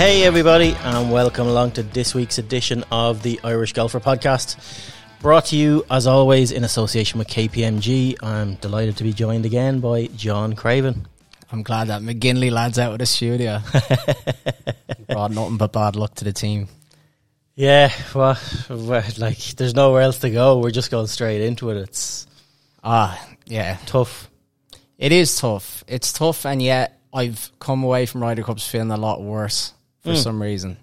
Hey, 0.00 0.24
everybody, 0.24 0.74
and 0.82 1.12
welcome 1.12 1.46
along 1.46 1.72
to 1.72 1.82
this 1.82 2.14
week's 2.14 2.38
edition 2.38 2.84
of 2.90 3.22
the 3.22 3.38
Irish 3.44 3.74
Golfer 3.74 4.00
Podcast. 4.00 4.56
Brought 5.20 5.44
to 5.46 5.56
you, 5.56 5.84
as 5.90 6.06
always, 6.06 6.52
in 6.52 6.64
association 6.64 7.18
with 7.18 7.28
KPMG. 7.28 8.16
I'm 8.22 8.54
delighted 8.54 8.96
to 8.96 9.04
be 9.04 9.12
joined 9.12 9.44
again 9.44 9.80
by 9.80 10.06
John 10.06 10.54
Craven. 10.54 11.06
I'm 11.52 11.62
glad 11.62 11.88
that 11.88 12.00
McGinley 12.00 12.50
lad's 12.50 12.78
out 12.78 12.92
of 12.94 12.98
the 12.98 13.04
studio. 13.04 13.60
Brought 15.06 15.32
nothing 15.32 15.58
but 15.58 15.70
bad 15.74 15.96
luck 15.96 16.14
to 16.14 16.24
the 16.24 16.32
team. 16.32 16.68
Yeah, 17.54 17.92
well, 18.14 18.38
like, 18.70 19.38
there's 19.56 19.74
nowhere 19.74 20.00
else 20.00 20.20
to 20.20 20.30
go. 20.30 20.60
We're 20.60 20.70
just 20.70 20.90
going 20.90 21.08
straight 21.08 21.42
into 21.42 21.68
it. 21.68 21.76
It's 21.76 22.26
Ah, 22.82 23.22
yeah. 23.44 23.76
tough. 23.84 24.30
It 24.96 25.12
is 25.12 25.36
tough. 25.36 25.84
It's 25.86 26.10
tough, 26.10 26.46
and 26.46 26.62
yet 26.62 26.98
I've 27.12 27.50
come 27.58 27.84
away 27.84 28.06
from 28.06 28.22
Ryder 28.22 28.44
Cups 28.44 28.66
feeling 28.66 28.92
a 28.92 28.96
lot 28.96 29.20
worse 29.20 29.74
for 30.02 30.16
some 30.16 30.42
reason. 30.42 30.76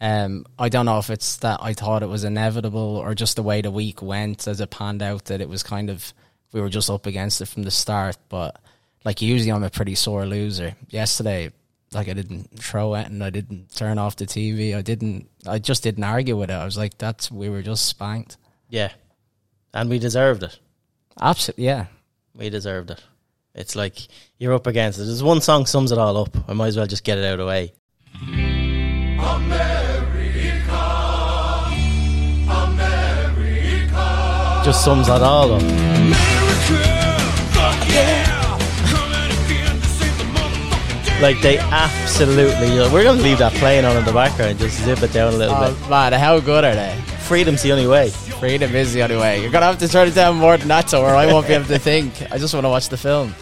Um, 0.00 0.44
I 0.58 0.68
don't 0.68 0.86
know 0.86 0.98
if 0.98 1.08
it's 1.08 1.36
that 1.38 1.60
I 1.62 1.72
thought 1.72 2.02
it 2.02 2.08
was 2.08 2.24
inevitable 2.24 2.96
or 2.96 3.14
just 3.14 3.36
the 3.36 3.42
way 3.42 3.62
the 3.62 3.70
week 3.70 4.02
went 4.02 4.46
as 4.46 4.60
it 4.60 4.70
panned 4.70 5.02
out 5.02 5.26
that 5.26 5.40
it 5.40 5.48
was 5.48 5.62
kind 5.62 5.88
of 5.88 6.12
we 6.52 6.60
were 6.60 6.68
just 6.68 6.90
up 6.90 7.06
against 7.06 7.40
it 7.40 7.46
from 7.46 7.62
the 7.62 7.70
start. 7.70 8.16
But 8.28 8.60
like 9.04 9.22
usually, 9.22 9.50
I'm 9.50 9.62
a 9.62 9.70
pretty 9.70 9.94
sore 9.94 10.26
loser. 10.26 10.74
Yesterday, 10.88 11.52
like 11.92 12.08
I 12.08 12.12
didn't 12.12 12.58
throw 12.58 12.94
it 12.94 13.06
and 13.06 13.22
I 13.22 13.30
didn't 13.30 13.74
turn 13.74 13.98
off 13.98 14.16
the 14.16 14.26
TV. 14.26 14.76
I 14.76 14.82
didn't. 14.82 15.28
I 15.46 15.58
just 15.58 15.82
didn't 15.82 16.04
argue 16.04 16.36
with 16.36 16.50
it. 16.50 16.54
I 16.54 16.64
was 16.64 16.76
like, 16.76 16.98
"That's 16.98 17.30
we 17.30 17.48
were 17.48 17.62
just 17.62 17.86
spanked." 17.86 18.36
Yeah. 18.68 18.92
And 19.72 19.90
we 19.90 19.98
deserved 19.98 20.42
it. 20.42 20.58
Absolutely, 21.20 21.64
yeah. 21.64 21.86
We 22.34 22.50
deserved 22.50 22.90
it. 22.90 23.02
It's 23.54 23.76
like 23.76 23.96
you're 24.38 24.54
up 24.54 24.66
against 24.66 24.98
it. 24.98 25.04
There's 25.04 25.22
one 25.22 25.40
song 25.40 25.66
sums 25.66 25.92
it 25.92 25.98
all 25.98 26.16
up. 26.16 26.36
I 26.48 26.52
might 26.52 26.68
as 26.68 26.76
well 26.76 26.86
just 26.86 27.04
get 27.04 27.18
it 27.18 27.24
out 27.24 27.34
of 27.34 27.38
the 27.38 27.46
way. 27.46 27.72
Just 34.64 34.82
sums 34.82 35.08
that 35.08 35.20
all 35.20 35.52
up. 35.52 35.62
Like 41.20 41.40
they 41.40 41.58
absolutely. 41.58 42.68
We're 42.92 43.04
going 43.04 43.16
to 43.18 43.22
leave 43.22 43.38
that 43.38 43.52
playing 43.54 43.84
on 43.84 43.96
in 43.96 44.04
the 44.04 44.12
background. 44.12 44.58
Just 44.58 44.82
zip 44.82 45.02
it 45.02 45.12
down 45.12 45.32
a 45.32 45.36
little 45.36 45.54
Oh, 45.56 45.70
bit. 45.72 45.88
man, 45.88 46.12
how 46.12 46.38
good 46.40 46.64
are 46.64 46.74
they? 46.74 46.94
Freedom's 47.20 47.62
the 47.62 47.72
only 47.72 47.86
way. 47.86 48.10
Freedom 48.10 48.74
is 48.74 48.92
the 48.92 49.02
only 49.02 49.16
way. 49.16 49.40
You're 49.40 49.50
gonna 49.50 49.64
have 49.66 49.78
to 49.78 49.88
turn 49.88 50.08
it 50.08 50.14
down 50.14 50.36
more 50.36 50.56
than 50.58 50.68
that, 50.68 50.92
or 50.92 51.06
I 51.06 51.26
won't 51.26 51.46
be 51.46 51.54
able 51.54 51.66
to 51.66 51.78
think. 51.78 52.12
I 52.30 52.36
just 52.36 52.52
want 52.52 52.64
to 52.64 52.68
watch 52.68 52.88
the 52.90 52.96
film. 52.98 53.34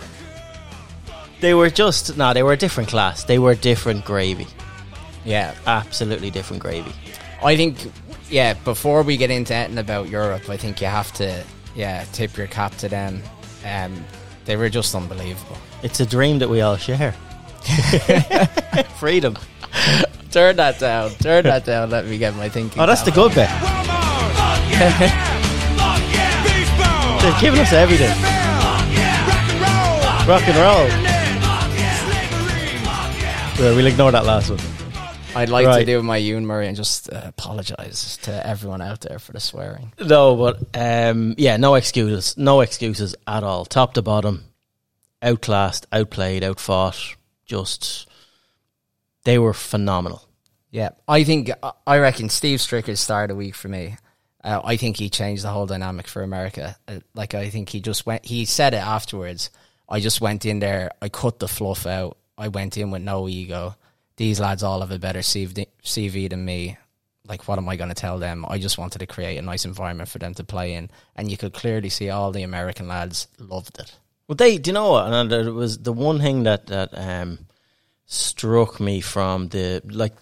They 1.41 1.55
were 1.55 1.71
just 1.71 2.17
no. 2.17 2.33
They 2.35 2.43
were 2.45 2.53
a 2.53 2.57
different 2.57 2.89
class. 2.91 3.25
They 3.25 3.39
were 3.39 3.55
different 3.57 4.05
gravy. 4.05 4.47
Yeah, 5.25 5.55
Absolutely 5.67 6.31
different 6.31 6.63
gravy. 6.63 6.93
I 7.43 7.57
think. 7.57 7.79
Yeah, 8.31 8.55
before 8.55 9.03
we 9.03 9.17
get 9.19 9.31
into 9.31 9.55
anything 9.55 9.79
about 9.79 10.09
Europe, 10.09 10.49
I 10.49 10.57
think 10.57 10.81
you 10.81 10.87
have 10.87 11.13
to, 11.15 11.45
yeah, 11.77 12.05
tip 12.13 12.37
your 12.37 12.47
cap 12.47 12.75
to 12.77 12.89
them. 12.89 13.23
Um, 13.67 14.05
they 14.47 14.57
were 14.57 14.71
just 14.71 14.95
unbelievable. 14.95 15.59
It's 15.83 16.01
a 16.01 16.07
dream 16.07 16.39
that 16.39 16.49
we 16.49 16.63
all 16.63 16.77
share. 16.77 17.13
Freedom. 18.99 19.37
Turn 20.31 20.57
that 20.57 20.79
down. 20.79 21.11
Turn 21.11 21.45
that 21.45 21.67
down. 21.67 21.91
Let 21.91 22.07
me 22.07 22.17
get 22.17 22.35
my 22.37 22.49
thinking. 22.49 22.81
Oh, 22.81 22.87
that's 22.87 23.03
the 23.03 23.11
good 23.11 23.35
bit. 23.35 23.51
They've 27.23 27.41
given 27.41 27.61
us 27.61 27.73
everything. 27.73 28.11
Rock 30.27 30.43
and 30.49 30.57
roll. 30.57 30.89
Well, 33.59 33.77
we'll 33.77 33.87
ignore 33.87 34.11
that 34.11 34.25
last 34.25 34.51
one. 34.51 34.59
I'd 35.35 35.49
like 35.49 35.65
to 35.65 35.69
Right. 35.71 35.87
do 35.87 36.03
my 36.03 36.19
Ewen 36.19 36.47
Murray 36.47 36.67
and 36.69 36.77
just 36.77 37.11
uh, 37.13 37.23
apologize 37.25 38.19
to 38.23 38.47
everyone 38.47 38.83
out 38.83 39.01
there 39.01 39.19
for 39.19 39.33
the 39.33 39.41
swearing. 39.41 39.93
No, 39.99 40.37
but 40.37 40.59
um, 40.79 41.35
yeah, 41.39 41.57
no 41.57 41.75
excuses. 41.75 42.37
No 42.37 42.61
excuses 42.61 43.15
at 43.27 43.43
all. 43.43 43.65
Top 43.65 43.95
to 43.95 44.03
bottom, 44.03 44.45
outclassed, 45.23 45.87
outplayed, 45.93 46.45
outfought. 46.45 47.17
Just 47.47 48.09
they 49.25 49.39
were 49.39 49.55
phenomenal. 49.55 50.23
Yeah, 50.71 50.91
I 51.09 51.25
think 51.25 51.51
I 51.87 51.99
reckon 51.99 52.29
Steve 52.29 52.61
Stricker's 52.61 53.01
star 53.01 53.25
of 53.25 53.29
the 53.29 53.35
week 53.37 53.55
for 53.55 53.69
me. 53.69 53.97
Uh, 54.45 54.61
I 54.65 54.77
think 54.77 54.97
he 54.97 55.09
changed 55.09 55.45
the 55.45 55.51
whole 55.51 55.67
dynamic 55.67 56.09
for 56.09 56.23
America. 56.23 56.77
Uh, 56.89 57.01
like 57.15 57.35
I 57.35 57.49
think 57.51 57.69
he 57.69 57.81
just 57.81 58.07
went. 58.07 58.25
He 58.25 58.45
said 58.45 58.75
it 58.75 58.79
afterwards. 58.79 59.51
I 59.89 60.01
just 60.01 60.21
went 60.21 60.45
in 60.47 60.59
there. 60.61 60.91
I 61.01 61.09
cut 61.09 61.39
the 61.39 61.49
fluff 61.49 61.87
out. 61.87 62.17
I 62.39 62.49
went 62.49 62.77
in 62.77 62.91
with 62.91 63.03
no 63.03 63.29
ego. 63.29 63.77
These 64.23 64.39
lads 64.39 64.63
all 64.63 64.83
have 64.83 64.93
a 64.93 65.01
better 65.01 65.19
CV, 65.19 66.31
than 66.31 66.45
me. 66.45 66.79
Like, 67.27 67.49
what 67.49 67.59
am 67.59 67.69
I 67.69 67.75
going 67.75 67.89
to 67.89 67.95
tell 67.95 68.21
them? 68.21 68.47
I 68.47 68.59
just 68.59 68.79
wanted 68.79 69.01
to 69.01 69.07
create 69.07 69.37
a 69.37 69.43
nice 69.43 69.65
environment 69.65 70.09
for 70.09 70.21
them 70.21 70.33
to 70.35 70.45
play 70.45 70.75
in, 70.75 70.93
and 71.17 71.29
you 71.29 71.37
could 71.37 71.53
clearly 71.53 71.89
see 71.89 72.09
all 72.09 72.31
the 72.31 72.45
American 72.45 72.87
lads 72.87 73.27
loved 73.41 73.81
it. 73.81 73.97
Well, 74.29 74.37
they, 74.37 74.59
do 74.59 74.71
you 74.71 74.75
know 74.75 74.93
what? 74.93 75.13
And 75.13 75.33
it 75.33 75.51
was 75.51 75.79
the 75.79 75.93
one 75.93 76.21
thing 76.21 76.45
that 76.45 76.69
that 76.69 76.91
um, 76.93 77.47
struck 78.07 78.79
me 78.79 79.01
from 79.01 79.49
the 79.49 79.83
like 79.87 80.15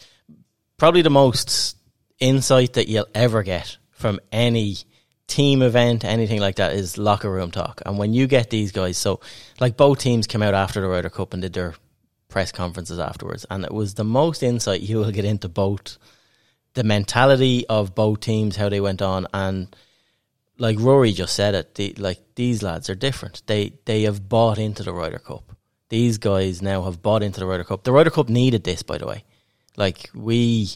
probably 0.79 1.03
the 1.03 1.11
most 1.11 1.77
insight 2.21 2.73
that 2.73 2.89
you'll 2.89 3.15
ever 3.15 3.43
get 3.43 3.77
from 3.91 4.19
any 4.33 4.79
team 5.27 5.61
event, 5.61 6.07
anything 6.07 6.41
like 6.41 6.57
that, 6.57 6.73
is 6.73 6.97
locker 6.97 7.31
room 7.31 7.51
talk. 7.51 7.83
And 7.85 7.99
when 7.99 8.15
you 8.15 8.27
get 8.27 8.49
these 8.49 8.73
guys, 8.73 8.97
so 8.97 9.21
like 9.61 9.77
both 9.77 9.99
teams 9.99 10.27
came 10.27 10.41
out 10.41 10.55
after 10.55 10.81
the 10.81 10.89
Ryder 10.89 11.11
Cup 11.11 11.35
and 11.35 11.43
did 11.43 11.53
their 11.53 11.75
press 12.31 12.53
conferences 12.53 12.99
afterwards, 12.99 13.45
and 13.51 13.65
it 13.65 13.73
was 13.73 13.95
the 13.95 14.05
most 14.05 14.43
insight 14.43 14.81
you 14.81 14.99
will 14.99 15.11
get 15.11 15.25
into 15.25 15.49
both 15.49 15.99
the 16.75 16.85
mentality 16.85 17.67
of 17.69 17.95
both 17.95 18.21
teams, 18.21 18.57
how 18.57 18.69
they 18.69 18.81
went 18.81 19.03
on, 19.03 19.27
and 19.35 19.75
like 20.59 20.79
Rory 20.79 21.13
just 21.13 21.35
said 21.35 21.55
it, 21.55 21.75
the, 21.75 21.95
like 21.99 22.21
these 22.35 22.63
lads 22.63 22.89
are 22.91 22.95
different. 22.95 23.43
They 23.47 23.73
they 23.87 24.03
have 24.03 24.29
bought 24.29 24.59
into 24.59 24.83
the 24.83 24.93
Ryder 24.93 25.19
Cup. 25.19 25.57
These 25.89 26.19
guys 26.19 26.63
now 26.63 26.83
have 26.83 27.03
bought 27.03 27.23
into 27.23 27.41
the 27.41 27.47
Ryder 27.47 27.65
Cup. 27.65 27.83
The 27.83 27.93
Ryder 27.93 28.11
Cup 28.11 28.29
needed 28.29 28.63
this, 28.63 28.83
by 28.83 28.99
the 28.99 29.07
way. 29.07 29.25
Like 29.77 30.11
we, 30.15 30.69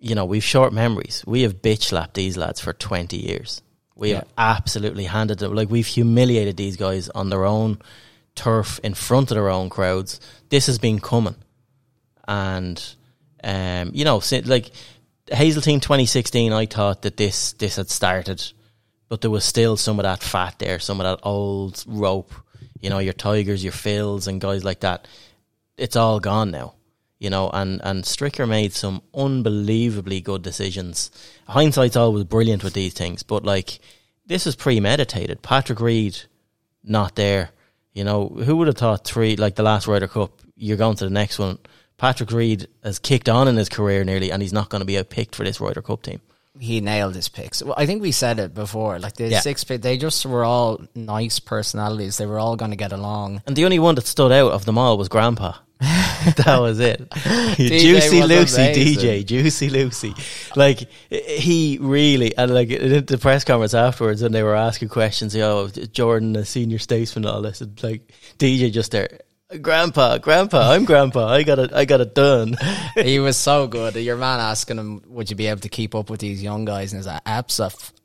you 0.00 0.14
know, 0.14 0.24
we've 0.24 0.42
short 0.42 0.72
memories. 0.72 1.22
We 1.26 1.42
have 1.42 1.62
bitch 1.62 1.82
slapped 1.82 2.14
these 2.14 2.36
lads 2.36 2.60
for 2.60 2.72
twenty 2.72 3.18
years. 3.18 3.62
We 3.94 4.10
have 4.10 4.26
absolutely 4.36 5.04
handed 5.04 5.38
them 5.38 5.54
like 5.54 5.70
we've 5.70 5.86
humiliated 5.86 6.56
these 6.56 6.76
guys 6.76 7.08
on 7.10 7.30
their 7.30 7.44
own 7.44 7.78
turf 8.36 8.78
in 8.84 8.94
front 8.94 9.30
of 9.30 9.34
their 9.34 9.48
own 9.48 9.68
crowds. 9.68 10.20
This 10.48 10.66
has 10.66 10.78
been 10.78 11.00
coming, 11.00 11.34
and 12.28 12.82
um, 13.42 13.90
you 13.92 14.04
know, 14.04 14.22
like 14.44 14.70
Hazeltine 15.30 15.80
2016, 15.80 16.52
I 16.52 16.66
thought 16.66 17.02
that 17.02 17.16
this 17.16 17.52
this 17.54 17.76
had 17.76 17.90
started, 17.90 18.42
but 19.08 19.20
there 19.20 19.30
was 19.30 19.44
still 19.44 19.76
some 19.76 19.98
of 19.98 20.04
that 20.04 20.22
fat 20.22 20.58
there, 20.58 20.78
some 20.78 21.00
of 21.00 21.04
that 21.04 21.26
old 21.26 21.82
rope. 21.86 22.32
You 22.80 22.90
know, 22.90 22.98
your 22.98 23.14
Tigers, 23.14 23.64
your 23.64 23.72
Phils, 23.72 24.28
and 24.28 24.40
guys 24.40 24.62
like 24.62 24.80
that. 24.80 25.08
It's 25.76 25.96
all 25.96 26.20
gone 26.20 26.50
now. 26.50 26.74
You 27.18 27.30
know, 27.30 27.50
and 27.50 27.80
and 27.82 28.04
Stricker 28.04 28.46
made 28.48 28.72
some 28.72 29.02
unbelievably 29.14 30.20
good 30.20 30.42
decisions. 30.42 31.10
Hindsight's 31.48 31.96
always 31.96 32.24
brilliant 32.24 32.62
with 32.62 32.74
these 32.74 32.92
things, 32.92 33.22
but 33.22 33.44
like 33.44 33.80
this 34.26 34.46
is 34.46 34.56
premeditated. 34.56 35.42
Patrick 35.42 35.80
Reed, 35.80 36.18
not 36.84 37.14
there. 37.16 37.50
You 37.96 38.04
know, 38.04 38.28
who 38.28 38.56
would 38.56 38.66
have 38.66 38.76
thought 38.76 39.04
three 39.04 39.36
like 39.36 39.54
the 39.54 39.62
last 39.62 39.86
Ryder 39.88 40.06
Cup? 40.06 40.30
You're 40.54 40.76
going 40.76 40.96
to 40.96 41.04
the 41.04 41.10
next 41.10 41.38
one. 41.38 41.58
Patrick 41.96 42.30
Reed 42.30 42.66
has 42.84 42.98
kicked 42.98 43.26
on 43.26 43.48
in 43.48 43.56
his 43.56 43.70
career 43.70 44.04
nearly, 44.04 44.30
and 44.30 44.42
he's 44.42 44.52
not 44.52 44.68
going 44.68 44.80
to 44.80 44.84
be 44.84 44.96
a 44.96 45.02
outpicked 45.04 45.34
for 45.34 45.44
this 45.44 45.60
Ryder 45.60 45.80
Cup 45.82 46.02
team. 46.02 46.20
he 46.58 46.80
nailed 46.80 47.14
his 47.14 47.28
picks. 47.28 47.62
Well, 47.62 47.74
I 47.76 47.84
think 47.84 48.00
we 48.02 48.12
said 48.12 48.38
it 48.38 48.54
before. 48.54 48.98
Like 48.98 49.14
the 49.14 49.28
Yeah. 49.28 49.40
six 49.40 49.62
pick, 49.64 49.82
they 49.82 49.98
just 49.98 50.24
were 50.24 50.42
all 50.44 50.80
nice 50.94 51.38
personalities. 51.38 52.16
They 52.16 52.24
were 52.26 52.38
all 52.38 52.56
going 52.56 52.70
to 52.70 52.76
get 52.78 52.92
along. 52.92 53.42
And 53.46 53.56
the 53.56 53.64
only 53.66 53.78
one 53.78 53.94
that 53.96 54.06
stood 54.06 54.32
out 54.32 54.52
of 54.52 54.64
them 54.64 54.78
all 54.78 54.96
was 54.96 55.08
Grandpa. 55.08 55.52
that 55.80 56.58
was 56.58 56.80
it. 56.80 57.10
Juicy 57.56 58.20
was 58.20 58.28
Lucy, 58.28 58.62
amazing. 58.62 58.96
DJ, 58.96 59.26
Juicy 59.26 59.68
Lucy. 59.68 60.14
Like 60.54 60.88
he 61.10 61.78
really, 61.80 62.34
and 62.36 62.54
like 62.54 62.68
the 62.68 63.18
press 63.20 63.44
conference 63.44 63.74
afterwards, 63.74 64.22
when 64.22 64.32
they 64.32 64.42
were 64.42 64.56
asking 64.56 64.88
questions, 64.88 65.34
you 65.34 65.42
know, 65.42 65.68
Jordan, 65.68 66.34
a 66.36 66.46
senior 66.46 66.78
statesman, 66.78 67.26
and 67.26 67.34
all 67.34 67.42
this, 67.42 67.60
and 67.60 67.80
like 67.82 68.10
DJ 68.38 68.72
just 68.72 68.92
there. 68.92 69.20
Grandpa, 69.60 70.18
Grandpa, 70.18 70.72
I'm 70.72 70.86
Grandpa. 70.86 71.28
I 71.28 71.42
got 71.42 71.58
it. 71.58 71.72
I 71.72 71.84
got 71.84 72.00
it 72.00 72.14
done. 72.14 72.56
he 72.94 73.18
was 73.18 73.36
so 73.36 73.66
good. 73.66 73.94
Your 73.96 74.16
man 74.16 74.40
asking 74.40 74.78
him, 74.78 75.02
"Would 75.08 75.28
you 75.28 75.36
be 75.36 75.46
able 75.46 75.60
to 75.60 75.68
keep 75.68 75.94
up 75.94 76.08
with 76.08 76.20
these 76.20 76.42
young 76.42 76.64
guys?" 76.64 76.92
And 76.92 77.00
he's 77.00 77.06
like, 77.06 77.22
"Absolutely." 77.26 77.96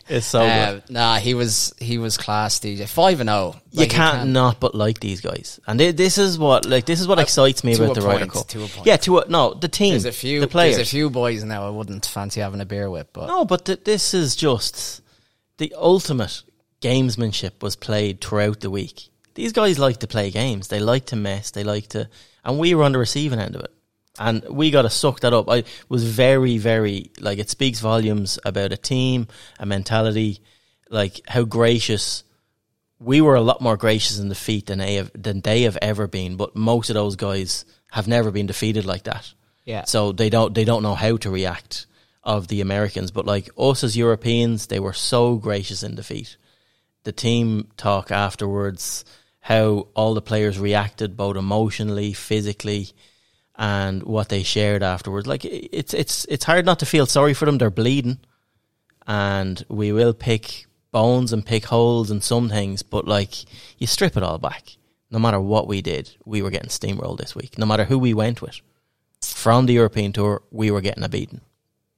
It's 0.08 0.26
so 0.26 0.42
um, 0.42 0.74
good. 0.74 0.90
Nah, 0.90 1.16
he 1.16 1.34
was 1.34 1.74
he 1.78 1.98
was 1.98 2.16
class 2.16 2.60
DJ. 2.60 2.88
Five 2.88 3.20
and 3.20 3.28
oh. 3.28 3.56
zero. 3.74 3.82
you 3.82 3.88
can't 3.88 4.30
not 4.30 4.60
but 4.60 4.74
like 4.74 5.00
these 5.00 5.20
guys, 5.20 5.58
and 5.66 5.80
they, 5.80 5.92
this 5.92 6.16
is 6.16 6.38
what 6.38 6.64
like 6.64 6.86
this 6.86 7.00
is 7.00 7.08
what 7.08 7.18
uh, 7.18 7.22
excites 7.22 7.64
me 7.64 7.74
about 7.74 7.94
the 7.94 8.02
Ryder 8.02 8.20
point, 8.20 8.32
Cup. 8.32 8.48
to 8.48 8.64
a 8.64 8.68
point. 8.68 8.86
Yeah, 8.86 8.96
to 8.98 9.18
a, 9.18 9.28
no 9.28 9.54
the 9.54 9.68
team, 9.68 9.92
There's 9.92 10.04
a 10.04 10.12
few. 10.12 10.40
the 10.40 10.46
players. 10.46 10.76
There's 10.76 10.88
a 10.88 10.90
few 10.90 11.10
boys 11.10 11.42
now. 11.42 11.66
I 11.66 11.70
wouldn't 11.70 12.06
fancy 12.06 12.40
having 12.40 12.60
a 12.60 12.66
beer 12.66 12.88
with, 12.88 13.12
but 13.12 13.26
No, 13.26 13.44
but 13.44 13.64
th- 13.64 13.84
this 13.84 14.14
is 14.14 14.36
just 14.36 15.02
the 15.58 15.74
ultimate 15.76 16.42
gamesmanship 16.80 17.62
was 17.62 17.76
played 17.76 18.20
throughout 18.20 18.60
the 18.60 18.70
week. 18.70 19.08
These 19.34 19.52
guys 19.52 19.78
like 19.78 19.98
to 19.98 20.06
play 20.06 20.30
games. 20.30 20.68
They 20.68 20.80
like 20.80 21.06
to 21.06 21.16
mess. 21.16 21.50
They 21.50 21.64
like 21.64 21.88
to, 21.88 22.08
and 22.44 22.58
we 22.58 22.74
were 22.74 22.84
on 22.84 22.92
the 22.92 22.98
receiving 22.98 23.38
end 23.40 23.56
of 23.56 23.62
it. 23.62 23.72
And 24.20 24.44
we 24.50 24.70
got 24.70 24.82
to 24.82 24.90
suck 24.90 25.20
that 25.20 25.32
up. 25.32 25.48
I 25.48 25.64
was 25.88 26.04
very, 26.04 26.58
very 26.58 27.10
like 27.18 27.38
it 27.38 27.48
speaks 27.48 27.80
volumes 27.80 28.38
about 28.44 28.70
a 28.70 28.76
team, 28.76 29.26
a 29.58 29.66
mentality, 29.66 30.40
like 30.90 31.22
how 31.26 31.42
gracious. 31.44 32.22
We 32.98 33.22
were 33.22 33.34
a 33.34 33.40
lot 33.40 33.62
more 33.62 33.78
gracious 33.78 34.18
in 34.18 34.28
defeat 34.28 34.66
than 34.66 34.78
they 34.78 34.96
have 34.96 35.10
than 35.14 35.40
they 35.40 35.62
have 35.62 35.78
ever 35.80 36.06
been, 36.06 36.36
but 36.36 36.54
most 36.54 36.90
of 36.90 36.94
those 36.94 37.16
guys 37.16 37.64
have 37.90 38.06
never 38.06 38.30
been 38.30 38.46
defeated 38.46 38.84
like 38.84 39.04
that. 39.04 39.32
Yeah. 39.64 39.84
So 39.84 40.12
they 40.12 40.28
don't 40.28 40.54
they 40.54 40.66
don't 40.66 40.82
know 40.82 40.94
how 40.94 41.16
to 41.16 41.30
react 41.30 41.86
of 42.22 42.48
the 42.48 42.60
Americans. 42.60 43.10
But 43.10 43.24
like 43.24 43.48
us 43.56 43.82
as 43.82 43.96
Europeans, 43.96 44.66
they 44.66 44.80
were 44.80 44.92
so 44.92 45.36
gracious 45.36 45.82
in 45.82 45.94
defeat. 45.94 46.36
The 47.04 47.12
team 47.12 47.68
talk 47.78 48.10
afterwards, 48.10 49.06
how 49.40 49.88
all 49.94 50.12
the 50.12 50.20
players 50.20 50.58
reacted 50.58 51.16
both 51.16 51.36
emotionally, 51.36 52.12
physically, 52.12 52.90
and 53.60 54.02
what 54.04 54.30
they 54.30 54.42
shared 54.42 54.82
afterwards. 54.82 55.26
Like 55.28 55.44
it's 55.44 55.92
it's 55.92 56.24
it's 56.30 56.44
hard 56.44 56.64
not 56.64 56.78
to 56.80 56.86
feel 56.86 57.04
sorry 57.04 57.34
for 57.34 57.44
them. 57.44 57.58
They're 57.58 57.70
bleeding, 57.70 58.18
and 59.06 59.62
we 59.68 59.92
will 59.92 60.14
pick 60.14 60.64
bones 60.90 61.32
and 61.32 61.44
pick 61.44 61.66
holes 61.66 62.10
and 62.10 62.24
some 62.24 62.48
things. 62.48 62.82
But 62.82 63.06
like 63.06 63.44
you 63.78 63.86
strip 63.86 64.16
it 64.16 64.22
all 64.22 64.38
back, 64.38 64.76
no 65.10 65.18
matter 65.18 65.38
what 65.38 65.68
we 65.68 65.82
did, 65.82 66.10
we 66.24 66.40
were 66.40 66.50
getting 66.50 66.70
steamrolled 66.70 67.18
this 67.18 67.36
week. 67.36 67.58
No 67.58 67.66
matter 67.66 67.84
who 67.84 67.98
we 67.98 68.14
went 68.14 68.40
with 68.40 68.60
from 69.22 69.66
the 69.66 69.74
European 69.74 70.14
tour, 70.14 70.42
we 70.50 70.70
were 70.70 70.80
getting 70.80 71.04
a 71.04 71.08
beating. 71.10 71.42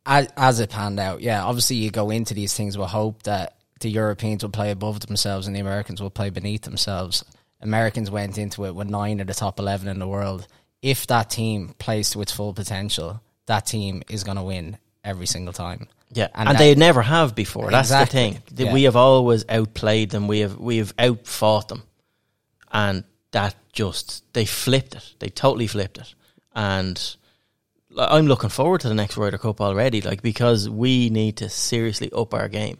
As, 0.04 0.28
as 0.36 0.58
it 0.58 0.70
panned 0.70 0.98
out, 0.98 1.22
yeah. 1.22 1.44
Obviously, 1.44 1.76
you 1.76 1.92
go 1.92 2.10
into 2.10 2.34
these 2.34 2.54
things 2.54 2.76
with 2.76 2.88
hope 2.88 3.22
that 3.22 3.56
the 3.78 3.88
Europeans 3.88 4.42
will 4.42 4.50
play 4.50 4.72
above 4.72 4.98
themselves 5.06 5.46
and 5.46 5.54
the 5.54 5.60
Americans 5.60 6.02
will 6.02 6.10
play 6.10 6.28
beneath 6.28 6.62
themselves. 6.62 7.24
Americans 7.60 8.10
went 8.10 8.36
into 8.36 8.64
it 8.64 8.74
with 8.74 8.88
nine 8.88 9.20
of 9.20 9.28
the 9.28 9.34
top 9.34 9.60
11 9.60 9.86
in 9.86 10.00
the 10.00 10.08
world. 10.08 10.48
If 10.82 11.06
that 11.06 11.30
team 11.30 11.74
plays 11.78 12.10
to 12.10 12.20
its 12.22 12.32
full 12.32 12.52
potential, 12.52 13.22
that 13.46 13.66
team 13.66 14.02
is 14.10 14.24
going 14.24 14.36
to 14.36 14.42
win 14.42 14.78
every 15.04 15.26
single 15.26 15.52
time. 15.52 15.88
Yeah, 16.12 16.28
And 16.34 16.48
and, 16.48 16.58
that- 16.58 16.62
they 16.62 16.74
never 16.74 17.00
have 17.00 17.34
before. 17.34 17.70
That's 17.70 17.88
the 17.88 18.04
thing. 18.04 18.42
Yeah. 18.54 18.72
We 18.72 18.82
have 18.82 18.96
always 18.96 19.44
outplayed 19.48 20.10
them. 20.10 20.28
We 20.28 20.40
have 20.40 20.58
we 20.58 20.76
have 20.78 20.92
outfought 20.98 21.68
them, 21.68 21.84
and 22.70 23.04
that 23.30 23.54
just 23.72 24.22
they 24.34 24.44
flipped 24.44 24.94
it. 24.94 25.14
They 25.20 25.30
totally 25.30 25.66
flipped 25.66 25.96
it, 25.98 26.14
and 26.54 27.00
I'm 27.96 28.26
looking 28.26 28.50
forward 28.50 28.82
to 28.82 28.88
the 28.88 28.94
next 28.94 29.16
Ryder 29.16 29.38
Cup 29.38 29.60
already. 29.62 30.02
Like 30.02 30.20
because 30.20 30.68
we 30.68 31.08
need 31.08 31.38
to 31.38 31.48
seriously 31.48 32.10
up 32.12 32.34
our 32.34 32.48
game, 32.48 32.78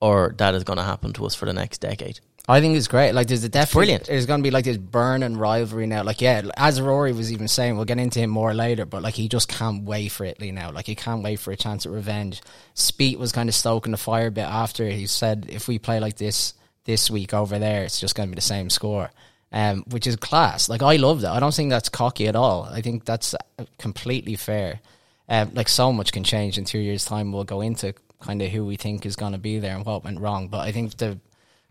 or 0.00 0.34
that 0.38 0.54
is 0.54 0.64
going 0.64 0.78
to 0.78 0.82
happen 0.82 1.12
to 1.12 1.26
us 1.26 1.34
for 1.36 1.46
the 1.46 1.52
next 1.52 1.78
decade. 1.78 2.18
I 2.46 2.60
think 2.60 2.76
it's 2.76 2.88
great. 2.88 3.12
Like, 3.12 3.28
there's 3.28 3.42
a 3.42 3.48
definitely 3.48 3.86
brilliant. 3.86 4.06
There's 4.06 4.26
going 4.26 4.40
to 4.40 4.42
be 4.42 4.50
like 4.50 4.66
this 4.66 4.76
burning 4.76 5.38
rivalry 5.38 5.86
now. 5.86 6.02
Like, 6.02 6.20
yeah, 6.20 6.42
as 6.58 6.78
Rory 6.78 7.12
was 7.12 7.32
even 7.32 7.48
saying, 7.48 7.76
we'll 7.76 7.86
get 7.86 7.98
into 7.98 8.20
him 8.20 8.28
more 8.28 8.52
later. 8.52 8.84
But 8.84 9.02
like, 9.02 9.14
he 9.14 9.28
just 9.28 9.48
can't 9.48 9.84
wait 9.84 10.08
for 10.08 10.24
Italy 10.24 10.52
now. 10.52 10.70
Like, 10.70 10.86
he 10.86 10.94
can't 10.94 11.22
wait 11.22 11.36
for 11.36 11.52
a 11.52 11.56
chance 11.56 11.86
at 11.86 11.92
revenge. 11.92 12.42
Speed 12.74 13.18
was 13.18 13.32
kind 13.32 13.48
of 13.48 13.54
stoking 13.54 13.92
the 13.92 13.96
fire 13.96 14.26
a 14.26 14.30
bit 14.30 14.42
after 14.42 14.86
he 14.90 15.06
said, 15.06 15.46
if 15.48 15.68
we 15.68 15.78
play 15.78 16.00
like 16.00 16.16
this 16.16 16.52
this 16.84 17.10
week 17.10 17.32
over 17.32 17.58
there, 17.58 17.82
it's 17.84 17.98
just 17.98 18.14
going 18.14 18.28
to 18.28 18.30
be 18.30 18.36
the 18.36 18.42
same 18.42 18.68
score. 18.68 19.10
Um, 19.50 19.84
which 19.88 20.06
is 20.06 20.16
class. 20.16 20.68
Like, 20.68 20.82
I 20.82 20.96
love 20.96 21.22
that. 21.22 21.32
I 21.32 21.40
don't 21.40 21.54
think 21.54 21.70
that's 21.70 21.88
cocky 21.88 22.26
at 22.26 22.36
all. 22.36 22.64
I 22.64 22.82
think 22.82 23.04
that's 23.04 23.34
uh, 23.34 23.64
completely 23.78 24.34
fair. 24.34 24.80
Um, 25.28 25.52
like, 25.54 25.68
so 25.68 25.92
much 25.92 26.12
can 26.12 26.24
change 26.24 26.58
in 26.58 26.64
two 26.64 26.80
years' 26.80 27.04
time. 27.04 27.32
We'll 27.32 27.44
go 27.44 27.60
into 27.60 27.94
kind 28.20 28.42
of 28.42 28.50
who 28.50 28.66
we 28.66 28.76
think 28.76 29.06
is 29.06 29.16
going 29.16 29.32
to 29.32 29.38
be 29.38 29.60
there 29.60 29.76
and 29.76 29.86
what 29.86 30.04
went 30.04 30.20
wrong. 30.20 30.48
But 30.48 30.60
I 30.60 30.72
think 30.72 30.96
the 30.96 31.18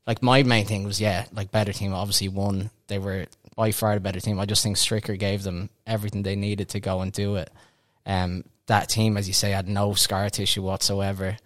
like 0.05 0.21
my 0.21 0.43
main 0.43 0.65
thing 0.65 0.83
was 0.83 0.99
yeah, 0.99 1.25
like 1.33 1.51
better 1.51 1.73
team 1.73 1.93
obviously 1.93 2.29
won. 2.29 2.69
They 2.87 2.99
were 2.99 3.25
by 3.55 3.71
far 3.71 3.93
the 3.93 3.99
better 3.99 4.19
team. 4.19 4.39
I 4.39 4.45
just 4.45 4.63
think 4.63 4.77
Stricker 4.77 5.17
gave 5.17 5.43
them 5.43 5.69
everything 5.85 6.23
they 6.23 6.35
needed 6.35 6.69
to 6.69 6.79
go 6.79 7.01
and 7.01 7.11
do 7.11 7.35
it. 7.35 7.49
Um, 8.05 8.43
that 8.67 8.89
team, 8.89 9.17
as 9.17 9.27
you 9.27 9.33
say, 9.33 9.51
had 9.51 9.67
no 9.67 9.93
scar 9.93 10.29
tissue 10.29 10.61
whatsoever. 10.61 11.37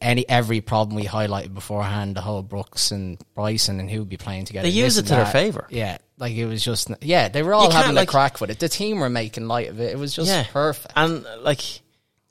Any 0.00 0.28
every 0.28 0.60
problem 0.60 0.94
we 0.94 1.04
highlighted 1.04 1.54
beforehand, 1.54 2.14
the 2.14 2.20
whole 2.20 2.42
Brooks 2.42 2.92
and 2.92 3.18
Bryson 3.34 3.80
and 3.80 3.90
who 3.90 4.00
would 4.00 4.08
be 4.08 4.16
playing 4.16 4.44
together. 4.44 4.68
They 4.68 4.74
used 4.74 4.98
it 4.98 5.02
to 5.06 5.14
their 5.14 5.26
favour. 5.26 5.66
Yeah, 5.70 5.98
like 6.18 6.34
it 6.34 6.46
was 6.46 6.64
just 6.64 6.88
yeah, 7.00 7.28
they 7.28 7.42
were 7.42 7.52
all 7.52 7.70
having 7.70 7.96
like- 7.96 8.08
a 8.08 8.10
crack 8.10 8.40
with 8.40 8.50
it. 8.50 8.60
The 8.60 8.68
team 8.68 9.00
were 9.00 9.10
making 9.10 9.48
light 9.48 9.68
of 9.68 9.80
it. 9.80 9.92
It 9.92 9.98
was 9.98 10.14
just 10.14 10.28
yeah, 10.28 10.44
perfect. 10.52 10.92
And 10.94 11.26
like 11.40 11.60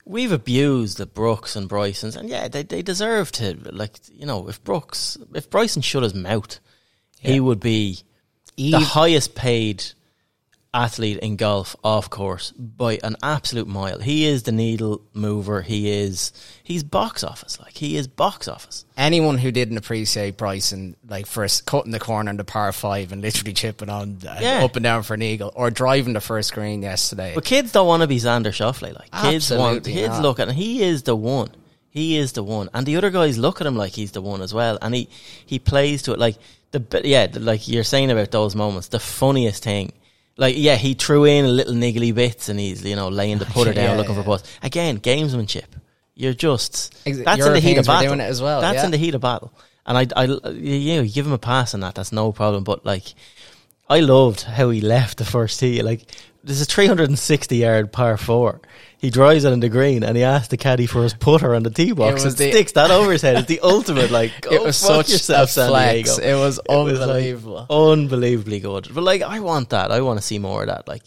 we've 0.04 0.32
abused 0.32 0.98
the 0.98 1.06
Brooks 1.06 1.56
and 1.56 1.68
Brysons, 1.68 2.16
and 2.16 2.28
yeah, 2.28 2.48
they 2.48 2.62
they 2.62 2.82
deserve 2.82 3.32
to. 3.32 3.56
Like 3.70 3.98
you 4.12 4.26
know, 4.26 4.48
if 4.48 4.62
Brooks, 4.62 5.16
if 5.34 5.50
Bryson 5.50 5.82
shut 5.82 6.02
his 6.02 6.14
mouth, 6.14 6.58
he 7.20 7.40
would 7.40 7.60
be 7.60 8.00
the 8.56 8.78
highest 8.78 9.34
paid 9.34 9.84
athlete 10.74 11.18
in 11.18 11.36
golf 11.36 11.76
off 11.84 12.08
course 12.08 12.50
by 12.52 12.98
an 13.04 13.14
absolute 13.22 13.68
mile. 13.68 13.98
He 13.98 14.24
is 14.24 14.44
the 14.44 14.52
needle 14.52 15.02
mover. 15.12 15.60
He 15.62 15.90
is 15.90 16.32
he's 16.62 16.82
box 16.82 17.22
office. 17.22 17.60
Like 17.60 17.76
he 17.76 17.96
is 17.96 18.06
box 18.08 18.48
office. 18.48 18.84
anyone 18.96 19.36
who 19.38 19.52
didn't 19.52 19.76
appreciate 19.76 20.36
Bryson, 20.38 20.96
like 21.06 21.26
first 21.26 21.66
cutting 21.66 21.92
the 21.92 22.00
corner 22.00 22.30
on 22.30 22.36
the 22.38 22.44
par 22.44 22.72
five 22.72 23.12
and 23.12 23.20
literally 23.20 23.52
chipping 23.52 23.90
on 23.90 24.18
uh, 24.26 24.38
Yeah. 24.40 24.64
up 24.64 24.74
and 24.76 24.82
down 24.82 25.02
for 25.02 25.14
an 25.14 25.22
eagle, 25.22 25.52
or 25.54 25.70
driving 25.70 26.14
the 26.14 26.20
first 26.20 26.54
green 26.54 26.82
yesterday. 26.82 27.32
But 27.34 27.44
kids 27.44 27.72
don't 27.72 27.86
want 27.86 28.00
to 28.02 28.06
be 28.06 28.16
Xander 28.18 28.46
Schauffele. 28.46 28.94
Like 28.98 29.10
kids 29.30 29.50
want 29.50 29.84
kids 29.84 30.08
not. 30.14 30.22
look 30.22 30.40
at 30.40 30.48
him. 30.48 30.54
He 30.54 30.82
is 30.82 31.02
the 31.02 31.14
one. 31.16 31.50
He 31.90 32.16
is 32.16 32.32
the 32.32 32.42
one, 32.42 32.70
and 32.72 32.86
the 32.86 32.96
other 32.96 33.10
guys 33.10 33.36
look 33.36 33.60
at 33.60 33.66
him 33.66 33.76
like 33.76 33.92
he's 33.92 34.12
the 34.12 34.22
one 34.22 34.40
as 34.40 34.54
well. 34.54 34.78
And 34.80 34.94
he 34.94 35.10
he 35.44 35.58
plays 35.58 36.00
to 36.04 36.12
it 36.14 36.18
like 36.18 36.36
the 36.70 36.82
yeah, 37.04 37.26
the- 37.26 37.40
like 37.40 37.68
you're 37.68 37.84
saying 37.84 38.10
about 38.10 38.30
those 38.30 38.56
moments. 38.56 38.88
The 38.88 38.98
funniest 38.98 39.62
thing, 39.64 39.92
like 40.42 40.56
yeah, 40.58 40.76
he 40.76 40.92
threw 40.94 41.24
in 41.24 41.44
a 41.46 41.48
little 41.48 41.72
niggly 41.72 42.14
bits, 42.14 42.48
and 42.50 42.60
he's 42.60 42.84
you 42.84 42.96
know 42.96 43.08
laying 43.08 43.38
the 43.38 43.46
putter 43.46 43.72
down 43.80 43.90
Yeah, 43.90 43.96
looking 43.96 44.14
for 44.14 44.20
yeah. 44.20 44.26
putts. 44.26 44.58
Again, 44.62 44.98
gamesmanship. 44.98 45.70
You're 46.14 46.34
just 46.34 46.92
that's 47.04 47.46
in 47.46 47.52
the 47.54 47.60
heat 47.60 47.78
of 47.78 47.86
battle. 47.86 48.08
doing 48.08 48.20
it 48.20 48.24
as 48.24 48.42
well, 48.42 48.60
That's 48.60 48.84
in 48.84 48.90
the 48.90 48.98
heat 48.98 49.14
of 49.14 49.22
battle, 49.22 49.52
and 49.86 49.96
I 49.96 50.06
I 50.14 50.24
you 50.24 50.96
know, 50.96 51.08
give 51.08 51.26
him 51.26 51.32
a 51.32 51.38
pass 51.38 51.72
on 51.74 51.80
that. 51.80 51.94
That's 51.94 52.12
no 52.12 52.32
problem. 52.32 52.64
But 52.64 52.84
like. 52.84 53.14
I 53.90 54.00
loved 54.00 54.42
how 54.42 54.70
he 54.70 54.80
left 54.96 55.18
the 55.18 55.24
first 55.24 55.60
tee. 55.60 55.82
Like, 55.82 56.06
there's 56.44 56.60
a 56.60 56.64
360 56.64 57.56
yard 57.56 57.92
par 57.92 58.16
four. 58.16 58.60
He 58.98 59.10
drives 59.10 59.44
it 59.44 59.52
on 59.52 59.58
the 59.60 59.68
green 59.68 60.04
and 60.04 60.16
he 60.16 60.22
asks 60.22 60.48
the 60.48 60.56
caddy 60.56 60.86
for 60.86 61.02
his 61.02 61.12
putter 61.14 61.54
on 61.56 61.64
the 61.64 61.70
tee 61.70 61.90
box 61.92 62.22
It 62.22 62.28
and 62.28 62.36
the- 62.36 62.50
sticks 62.52 62.72
that 62.72 62.90
over 62.92 63.10
his 63.12 63.22
head. 63.22 63.36
It's 63.36 63.48
the 63.48 63.58
ultimate, 63.64 64.10
like, 64.12 64.30
go 64.42 64.50
it 64.50 64.62
was 64.62 64.80
fuck 64.80 65.06
such 65.06 65.10
yourself, 65.10 65.48
a 65.48 65.52
San 65.52 65.68
flex. 65.70 66.16
Diego. 66.16 66.30
It 66.30 66.40
was 66.40 66.60
was, 66.68 66.98
like, 67.00 67.08
unbelievable. 67.08 67.66
unbelievably 67.68 68.60
good. 68.60 68.88
But 68.94 69.02
like, 69.04 69.22
I 69.22 69.40
want 69.40 69.70
that. 69.70 69.90
I 69.90 70.00
want 70.02 70.20
to 70.20 70.24
see 70.24 70.38
more 70.38 70.62
of 70.62 70.68
that. 70.68 70.86
Like, 70.86 71.02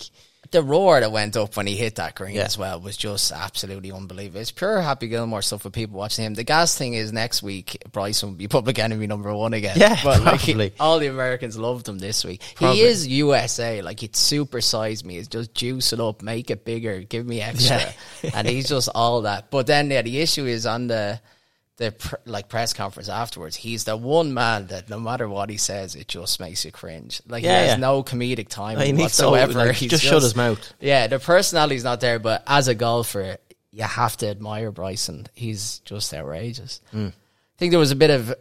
the 0.55 0.63
roar 0.63 0.99
that 1.01 1.11
went 1.11 1.35
up 1.37 1.55
when 1.57 1.67
he 1.67 1.75
hit 1.75 1.95
that 1.95 2.15
green 2.15 2.35
Yeah. 2.35 2.43
as 2.45 2.57
well 2.57 2.79
was 2.79 2.95
just 2.97 3.31
absolutely 3.31 3.91
unbelievable. 3.91 4.39
It's 4.41 4.51
pure 4.51 4.81
Happy 4.81 5.07
Gilmore 5.07 5.41
stuff 5.41 5.61
for 5.63 5.69
people 5.69 5.97
watching 5.97 6.25
him. 6.25 6.33
The 6.33 6.43
gas 6.43 6.77
thing 6.77 6.93
is 6.93 7.11
next 7.13 7.43
week 7.43 7.77
Bryson 7.91 8.29
will 8.29 8.35
be 8.37 8.47
public 8.57 8.79
enemy 8.79 9.05
number 9.05 9.33
one 9.33 9.53
again. 9.53 9.77
Yeah, 9.77 9.99
but 10.03 10.23
like, 10.23 10.73
all 10.79 10.99
the 10.99 11.07
Americans 11.07 11.57
loved 11.57 11.87
him 11.87 11.99
this 11.99 12.23
week. 12.23 12.41
Probably. 12.55 12.77
He 12.77 12.83
is 12.83 13.05
USA. 13.07 13.81
Like 13.81 13.99
he'd 13.99 14.13
supersize 14.13 15.03
me. 15.03 15.17
It's 15.17 15.27
just 15.27 15.53
juice 15.53 15.91
it 15.93 15.99
up, 15.99 16.21
make 16.21 16.49
it 16.49 16.63
bigger, 16.65 17.01
give 17.01 17.25
me 17.25 17.41
extra, 17.41 17.81
and 18.33 18.47
he's 18.47 18.69
just 18.69 18.89
all 18.95 19.21
that. 19.23 19.51
But 19.51 19.67
then 19.67 19.91
yeah, 19.91 20.01
the 20.01 20.19
issue 20.21 20.45
is 20.45 20.65
on 20.65 20.87
the 20.87 21.19
the 21.77 21.91
pr- 21.91 22.15
like 22.25 22.47
press 22.47 22.73
conference 22.73 23.09
afterwards. 23.09 23.55
He's 23.55 23.83
the 23.83 23.97
one 23.97 24.33
man 24.33 24.67
that 24.67 24.89
no 24.89 24.99
matter 24.99 25.27
what 25.27 25.49
he 25.49 25.57
says, 25.57 25.95
it 25.95 26.07
just 26.07 26.39
makes 26.39 26.63
you 26.63 26.71
cringe. 26.71 27.21
Like 27.27 27.43
Yeah, 27.43 27.61
he 27.63 27.67
has 27.69 27.77
yeah. 27.77 27.81
no 27.81 28.03
comedic 28.03 28.47
timing 28.47 28.85
he 28.85 28.91
needs 28.93 29.17
to, 29.17 29.23
whatsoever. 29.29 29.53
like, 29.67 29.75
He's 29.75 29.89
just 29.91 30.03
shut 30.03 30.21
his 30.21 30.35
mouth. 30.35 30.73
yeah, 30.79 31.07
the 31.07 31.19
personality's 31.19 31.83
not 31.83 31.99
there, 31.99 32.19
but 32.19 32.43
as 32.47 32.67
a 32.67 32.75
golfer, 32.75 33.37
you 33.71 33.83
have 33.83 34.15
to 34.17 34.27
admire 34.27 34.71
Bryson. 34.71 35.27
He's 35.33 35.79
just 35.79 36.13
outrageous. 36.13 36.79
Hmm. 36.91 37.07
I 37.07 37.57
think 37.57 37.71
there 37.71 37.79
was 37.79 37.91
a 37.91 37.95
bit 37.97 38.09
of 38.09 38.33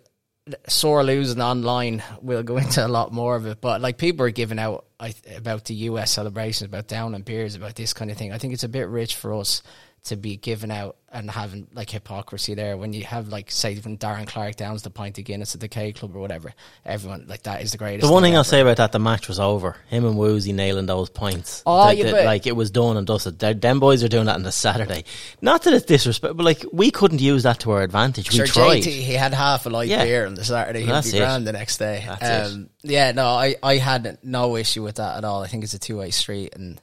sore 0.68 1.02
losing 1.02 1.40
online. 1.40 2.02
We'll 2.20 2.42
go 2.42 2.56
into 2.58 2.86
a 2.86 2.88
lot 2.88 3.12
more 3.12 3.34
of 3.34 3.46
it, 3.46 3.60
but 3.60 3.80
like 3.80 3.98
people 3.98 4.26
are 4.26 4.30
giving 4.30 4.58
out 4.60 4.84
I, 5.00 5.14
about 5.36 5.64
the 5.64 5.74
US 5.74 6.12
celebrations, 6.12 6.68
about 6.68 6.86
down 6.86 7.14
and 7.14 7.24
beers, 7.24 7.56
about 7.56 7.74
this 7.74 7.92
kind 7.92 8.10
of 8.10 8.16
thing. 8.16 8.32
I 8.32 8.38
think 8.38 8.52
it's 8.54 8.64
a 8.64 8.68
bit 8.68 8.88
rich 8.88 9.16
for 9.16 9.34
us 9.34 9.62
to 10.04 10.16
be 10.16 10.36
given 10.36 10.70
out 10.70 10.96
and 11.10 11.30
having 11.30 11.66
like 11.72 11.88
hypocrisy 11.88 12.52
there 12.54 12.76
when 12.76 12.92
you 12.92 13.04
have 13.04 13.28
like 13.28 13.50
say 13.50 13.74
when 13.76 13.96
Darren 13.96 14.26
Clarke 14.26 14.56
downs 14.56 14.82
the 14.82 14.90
pint 14.90 15.16
of 15.18 15.24
Guinness 15.24 15.54
at 15.54 15.62
the 15.62 15.68
K 15.68 15.92
Club 15.92 16.14
or 16.14 16.18
whatever. 16.18 16.52
Everyone 16.84 17.24
like 17.26 17.44
that 17.44 17.62
is 17.62 17.72
the 17.72 17.78
greatest. 17.78 18.06
The 18.06 18.12
one 18.12 18.22
thing 18.22 18.36
I'll 18.36 18.44
say 18.44 18.60
about 18.60 18.76
that, 18.76 18.92
the 18.92 18.98
match 18.98 19.28
was 19.28 19.40
over. 19.40 19.76
Him 19.88 20.04
and 20.04 20.18
Woozy 20.18 20.52
nailing 20.52 20.84
those 20.84 21.08
points. 21.08 21.62
Oh, 21.64 21.86
That- 21.86 21.96
yeah, 21.96 22.10
like 22.26 22.46
it 22.46 22.54
was 22.54 22.70
done 22.70 22.98
and 22.98 23.06
dusted. 23.06 23.38
Them- 23.38 23.60
Them 23.60 23.80
boys 23.80 24.04
are 24.04 24.08
doing 24.08 24.26
that 24.26 24.34
on 24.34 24.42
the 24.42 24.52
Saturday. 24.52 25.04
Not 25.40 25.62
that 25.62 25.72
it's 25.72 25.86
disrespect, 25.86 26.36
but 26.36 26.44
like 26.44 26.64
we 26.72 26.90
couldn't 26.90 27.22
use 27.22 27.44
that 27.44 27.60
to 27.60 27.70
our 27.70 27.80
advantage. 27.82 28.30
We 28.30 28.36
Sure, 28.38 28.46
tried. 28.46 28.82
JT, 28.82 28.90
he 28.90 29.14
had 29.14 29.32
half 29.32 29.64
a 29.64 29.70
light 29.70 29.88
Yeah. 29.88 30.04
beer 30.04 30.26
on 30.26 30.34
the 30.34 30.44
Saturday. 30.44 30.80
He'd 30.82 30.90
That's 30.90 31.10
be 31.12 31.16
it. 31.16 31.20
grand 31.20 31.46
the 31.46 31.52
next 31.52 31.78
day. 31.78 32.04
That's 32.06 32.52
um, 32.52 32.68
Yeah, 32.82 33.12
no, 33.12 33.26
I, 33.28 33.56
I 33.62 33.76
had 33.78 34.18
no 34.22 34.56
issue 34.56 34.82
with 34.82 34.96
that 34.96 35.16
at 35.16 35.24
all. 35.24 35.42
I 35.42 35.46
think 35.46 35.64
it's 35.64 35.72
a 35.74 35.78
two 35.78 35.96
way 35.98 36.10
street, 36.10 36.54
and 36.54 36.78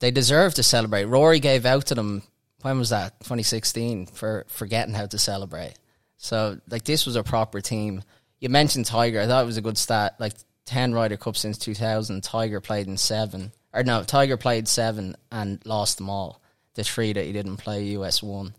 they 0.00 0.10
deserve 0.10 0.54
to 0.54 0.62
celebrate. 0.64 1.04
Rory 1.04 1.38
gave 1.38 1.64
out 1.64 1.86
to 1.86 1.94
them. 1.94 2.22
When 2.62 2.78
was 2.78 2.90
that? 2.90 3.20
2016 3.20 4.06
for 4.06 4.44
forgetting 4.48 4.94
how 4.94 5.06
to 5.06 5.18
celebrate. 5.18 5.74
So 6.16 6.58
like 6.68 6.84
this 6.84 7.06
was 7.06 7.16
a 7.16 7.22
proper 7.22 7.60
team. 7.60 8.02
You 8.40 8.48
mentioned 8.48 8.86
Tiger. 8.86 9.20
I 9.20 9.26
thought 9.26 9.42
it 9.42 9.46
was 9.46 9.56
a 9.56 9.62
good 9.62 9.78
stat. 9.78 10.16
Like 10.18 10.34
ten 10.64 10.92
Ryder 10.92 11.16
Cups 11.16 11.40
since 11.40 11.58
2000. 11.58 12.22
Tiger 12.22 12.60
played 12.60 12.86
in 12.86 12.96
seven 12.96 13.52
or 13.76 13.82
no, 13.82 14.02
Tiger 14.02 14.38
played 14.38 14.66
seven 14.66 15.16
and 15.30 15.60
lost 15.66 15.98
them 15.98 16.08
all. 16.08 16.40
The 16.74 16.82
three 16.82 17.12
that 17.12 17.26
he 17.26 17.32
didn't 17.32 17.58
play, 17.58 17.84
US 17.84 18.22
won. 18.22 18.54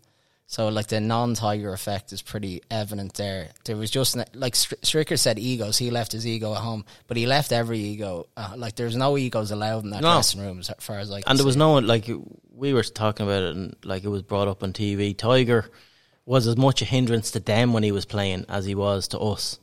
So 0.50 0.68
like 0.68 0.86
the 0.86 0.98
non-Tiger 0.98 1.74
effect 1.74 2.10
is 2.10 2.22
pretty 2.22 2.62
evident 2.70 3.12
there. 3.14 3.50
There 3.66 3.76
was 3.76 3.90
just 3.90 4.16
like 4.34 4.54
Stricker 4.54 5.18
said, 5.18 5.38
egos. 5.38 5.76
He 5.76 5.90
left 5.90 6.12
his 6.12 6.26
ego 6.26 6.54
at 6.54 6.60
home, 6.60 6.86
but 7.06 7.18
he 7.18 7.26
left 7.26 7.52
every 7.52 7.78
ego. 7.78 8.26
Uh, 8.34 8.54
like 8.56 8.74
there's 8.74 8.96
no 8.96 9.18
egos 9.18 9.50
allowed 9.50 9.84
in 9.84 9.90
that 9.90 10.00
no. 10.00 10.14
dressing 10.14 10.40
room 10.40 10.60
as 10.60 10.70
far 10.80 11.00
as 11.00 11.10
like. 11.10 11.24
And 11.26 11.38
there 11.38 11.44
was 11.44 11.58
no 11.58 11.72
one 11.72 11.86
like 11.86 12.08
we 12.50 12.72
were 12.72 12.82
talking 12.82 13.26
about 13.26 13.42
it, 13.42 13.56
and 13.56 13.76
like 13.84 14.04
it 14.04 14.08
was 14.08 14.22
brought 14.22 14.48
up 14.48 14.62
on 14.62 14.72
TV. 14.72 15.14
Tiger 15.14 15.66
was 16.24 16.46
as 16.46 16.56
much 16.56 16.80
a 16.80 16.86
hindrance 16.86 17.32
to 17.32 17.40
them 17.40 17.74
when 17.74 17.82
he 17.82 17.92
was 17.92 18.06
playing 18.06 18.46
as 18.48 18.64
he 18.64 18.74
was 18.74 19.08
to 19.08 19.18
us. 19.18 19.58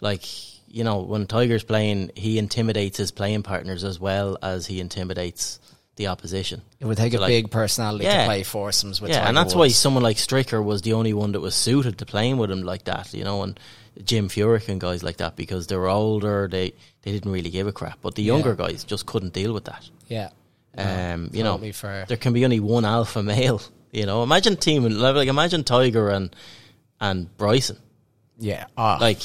Like 0.00 0.24
you 0.66 0.82
know, 0.82 1.02
when 1.02 1.28
Tiger's 1.28 1.62
playing, 1.62 2.10
he 2.16 2.36
intimidates 2.36 2.98
his 2.98 3.12
playing 3.12 3.44
partners 3.44 3.84
as 3.84 4.00
well 4.00 4.38
as 4.42 4.66
he 4.66 4.80
intimidates 4.80 5.60
the 5.96 6.08
opposition. 6.08 6.62
It 6.78 6.86
would 6.86 6.96
take 6.96 7.12
so 7.12 7.18
a 7.18 7.20
like, 7.20 7.28
big 7.28 7.50
personality 7.50 8.04
yeah, 8.04 8.20
to 8.20 8.26
play 8.26 8.42
foursomes 8.42 9.00
with. 9.00 9.10
Yeah, 9.10 9.18
Tiger 9.18 9.28
and 9.28 9.36
that's 9.36 9.54
Woods. 9.54 9.56
why 9.56 9.68
someone 9.68 10.02
like 10.02 10.16
Stricker 10.18 10.62
was 10.62 10.82
the 10.82 10.92
only 10.92 11.12
one 11.12 11.32
that 11.32 11.40
was 11.40 11.54
suited 11.54 11.98
to 11.98 12.06
playing 12.06 12.36
with 12.36 12.50
him 12.50 12.62
like 12.62 12.84
that. 12.84 13.12
You 13.12 13.24
know, 13.24 13.42
and 13.42 13.58
Jim 14.04 14.28
Furyk 14.28 14.68
and 14.68 14.80
guys 14.80 15.02
like 15.02 15.16
that 15.18 15.36
because 15.36 15.66
they 15.66 15.76
were 15.76 15.88
older, 15.88 16.48
they 16.50 16.72
they 17.02 17.12
didn't 17.12 17.32
really 17.32 17.50
give 17.50 17.66
a 17.66 17.72
crap. 17.72 17.98
But 18.02 18.14
the 18.14 18.22
younger 18.22 18.50
yeah. 18.50 18.68
guys 18.68 18.84
just 18.84 19.06
couldn't 19.06 19.32
deal 19.32 19.52
with 19.52 19.64
that. 19.64 19.88
Yeah. 20.08 20.30
Um, 20.78 21.30
you 21.32 21.42
know, 21.42 21.58
fair. 21.72 22.04
there 22.06 22.18
can 22.18 22.34
be 22.34 22.44
only 22.44 22.60
one 22.60 22.84
alpha 22.84 23.22
male. 23.22 23.62
You 23.92 24.04
know, 24.04 24.22
imagine 24.22 24.56
team 24.56 24.84
like 24.84 25.28
imagine 25.28 25.64
Tiger 25.64 26.10
and 26.10 26.34
and 27.00 27.34
Bryson. 27.38 27.78
Yeah, 28.38 28.66
oh. 28.76 28.98
like 29.00 29.22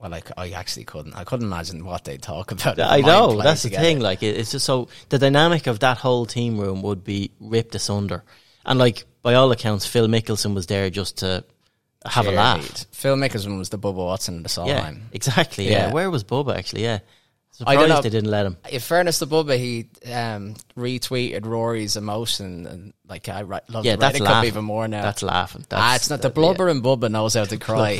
well, 0.00 0.14
I, 0.14 0.22
I 0.36 0.50
actually 0.50 0.84
couldn't. 0.84 1.14
I 1.14 1.24
couldn't 1.24 1.46
imagine 1.46 1.84
what 1.84 2.04
they'd 2.04 2.22
talk 2.22 2.50
about. 2.52 2.80
I 2.80 3.00
know 3.00 3.40
that's 3.40 3.62
together. 3.62 3.82
the 3.82 3.86
thing. 3.86 4.00
Like 4.00 4.22
it's 4.22 4.52
just 4.52 4.64
so 4.64 4.88
the 5.10 5.18
dynamic 5.18 5.66
of 5.66 5.80
that 5.80 5.98
whole 5.98 6.26
team 6.26 6.58
room 6.58 6.82
would 6.82 7.04
be 7.04 7.32
ripped 7.38 7.74
asunder, 7.74 8.24
and 8.64 8.78
like 8.78 9.04
by 9.22 9.34
all 9.34 9.52
accounts, 9.52 9.86
Phil 9.86 10.08
Mickelson 10.08 10.54
was 10.54 10.66
there 10.66 10.88
just 10.90 11.18
to 11.18 11.44
have 12.06 12.26
a 12.26 12.32
laugh. 12.32 12.86
Phil 12.92 13.16
Mickelson 13.16 13.58
was 13.58 13.68
the 13.68 13.78
Bubba 13.78 13.94
Watson 13.94 14.38
of 14.38 14.42
the 14.44 14.48
Solheim. 14.48 14.66
Yeah, 14.66 14.94
exactly. 15.12 15.66
Yeah. 15.66 15.88
yeah. 15.88 15.92
where 15.92 16.10
was 16.10 16.24
Bubba 16.24 16.56
actually? 16.56 16.84
Yeah, 16.84 17.00
Surprised 17.60 18.02
they 18.04 18.08
didn't 18.08 18.30
let 18.30 18.46
him. 18.46 18.56
In 18.70 18.80
fairness 18.80 19.18
to 19.18 19.26
Bubba, 19.26 19.58
he 19.58 19.90
um, 20.10 20.54
retweeted 20.78 21.44
Rory's 21.44 21.94
emotion 21.94 22.66
and 22.66 22.94
like 23.06 23.28
I 23.28 23.42
right, 23.42 23.62
love 23.68 23.84
yeah, 23.84 23.96
that's 23.96 24.18
laughing. 24.18 24.48
even 24.48 24.64
more 24.64 24.88
now. 24.88 25.02
That's 25.02 25.22
laughing. 25.22 25.66
That's, 25.68 25.82
ah, 25.82 25.94
it's 25.94 26.08
not 26.08 26.22
the 26.22 26.30
blubber 26.30 26.66
yeah. 26.66 26.70
and 26.70 26.82
Bubba 26.82 27.10
knows 27.10 27.34
how 27.34 27.44
to 27.44 27.56
cry. 27.58 27.96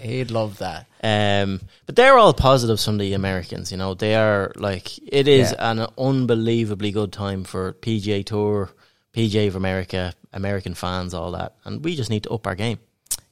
He'd 0.00 0.32
love 0.32 0.58
that. 0.58 0.86
Um, 1.04 1.60
but 1.86 1.94
they're 1.94 2.18
all 2.18 2.34
positives 2.34 2.84
from 2.84 2.98
the 2.98 3.12
Americans. 3.12 3.70
You 3.70 3.78
know, 3.78 3.94
they 3.94 4.16
are 4.16 4.52
like 4.56 4.98
it 4.98 5.28
is 5.28 5.52
yeah. 5.52 5.70
an 5.70 5.86
unbelievably 5.96 6.90
good 6.90 7.12
time 7.12 7.44
for 7.44 7.74
PGA 7.74 8.26
Tour, 8.26 8.70
PGA 9.14 9.46
of 9.46 9.54
America, 9.54 10.14
American 10.32 10.74
fans, 10.74 11.14
all 11.14 11.30
that, 11.30 11.54
and 11.64 11.84
we 11.84 11.94
just 11.94 12.10
need 12.10 12.24
to 12.24 12.30
up 12.30 12.48
our 12.48 12.56
game. 12.56 12.80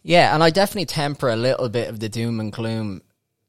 Yeah, 0.05 0.33
and 0.33 0.45
I 0.45 0.51
definitely 0.51 0.87
temper 0.87 1.31
a 1.31 1.37
little 1.37 1.69
bit 1.69 1.89
of 1.89 1.99
the 1.99 2.09
doom 2.09 2.39
and 2.39 2.53
gloom 2.53 3.03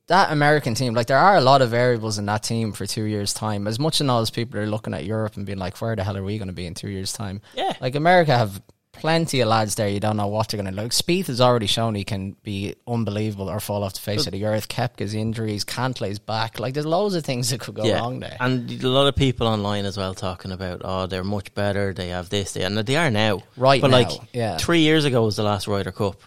that 0.08 0.32
American 0.32 0.76
team, 0.76 0.94
like 0.94 1.08
there 1.08 1.18
are 1.18 1.36
a 1.36 1.42
lot 1.42 1.62
of 1.62 1.70
variables 1.70 2.18
in 2.18 2.26
that 2.28 2.44
team 2.44 2.74
for 2.74 2.86
two 2.86 3.04
years' 3.04 3.34
time. 3.34 3.68
As 3.68 3.80
much 3.80 4.02
as 4.02 4.08
those 4.08 4.30
people 4.30 4.60
are 4.60 4.68
looking 4.68 4.94
at 4.94 5.06
Europe 5.06 5.36
and 5.36 5.46
being 5.46 5.58
like, 5.58 5.82
"Where 5.82 5.96
the 5.96 6.04
hell 6.04 6.18
are 6.18 6.24
we 6.24 6.38
going 6.38 6.48
to 6.48 6.54
be 6.54 6.66
in 6.66 6.74
two 6.74 6.90
years' 6.90 7.14
time?" 7.14 7.42
Yeah, 7.56 7.74
like 7.82 7.96
America 7.96 8.38
have 8.38 8.62
plenty 8.96 9.42
of 9.42 9.48
lads 9.48 9.76
there. 9.76 9.88
You 9.88 10.00
don't 10.00 10.18
know 10.18 10.28
what 10.28 10.50
they're 10.50 10.62
going 10.62 10.74
to 10.74 10.82
look. 10.82 10.92
Spieth 10.92 11.28
has 11.28 11.42
already 11.42 11.68
shown 11.68 11.96
he 11.96 12.04
can 12.04 12.36
be 12.44 12.76
unbelievable 12.88 13.50
or 13.50 13.60
fall 13.60 13.84
off 13.84 13.94
the 13.94 14.00
face 14.00 14.22
but, 14.22 14.28
of 14.28 14.32
the 14.34 14.46
earth. 14.46 14.68
Koepka's 14.68 15.14
injuries, 15.14 15.66
Cantlay's 15.66 16.20
back. 16.20 16.60
Like 16.60 16.74
there's 16.74 16.86
loads 16.86 17.16
of 17.16 17.24
things 17.24 17.50
that 17.50 17.60
could 17.60 17.76
go 17.76 17.84
yeah. 17.84 18.00
wrong 18.00 18.20
there. 18.20 18.38
And 18.40 18.72
a 18.84 18.88
lot 18.88 19.08
of 19.08 19.16
people 19.16 19.48
online 19.48 19.86
as 19.86 19.98
well 19.98 20.14
talking 20.14 20.52
about, 20.52 20.82
oh, 20.84 21.08
they're 21.08 21.24
much 21.24 21.54
better. 21.54 21.94
They 21.94 22.10
have 22.10 22.30
this, 22.30 22.54
they 22.54 22.64
and 22.64 22.78
they 22.78 22.96
are 22.96 23.12
now. 23.12 23.44
Right, 23.58 23.82
but 23.82 23.92
now, 23.92 23.98
like 23.98 24.12
yeah. 24.34 24.58
three 24.58 24.82
years 24.82 25.06
ago 25.06 25.24
was 25.26 25.36
the 25.36 25.44
last 25.44 25.68
Ryder 25.68 25.92
Cup. 25.92 26.22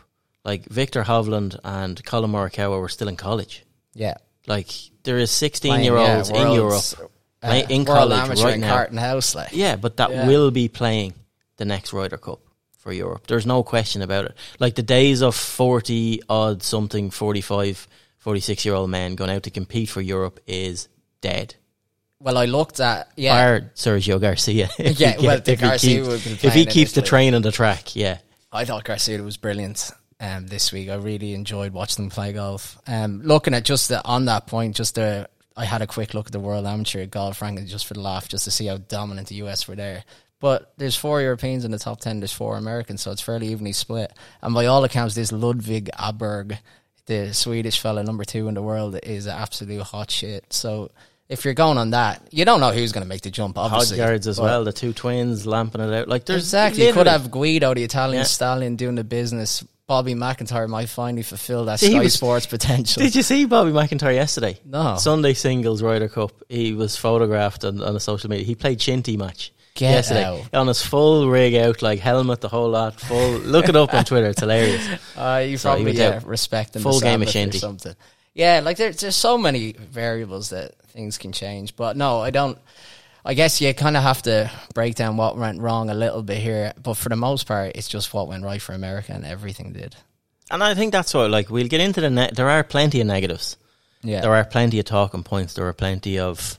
Like 0.45 0.67
Viktor 0.67 1.03
Hovland 1.03 1.59
and 1.65 2.03
Collin 2.05 2.31
Morikawa 2.31 2.81
were 2.81 2.89
still 2.89 3.09
in 3.09 3.17
college. 3.17 3.65
Yeah. 3.95 4.15
Like 4.47 4.71
there 5.03 5.19
is 5.19 5.31
sixteen 5.31 5.81
year 5.81 5.97
olds 5.97 6.31
in 6.31 6.53
Europe 6.53 6.83
uh, 7.43 7.63
in 7.69 7.85
college 7.85 8.41
right 8.41 8.59
now. 8.59 8.87
House, 9.01 9.35
like. 9.35 9.51
Yeah, 9.53 9.77
but 9.77 9.99
that 9.99 10.11
yeah. 10.11 10.27
will 10.27 10.51
be 10.51 10.69
playing 10.69 11.15
the 11.57 11.65
next 11.65 11.93
Ryder 11.93 12.17
Cup 12.17 12.41
for 12.79 12.93
Europe. 12.93 13.27
There's 13.27 13.47
no 13.47 13.63
question 13.63 14.03
about 14.03 14.25
it. 14.25 14.37
Like 14.59 14.75
the 14.75 14.83
days 14.83 15.23
of 15.23 15.35
forty 15.35 16.23
odd 16.29 16.63
something, 16.63 17.11
45, 17.11 17.87
46 18.19 18.65
year 18.65 18.75
old 18.75 18.91
men 18.91 19.15
going 19.15 19.31
out 19.31 19.45
to 19.45 19.51
compete 19.51 19.89
for 19.91 20.01
Europe 20.01 20.41
is 20.47 20.89
dead. 21.21 21.55
Well, 22.21 22.37
I 22.37 22.47
looked 22.47 22.81
at 22.81 23.09
yeah, 23.17 23.49
or 23.49 23.61
Sergio 23.77 24.21
Garcia. 24.21 24.69
yeah, 24.79 25.17
well, 25.21 25.41
if 25.45 25.61
Garcia 25.61 26.05
he 26.05 26.19
keeps, 26.19 26.45
if 26.45 26.55
he 26.55 26.67
keeps 26.67 26.93
the 26.93 27.03
train 27.03 27.35
on 27.35 27.43
the 27.43 27.53
track, 27.53 27.95
yeah. 27.95 28.19
I 28.51 28.65
thought 28.65 28.85
Garcia 28.85 29.23
was 29.23 29.37
brilliant 29.37 29.93
um, 30.21 30.47
this 30.47 30.73
week. 30.73 30.89
I 30.89 30.97
really 30.97 31.35
enjoyed 31.35 31.73
watching 31.73 32.05
them 32.05 32.11
play 32.11 32.33
golf. 32.33 32.79
Um, 32.87 33.23
looking 33.23 33.55
at 33.55 33.65
just 33.65 33.89
the, 33.89 34.05
on 34.05 34.27
that 34.27 34.47
point, 34.47 34.77
just 34.77 34.95
the 34.95 35.29
I 35.57 35.65
had 35.65 35.83
a 35.83 35.87
quick 35.87 36.15
look 36.15 36.27
at 36.27 36.33
the 36.33 36.41
World 36.41 36.67
Amateur 36.67 37.05
Golf 37.07 37.43
ranking 37.43 37.67
just 37.67 37.87
for 37.87 37.95
the 37.95 38.01
laugh, 38.01 38.29
just 38.29 38.45
to 38.45 38.51
see 38.51 38.67
how 38.67 38.77
dominant 38.77 39.29
the 39.29 39.35
US 39.37 39.67
were 39.67 39.75
there. 39.75 40.05
But 40.41 40.73
there's 40.77 40.95
four 40.95 41.21
Europeans 41.21 41.65
in 41.65 41.73
the 41.73 41.81
top 41.81 42.01
ten. 42.01 42.21
There's 42.21 42.33
four 42.33 42.57
Americans, 42.57 43.03
so 43.03 43.11
it's 43.11 43.21
fairly 43.21 43.49
evenly 43.49 43.73
split. 43.73 44.13
And 44.41 44.55
by 44.55 44.67
all 44.67 44.85
accounts, 44.85 45.17
this 45.17 45.33
Ludvig 45.33 45.91
Aberg, 45.99 46.57
the 47.07 47.35
Swedish 47.35 47.81
fella 47.81 48.05
number 48.05 48.25
two 48.25 48.47
in 48.47 48.55
the 48.55 48.63
world, 48.63 48.97
is 49.03 49.27
an 49.27 49.37
absolute 49.37 49.83
hot 49.83 50.13
shit. 50.13 50.53
So 50.53 50.93
if 51.29 51.45
you're 51.45 51.55
going 51.55 51.77
on 51.77 51.91
that, 51.91 52.23
you 52.31 52.45
don't 52.45 52.61
know 52.61 52.71
who's 52.71 52.93
going 52.93 53.03
to 53.03 53.09
make 53.09 53.23
the 53.23 53.31
jump. 53.31 53.59
Obviously, 53.59 53.99
Højgaard's 53.99 54.29
as 54.29 54.41
well. 54.41 54.63
The 54.63 54.73
two 54.73 54.93
twins 54.93 55.45
lamping 55.45 55.81
it 55.81 55.93
out. 55.93 56.07
Like 56.07 56.25
there's 56.25 56.45
exactly. 56.45 56.87
You 56.87 56.93
could 56.93 57.09
have 57.09 57.33
Guido, 57.33 57.75
the 57.75 57.83
Italian 57.83 58.21
yeah. 58.21 58.25
stallion, 58.25 58.77
doing 58.77 58.95
the 58.95 59.03
business. 59.03 59.65
Bobby 59.89 60.15
MacIntyre 60.15 60.69
might 60.69 60.91
finally 60.91 61.23
fulfill 61.23 61.65
that 61.65 61.81
Sky 61.81 61.99
was, 61.99 62.13
Sports 62.13 62.45
potential. 62.45 63.03
Did 63.03 63.17
you 63.17 63.23
see 63.23 63.47
Bobby 63.47 63.73
MacIntyre 63.73 64.13
yesterday? 64.13 64.61
No. 64.67 64.97
Sunday 64.99 65.33
singles 65.33 65.83
Ryder 65.83 66.09
Cup. 66.11 66.31
He 66.51 66.75
was 66.75 66.95
photographed 66.99 67.65
on, 67.65 67.83
on 67.83 67.97
a 67.97 68.01
social 68.01 68.29
media. 68.29 68.45
He 68.45 68.55
played 68.55 68.81
Shinty 68.81 69.17
match. 69.17 69.51
Get 69.75 69.93
yesterday 69.93 70.25
out. 70.25 70.55
on 70.55 70.67
his 70.67 70.83
full 70.83 71.31
rig 71.31 71.55
out, 71.55 71.81
like 71.81 72.01
helmet, 72.01 72.43
the 72.43 72.49
whole 72.49 72.69
lot. 72.69 73.01
Full. 73.01 73.39
look 73.39 73.69
it 73.71 73.77
up 73.77 73.95
on 73.95 74.05
Twitter; 74.05 74.27
it's 74.27 74.41
hilarious. 74.41 74.87
Uh, 75.17 75.43
you 75.49 75.57
so 75.57 75.71
probably 75.71 75.93
yeah, 75.93 76.21
respect 76.25 76.77
him 76.77 76.83
full 76.83 77.01
game 77.01 77.23
of 77.23 77.29
Shinty. 77.29 77.59
something. 77.59 77.95
Yeah, 78.35 78.61
like 78.63 78.77
there's 78.77 79.01
there's 79.01 79.17
so 79.17 79.39
many 79.39 79.73
variables 79.73 80.51
that 80.51 80.75
things 80.89 81.17
can 81.17 81.33
change. 81.33 81.77
But 81.77 81.97
no, 81.97 82.21
I 82.21 82.31
don't. 82.31 82.59
I 83.25 83.35
guess 83.35 83.61
you 83.61 83.73
kind 83.75 83.97
of 83.97 84.03
have 84.03 84.23
to 84.23 84.51
break 84.75 84.95
down 84.95 85.17
what 85.17 85.37
went 85.37 85.61
wrong 85.61 85.91
a 85.91 85.95
little 85.95 86.23
bit 86.23 86.39
here, 86.39 86.73
but 86.83 86.95
for 86.95 87.09
the 87.09 87.17
most 87.17 87.47
part, 87.47 87.73
it's 87.75 87.89
just 87.89 88.15
what 88.15 88.29
went 88.29 88.45
right 88.45 88.61
for 88.61 88.73
America, 88.73 89.13
and 89.13 89.25
everything 89.25 89.73
did. 89.73 89.97
And 90.51 90.63
I 90.63 90.75
think 90.75 90.93
that's 90.93 91.13
what, 91.13 91.31
like, 91.31 91.51
we'll 91.51 91.69
get 91.69 91.81
into 91.81 92.01
the 92.01 92.11
net. 92.11 92.35
There 92.35 92.49
are 92.49 92.65
plenty 92.65 93.01
of 93.01 93.07
negatives. 93.07 93.57
Yeah. 94.03 94.21
There 94.21 94.35
are 94.35 94.45
plenty 94.45 94.79
of 94.79 94.85
talking 94.87 95.23
points. 95.23 95.55
There 95.55 95.67
are 95.67 95.73
plenty 95.73 96.19
of, 96.19 96.59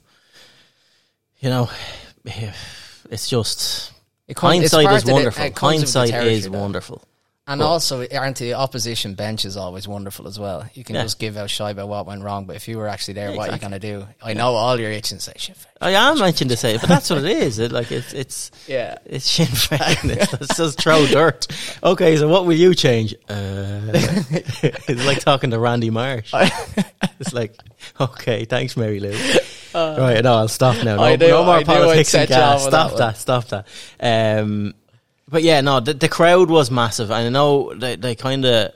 you 1.39 1.50
know, 1.50 1.70
it's 2.25 3.30
just. 3.30 3.94
It 4.28 4.36
comes, 4.36 4.54
hindsight 4.54 4.92
is 4.92 5.06
wonderful. 5.06 5.44
It, 5.44 5.48
it 5.48 5.58
hindsight 5.58 6.13
is 6.13 6.48
though. 6.48 6.60
wonderful. 6.60 7.04
And 7.50 7.58
but, 7.62 7.65
also, 7.65 8.06
aren't 8.13 8.38
the 8.38 8.53
opposition 8.53 9.15
bench 9.15 9.44
is 9.44 9.58
always 9.58 9.88
wonderful 9.88 10.27
as 10.27 10.39
well. 10.39 10.70
You 10.75 10.84
can 10.84 10.94
yeah. 10.94 11.01
just 11.01 11.18
give 11.18 11.36
out 11.36 11.50
shy 11.50 11.72
about 11.72 11.89
what 11.89 12.06
went 12.06 12.22
wrong, 12.22 12.46
but 12.46 12.56
if 12.56 12.68
you 12.68 12.77
were 12.77 12.88
actually 12.88 13.15
there, 13.15 13.32
yeah, 13.32 13.38
what 13.38 13.48
exactly. 13.48 13.65
are 13.65 13.79
you 13.79 13.79
going 13.79 14.06
to 14.06 14.06
do? 14.06 14.13
I 14.22 14.34
know 14.36 14.53
all 14.53 14.79
your 14.79 14.91
itching 14.91 15.18
say 15.18 15.34
shit. 15.36 15.58
I 15.82 15.89
am 15.91 16.22
itching 16.22 16.50
to 16.50 16.56
say 16.58 16.77
but 16.77 16.88
that's 16.88 17.10
what 17.10 17.25
it 17.25 17.38
is. 17.38 17.58
It, 17.58 17.72
like 17.72 17.91
it's 17.91 18.13
it's 18.13 18.51
yeah, 18.68 19.00
it's 19.03 19.25
Sinn 19.25 19.48
Féin. 19.48 20.12
it's, 20.12 20.34
it's 20.34 20.58
just 20.58 20.79
throw 20.79 21.08
dirt. 21.08 21.48
Okay, 21.82 22.18
so 22.18 22.27
what 22.27 22.46
will 22.46 22.53
you 22.53 22.75
change? 22.75 23.15
Uh, 23.27 23.82
it's 23.89 25.06
like 25.08 25.18
talking 25.22 25.50
to 25.50 25.58
Randy 25.58 25.89
Marsh. 25.89 26.32
it's 27.20 27.34
like 27.34 27.58
okay, 28.00 28.46
thanks, 28.46 28.77
Mary 28.77 29.00
Lou. 29.00 29.18
Uh, 29.74 29.96
right, 29.98 30.24
no, 30.24 30.36
I'll 30.36 30.48
stop 30.48 30.84
now. 30.84 30.98
No, 30.98 31.15
no 31.15 31.46
more 31.46 31.56
I 31.56 31.63
politics 31.63 32.13
and 32.13 32.29
gas. 32.29 32.63
Stop 32.63 32.91
that, 32.91 32.98
that 32.98 33.18
stop 33.18 33.46
that. 33.48 34.39
Um, 34.39 34.75
but 35.29 35.43
yeah, 35.43 35.62
no, 35.62 35.79
the, 35.79 35.93
the 35.93 36.09
crowd 36.09 36.50
was 36.50 36.71
massive. 36.71 37.12
I 37.12 37.29
know 37.29 37.74
they, 37.74 37.95
they 37.95 38.15
kind 38.15 38.45
of 38.45 38.74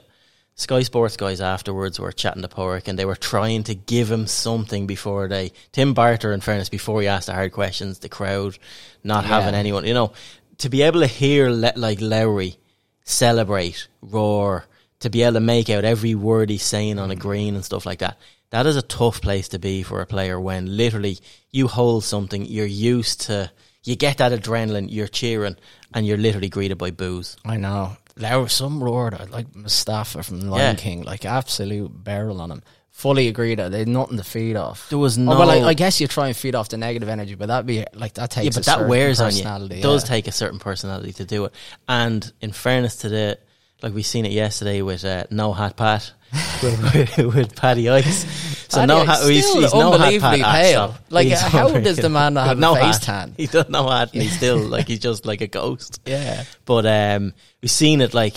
Sky 0.56 0.82
Sports 0.82 1.16
guys 1.16 1.40
afterwards 1.40 1.98
were 1.98 2.12
chatting 2.12 2.42
to 2.42 2.48
Pádraig 2.48 2.86
and 2.86 2.96
they 2.98 3.04
were 3.04 3.16
trying 3.16 3.64
to 3.64 3.74
give 3.74 4.10
him 4.10 4.26
something 4.28 4.86
before 4.86 5.26
they 5.26 5.52
Tim 5.72 5.94
Barter, 5.94 6.32
in 6.32 6.40
fairness, 6.40 6.68
before 6.68 7.00
he 7.00 7.08
asked 7.08 7.26
the 7.26 7.34
hard 7.34 7.52
questions, 7.52 7.98
the 7.98 8.08
crowd 8.08 8.56
not 9.02 9.24
yeah. 9.24 9.30
having 9.30 9.54
anyone, 9.54 9.84
you 9.84 9.94
know, 9.94 10.12
to 10.58 10.68
be 10.68 10.82
able 10.82 11.00
to 11.00 11.08
hear 11.08 11.50
le- 11.50 11.72
like 11.74 12.00
Lowry 12.00 12.56
celebrate, 13.02 13.88
roar, 14.00 14.66
to 15.00 15.10
be 15.10 15.22
able 15.22 15.34
to 15.34 15.40
make 15.40 15.68
out 15.70 15.84
every 15.84 16.14
word 16.14 16.50
he's 16.50 16.62
saying 16.62 16.98
on 16.98 17.10
a 17.10 17.16
mm. 17.16 17.18
green 17.18 17.54
and 17.56 17.64
stuff 17.64 17.84
like 17.84 17.98
that. 17.98 18.16
That 18.50 18.66
is 18.66 18.76
a 18.76 18.82
tough 18.82 19.20
place 19.20 19.48
to 19.48 19.58
be 19.58 19.82
for 19.82 20.00
a 20.00 20.06
player 20.06 20.40
when 20.40 20.76
literally 20.76 21.18
you 21.50 21.66
hold 21.66 22.04
something, 22.04 22.46
you're 22.46 22.64
used 22.64 23.22
to 23.22 23.50
you 23.84 23.96
get 23.96 24.18
that 24.18 24.32
adrenaline, 24.32 24.88
you're 24.90 25.08
cheering, 25.08 25.56
and 25.92 26.06
you're 26.06 26.16
literally 26.18 26.48
greeted 26.48 26.78
by 26.78 26.90
boos. 26.90 27.36
I 27.44 27.56
know. 27.56 27.96
There 28.16 28.38
was 28.40 28.52
some 28.52 28.82
roared 28.82 29.30
like 29.30 29.54
Mustafa 29.54 30.22
from 30.22 30.40
Lion 30.40 30.76
yeah. 30.76 30.80
King, 30.80 31.02
like 31.02 31.24
absolute 31.24 31.90
barrel 32.04 32.40
on 32.40 32.50
him. 32.50 32.62
fully 32.92 33.26
agree 33.26 33.56
that 33.56 33.72
they 33.72 33.80
had 33.80 33.88
nothing 33.88 34.16
to 34.18 34.22
feed 34.24 34.54
off. 34.56 34.88
There 34.88 34.98
was 34.98 35.18
Oh, 35.18 35.22
no. 35.22 35.30
well, 35.38 35.50
I, 35.50 35.60
I 35.70 35.74
guess 35.74 36.00
you 36.00 36.06
try 36.06 36.28
and 36.28 36.36
feed 36.36 36.54
off 36.54 36.68
the 36.68 36.76
negative 36.76 37.08
energy, 37.08 37.34
but 37.34 37.46
that'd 37.46 37.66
be 37.66 37.84
like 37.92 38.14
that 38.14 38.30
takes 38.30 38.44
yeah, 38.44 38.50
a 38.50 38.54
but 38.54 38.64
that 38.66 38.74
certain 38.76 38.88
wears 38.88 39.20
on 39.20 39.32
you. 39.32 39.38
personality, 39.38 39.78
It 39.80 39.82
does 39.82 40.04
yeah. 40.04 40.08
take 40.08 40.28
a 40.28 40.32
certain 40.32 40.60
personality 40.60 41.12
to 41.14 41.24
do 41.24 41.44
it. 41.46 41.52
And 41.88 42.32
in 42.40 42.52
fairness 42.52 42.96
to 42.98 43.08
the, 43.08 43.38
like 43.82 43.92
we 43.94 44.04
seen 44.04 44.24
it 44.26 44.32
yesterday 44.32 44.80
with 44.80 45.04
uh, 45.04 45.24
No 45.32 45.52
Hat 45.52 45.76
Pat, 45.76 46.12
with, 46.62 46.94
with, 47.18 47.34
with 47.34 47.56
Patty 47.56 47.88
Ice. 47.88 48.53
So 48.68 48.84
no 48.84 49.04
hat, 49.04 49.28
he's, 49.28 49.46
still 49.48 49.62
he's 49.62 49.74
no 49.74 49.92
unbelievably 49.92 50.42
pale. 50.42 50.96
Like, 51.10 51.28
He's 51.28 51.40
how 51.40 51.68
does 51.78 51.96
the 51.96 52.08
man 52.08 52.34
not 52.34 52.46
have 52.48 52.58
a 52.58 52.60
no 52.60 52.74
face 52.74 53.04
hat. 53.04 53.28
tan? 53.28 53.34
He 53.36 53.46
does 53.46 53.68
no 53.68 53.88
hat, 53.88 54.12
and 54.12 54.22
he's 54.22 54.36
still 54.36 54.58
like 54.58 54.88
he's 54.88 54.98
just 55.00 55.26
like 55.26 55.40
a 55.40 55.46
ghost. 55.46 56.00
Yeah. 56.06 56.44
But 56.64 56.86
um, 56.86 57.32
we've 57.62 57.70
seen 57.70 58.00
it 58.00 58.14
like 58.14 58.36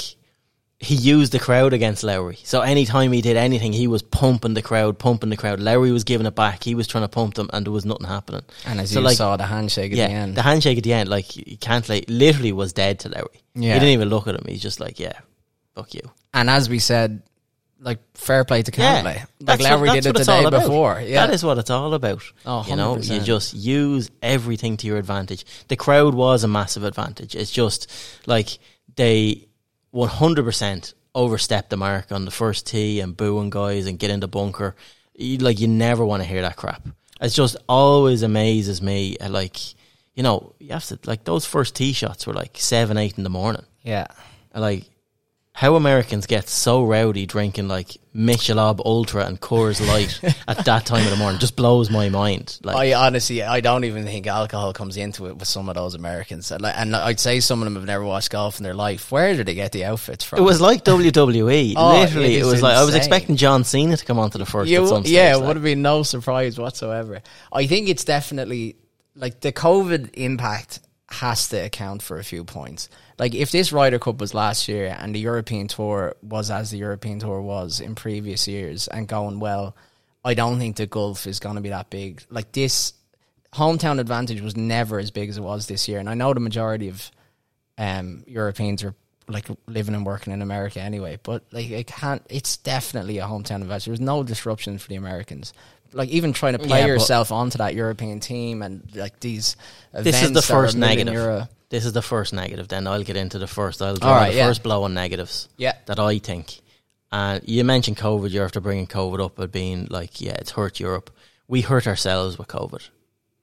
he 0.79 0.93
used 0.93 1.31
the 1.31 1.39
crowd 1.39 1.73
against 1.73 2.03
Lowry. 2.03 2.37
So 2.43 2.61
anytime 2.61 3.11
he 3.11 3.21
did 3.21 3.35
anything, 3.35 3.73
he 3.73 3.87
was 3.87 4.03
pumping 4.03 4.53
the 4.53 4.61
crowd, 4.61 4.99
pumping 4.99 5.31
the 5.31 5.37
crowd. 5.37 5.59
Lowry 5.59 5.91
was 5.91 6.03
giving 6.03 6.27
it 6.27 6.35
back. 6.35 6.63
He 6.63 6.75
was 6.75 6.85
trying 6.87 7.03
to 7.03 7.07
pump 7.07 7.33
them, 7.33 7.49
and 7.51 7.65
there 7.65 7.73
was 7.73 7.83
nothing 7.83 8.05
happening. 8.05 8.43
And 8.65 8.79
as 8.79 8.91
So, 8.91 8.99
you 8.99 9.05
like, 9.05 9.17
saw, 9.17 9.37
the 9.37 9.45
handshake 9.47 9.91
at 9.93 9.97
yeah, 9.97 10.07
the 10.07 10.13
end. 10.13 10.35
the 10.35 10.43
handshake 10.43 10.77
at 10.77 10.83
the 10.83 10.93
end, 10.93 11.09
like 11.09 11.35
you 11.35 11.57
can't 11.57 11.87
like 11.89 12.05
literally 12.07 12.51
was 12.51 12.73
dead 12.73 12.99
to 12.99 13.09
Lowry. 13.09 13.41
Yeah. 13.55 13.73
He 13.73 13.79
didn't 13.79 13.93
even 13.93 14.09
look 14.09 14.27
at 14.27 14.35
him. 14.35 14.45
He's 14.47 14.61
just 14.61 14.79
like, 14.79 14.99
yeah, 14.99 15.19
fuck 15.73 15.95
you. 15.95 16.01
and 16.35 16.47
as 16.47 16.69
we 16.69 16.77
said, 16.77 17.23
like 17.79 17.99
fair 18.15 18.43
play 18.43 18.63
to 18.63 18.71
Yeah, 18.75 19.01
Cantlay. 19.01 19.03
Like 19.05 19.27
That's 19.39 19.61
what- 19.63 19.69
Lowry 19.71 19.89
did 19.91 20.05
it 20.07 20.17
the 20.17 20.23
day 20.23 20.49
before. 20.49 20.99
Yeah. 21.05 21.25
That 21.27 21.33
is 21.33 21.43
what 21.43 21.57
it's 21.57 21.69
all 21.69 21.93
about. 21.93 22.23
Oh, 22.45 22.65
you 22.67 22.75
know, 22.75 22.97
you 22.97 23.19
just 23.19 23.53
use 23.53 24.09
everything 24.21 24.77
to 24.77 24.87
your 24.87 24.97
advantage. 24.97 25.45
The 25.67 25.75
crowd 25.75 26.15
was 26.15 26.43
a 26.43 26.47
massive 26.47 26.83
advantage. 26.83 27.35
It's 27.35 27.51
just 27.51 27.91
like 28.25 28.57
they 28.95 29.47
100% 29.93 30.93
overstepped 31.15 31.69
the 31.69 31.77
mark 31.77 32.11
on 32.11 32.25
the 32.25 32.31
first 32.31 32.67
tee 32.67 32.99
and 32.99 33.15
booing 33.17 33.49
guys 33.49 33.85
and 33.87 33.99
get 33.99 34.09
in 34.09 34.19
the 34.19 34.27
bunker. 34.27 34.75
You, 35.15 35.37
like, 35.39 35.59
you 35.59 35.67
never 35.67 36.05
want 36.05 36.21
to 36.23 36.29
hear 36.29 36.41
that 36.43 36.55
crap. 36.55 36.87
It's 37.21 37.33
just 37.35 37.57
always 37.67 38.21
amazes 38.21 38.81
me. 38.81 39.17
uh, 39.19 39.29
Like, 39.29 39.57
you 40.15 40.23
know, 40.23 40.53
you 40.59 40.69
have 40.69 40.85
to, 40.87 40.99
like, 41.05 41.23
those 41.23 41.45
first 41.45 41.75
tee 41.75 41.93
shots 41.93 42.27
were 42.27 42.33
like 42.33 42.57
7, 42.59 42.97
8 42.97 43.17
in 43.17 43.23
the 43.23 43.29
morning. 43.29 43.65
yeah. 43.83 44.07
Like, 44.53 44.85
how 45.57 45.73
Americans 45.73 46.27
get 46.27 46.47
so 46.47 46.83
rowdy 46.85 47.25
drinking 47.25 47.67
like 47.67 47.97
Michelob 48.15 48.79
Ultra 48.85 49.25
and 49.25 49.41
Coors 49.41 49.83
Light 49.87 50.21
at 50.47 50.63
that 50.65 50.85
time 50.85 51.03
of 51.03 51.09
the 51.09 51.15
morning 51.17 51.39
just 51.39 51.55
blows 51.55 51.89
my 51.89 52.09
mind. 52.09 52.59
Like, 52.61 52.75
I 52.75 52.93
honestly, 52.93 53.41
I 53.41 53.59
don't 53.59 53.83
even 53.83 54.05
think 54.05 54.27
alcohol 54.27 54.71
comes 54.71 54.97
into 54.97 55.25
it 55.25 55.35
with 55.35 55.47
some 55.47 55.67
of 55.67 55.73
those 55.73 55.95
Americans. 55.95 56.51
And, 56.51 56.61
like, 56.61 56.75
and 56.77 56.95
I'd 56.95 57.19
say 57.19 57.39
some 57.39 57.59
of 57.59 57.65
them 57.65 57.73
have 57.73 57.85
never 57.85 58.03
watched 58.03 58.29
golf 58.29 58.59
in 58.59 58.65
their 58.65 58.75
life. 58.75 59.11
Where 59.11 59.35
do 59.35 59.43
they 59.43 59.55
get 59.55 59.71
the 59.71 59.85
outfits 59.85 60.23
from? 60.23 60.37
it 60.37 60.43
was 60.43 60.61
like 60.61 60.83
WWE. 60.83 61.73
Oh, 61.75 62.01
Literally, 62.01 62.35
it 62.35 62.41
it, 62.41 62.45
was 62.45 62.61
like 62.61 62.77
I 62.77 62.83
was 62.83 62.93
expecting 62.93 63.35
John 63.35 63.63
Cena 63.63 63.97
to 63.97 64.05
come 64.05 64.19
onto 64.19 64.37
the 64.37 64.45
first. 64.45 64.69
You- 64.69 64.83
at 64.83 64.89
some 64.89 65.03
stage, 65.03 65.13
yeah, 65.13 65.33
it 65.33 65.37
like. 65.37 65.47
would 65.47 65.55
have 65.55 65.63
been 65.63 65.81
no 65.81 66.03
surprise 66.03 66.59
whatsoever. 66.59 67.23
I 67.51 67.65
think 67.65 67.89
it's 67.89 68.03
definitely 68.03 68.75
like 69.15 69.39
the 69.39 69.51
COVID 69.51 70.11
impact 70.13 70.81
has 71.09 71.47
to 71.49 71.57
account 71.57 72.01
for 72.01 72.19
a 72.19 72.23
few 72.23 72.43
points. 72.43 72.89
Like 73.17 73.33
if 73.33 73.51
this 73.51 73.71
Ryder 73.71 73.99
Cup 73.99 74.19
was 74.19 74.33
last 74.33 74.67
year 74.67 74.95
and 74.99 75.15
the 75.15 75.19
European 75.19 75.67
Tour 75.67 76.15
was 76.21 76.51
as 76.51 76.71
the 76.71 76.77
European 76.77 77.19
Tour 77.19 77.41
was 77.41 77.79
in 77.79 77.95
previous 77.95 78.47
years 78.47 78.87
and 78.87 79.07
going 79.07 79.39
well, 79.39 79.75
I 80.25 80.33
don't 80.33 80.59
think 80.59 80.75
the 80.75 80.87
Gulf 80.87 81.25
is 81.25 81.39
going 81.39 81.55
to 81.55 81.61
be 81.61 81.69
that 81.69 81.89
big. 81.89 82.23
Like 82.29 82.51
this 82.51 82.93
hometown 83.53 83.99
advantage 83.99 84.41
was 84.41 84.57
never 84.57 84.99
as 84.99 85.11
big 85.11 85.29
as 85.29 85.37
it 85.37 85.43
was 85.43 85.67
this 85.67 85.87
year, 85.87 85.99
and 85.99 86.09
I 86.09 86.13
know 86.15 86.33
the 86.33 86.39
majority 86.41 86.89
of 86.89 87.11
um, 87.77 88.23
Europeans 88.27 88.83
are 88.83 88.93
like 89.29 89.47
living 89.67 89.95
and 89.95 90.05
working 90.05 90.33
in 90.33 90.41
America 90.41 90.81
anyway. 90.81 91.19
But 91.21 91.43
like, 91.51 91.69
it 91.69 91.87
can't. 91.87 92.21
It's 92.29 92.57
definitely 92.57 93.19
a 93.19 93.25
hometown 93.25 93.61
advantage. 93.61 93.85
There's 93.85 93.99
no 94.01 94.23
disruption 94.23 94.77
for 94.77 94.87
the 94.87 94.95
Americans. 94.95 95.53
Like 95.93 96.09
even 96.09 96.33
trying 96.33 96.53
to 96.53 96.59
play 96.59 96.79
Yeah, 96.79 96.87
yourself 96.87 97.31
onto 97.31 97.57
that 97.59 97.75
European 97.75 98.19
team 98.19 98.61
and 98.61 98.87
like 98.95 99.19
these. 99.19 99.55
This 99.93 100.21
is 100.21 100.31
the 100.31 100.41
first 100.41 100.77
negative. 100.77 101.13
euro- 101.13 101.49
This 101.69 101.85
is 101.85 101.93
the 101.93 102.01
first 102.01 102.33
negative. 102.33 102.67
Then 102.67 102.87
I'll 102.87 103.03
get 103.03 103.15
into 103.15 103.39
the 103.39 103.47
first. 103.47 103.81
I'll 103.81 103.95
draw 103.95 104.15
right, 104.17 104.31
the 104.31 104.37
yeah. 104.37 104.47
first 104.47 104.63
blow 104.63 104.83
on 104.83 104.93
negatives. 104.93 105.49
Yeah. 105.57 105.73
that 105.85 105.99
I 105.99 106.19
think. 106.19 106.61
And 107.11 107.41
you 107.47 107.63
mentioned 107.63 107.97
COVID. 107.97 108.31
You're 108.31 108.45
after 108.45 108.59
bringing 108.59 108.87
COVID 108.87 109.23
up, 109.23 109.33
but 109.35 109.51
being 109.51 109.87
like, 109.89 110.19
yeah, 110.21 110.33
it's 110.33 110.51
hurt 110.51 110.79
Europe. 110.79 111.09
We 111.47 111.61
hurt 111.61 111.87
ourselves 111.87 112.37
with 112.37 112.47
COVID. 112.47 112.89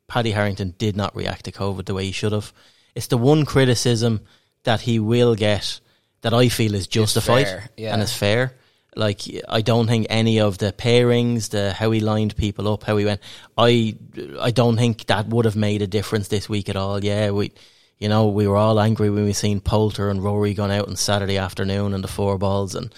Paddy 0.06 0.32
Harrington 0.32 0.74
did 0.76 0.96
not 0.96 1.16
react 1.16 1.46
to 1.46 1.52
COVID 1.52 1.86
the 1.86 1.94
way 1.94 2.04
he 2.04 2.12
should 2.12 2.32
have. 2.32 2.52
It's 2.94 3.06
the 3.06 3.16
one 3.16 3.44
criticism 3.46 4.20
that 4.64 4.82
he 4.82 4.98
will 4.98 5.34
get 5.34 5.80
that 6.20 6.34
I 6.34 6.48
feel 6.48 6.74
is 6.74 6.86
justified 6.86 7.68
yeah. 7.76 7.92
and 7.92 8.02
is 8.02 8.14
fair. 8.14 8.52
Like 8.96 9.22
I 9.48 9.60
don't 9.60 9.86
think 9.86 10.06
any 10.10 10.40
of 10.40 10.58
the 10.58 10.72
pairings, 10.72 11.50
the 11.50 11.72
how 11.72 11.90
he 11.90 12.00
lined 12.00 12.36
people 12.36 12.72
up, 12.72 12.84
how 12.84 12.96
he 12.96 13.04
went, 13.04 13.20
I 13.56 13.96
I 14.40 14.50
don't 14.50 14.76
think 14.76 15.06
that 15.06 15.28
would 15.28 15.44
have 15.44 15.56
made 15.56 15.82
a 15.82 15.86
difference 15.86 16.28
this 16.28 16.48
week 16.48 16.68
at 16.68 16.76
all. 16.76 17.04
Yeah, 17.04 17.30
we 17.30 17.52
you 17.98 18.08
know, 18.08 18.28
we 18.28 18.46
were 18.46 18.56
all 18.56 18.80
angry 18.80 19.10
when 19.10 19.24
we 19.24 19.32
seen 19.32 19.60
Poulter 19.60 20.10
and 20.10 20.22
Rory 20.22 20.52
gone 20.52 20.70
out 20.70 20.88
on 20.88 20.96
Saturday 20.96 21.38
afternoon 21.38 21.94
and 21.94 22.02
the 22.02 22.08
four 22.08 22.38
balls 22.38 22.74
and 22.74 22.92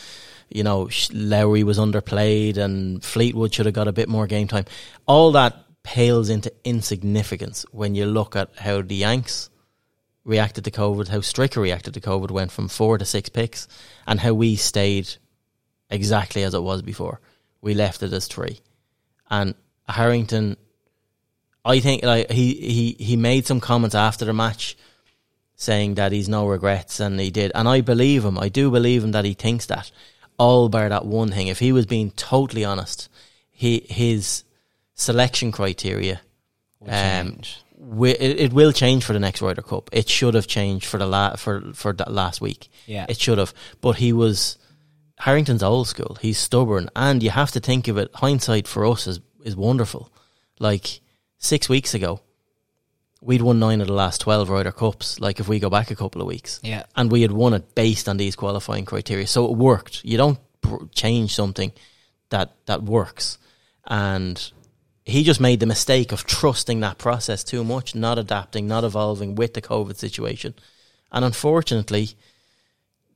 you 0.48 0.62
know, 0.62 0.88
Lowry 1.12 1.64
was 1.64 1.78
underplayed 1.78 2.56
and 2.56 3.02
Fleetwood 3.02 3.52
should 3.52 3.66
have 3.66 3.74
got 3.74 3.88
a 3.88 3.92
bit 3.92 4.08
more 4.08 4.26
game 4.26 4.46
time. 4.46 4.64
All 5.06 5.32
that 5.32 5.56
pales 5.82 6.28
into 6.28 6.52
insignificance 6.64 7.64
when 7.72 7.94
you 7.94 8.06
look 8.06 8.36
at 8.36 8.50
how 8.56 8.82
the 8.82 8.94
Yanks 8.94 9.50
reacted 10.24 10.64
to 10.64 10.70
COVID, 10.70 11.08
how 11.08 11.18
Stricker 11.18 11.62
reacted 11.62 11.94
to 11.94 12.00
COVID, 12.00 12.30
went 12.30 12.50
from 12.50 12.68
four 12.68 12.98
to 12.98 13.04
six 13.04 13.28
picks, 13.28 13.68
and 14.06 14.20
how 14.20 14.34
we 14.34 14.56
stayed 14.56 15.14
exactly 15.90 16.42
as 16.42 16.54
it 16.54 16.62
was 16.62 16.82
before. 16.82 17.20
We 17.60 17.74
left 17.74 18.02
it 18.02 18.12
as 18.12 18.26
three. 18.26 18.60
And 19.30 19.54
Harrington, 19.88 20.56
I 21.64 21.80
think 21.80 22.04
like 22.04 22.30
he, 22.30 22.54
he, 22.54 23.04
he 23.04 23.16
made 23.16 23.46
some 23.46 23.60
comments 23.60 23.94
after 23.94 24.24
the 24.24 24.32
match 24.32 24.76
saying 25.56 25.94
that 25.94 26.12
he's 26.12 26.28
no 26.28 26.46
regrets 26.46 27.00
and 27.00 27.18
he 27.18 27.30
did. 27.30 27.50
And 27.54 27.68
I 27.68 27.80
believe 27.80 28.24
him. 28.24 28.38
I 28.38 28.48
do 28.48 28.70
believe 28.70 29.02
him 29.02 29.12
that 29.12 29.24
he 29.24 29.34
thinks 29.34 29.66
that. 29.66 29.90
All 30.38 30.68
bar 30.68 30.88
that 30.88 31.06
one 31.06 31.30
thing. 31.30 31.48
If 31.48 31.58
he 31.60 31.72
was 31.72 31.86
being 31.86 32.10
totally 32.10 32.64
honest, 32.64 33.08
he 33.50 33.86
his 33.88 34.44
selection 34.94 35.50
criteria 35.50 36.20
um, 36.86 37.40
wi- 37.80 38.16
it, 38.18 38.40
it 38.40 38.52
will 38.52 38.72
change 38.72 39.04
for 39.04 39.12
the 39.12 39.18
next 39.18 39.42
Ryder 39.42 39.62
Cup. 39.62 39.88
It 39.92 40.08
should 40.08 40.34
have 40.34 40.46
changed 40.46 40.86
for 40.86 40.98
the 40.98 41.06
la- 41.06 41.36
for 41.36 41.72
for 41.72 41.92
that 41.94 42.12
last 42.12 42.40
week. 42.40 42.68
Yeah. 42.86 43.06
it 43.08 43.18
should 43.18 43.38
have. 43.38 43.54
But 43.80 43.96
he 43.96 44.12
was 44.12 44.58
Harrington's 45.18 45.62
old 45.62 45.88
school. 45.88 46.16
He's 46.20 46.38
stubborn, 46.38 46.90
and 46.94 47.22
you 47.22 47.30
have 47.30 47.50
to 47.52 47.60
think 47.60 47.88
of 47.88 47.96
it. 47.98 48.10
Hindsight 48.14 48.68
for 48.68 48.84
us 48.86 49.06
is 49.06 49.20
is 49.44 49.56
wonderful. 49.56 50.10
Like 50.58 51.00
six 51.38 51.68
weeks 51.68 51.94
ago, 51.94 52.20
we'd 53.20 53.42
won 53.42 53.58
nine 53.58 53.80
of 53.80 53.86
the 53.86 53.92
last 53.94 54.20
twelve 54.20 54.50
Ryder 54.50 54.72
Cups. 54.72 55.18
Like 55.20 55.40
if 55.40 55.48
we 55.48 55.58
go 55.58 55.70
back 55.70 55.90
a 55.90 55.96
couple 55.96 56.20
of 56.20 56.26
weeks, 56.26 56.60
Yeah. 56.62 56.84
and 56.96 57.10
we 57.10 57.22
had 57.22 57.32
won 57.32 57.54
it 57.54 57.74
based 57.74 58.08
on 58.08 58.16
these 58.18 58.36
qualifying 58.36 58.84
criteria. 58.84 59.26
So 59.26 59.46
it 59.46 59.56
worked. 59.56 60.04
You 60.04 60.16
don't 60.18 60.38
pr- 60.60 60.84
change 60.94 61.34
something 61.34 61.72
that 62.30 62.54
that 62.66 62.82
works, 62.82 63.38
and 63.86 64.52
he 65.04 65.22
just 65.22 65.40
made 65.40 65.60
the 65.60 65.66
mistake 65.66 66.12
of 66.12 66.24
trusting 66.26 66.80
that 66.80 66.98
process 66.98 67.44
too 67.44 67.62
much, 67.64 67.94
not 67.94 68.18
adapting, 68.18 68.66
not 68.66 68.84
evolving 68.84 69.34
with 69.36 69.54
the 69.54 69.62
COVID 69.62 69.96
situation, 69.96 70.54
and 71.10 71.24
unfortunately. 71.24 72.10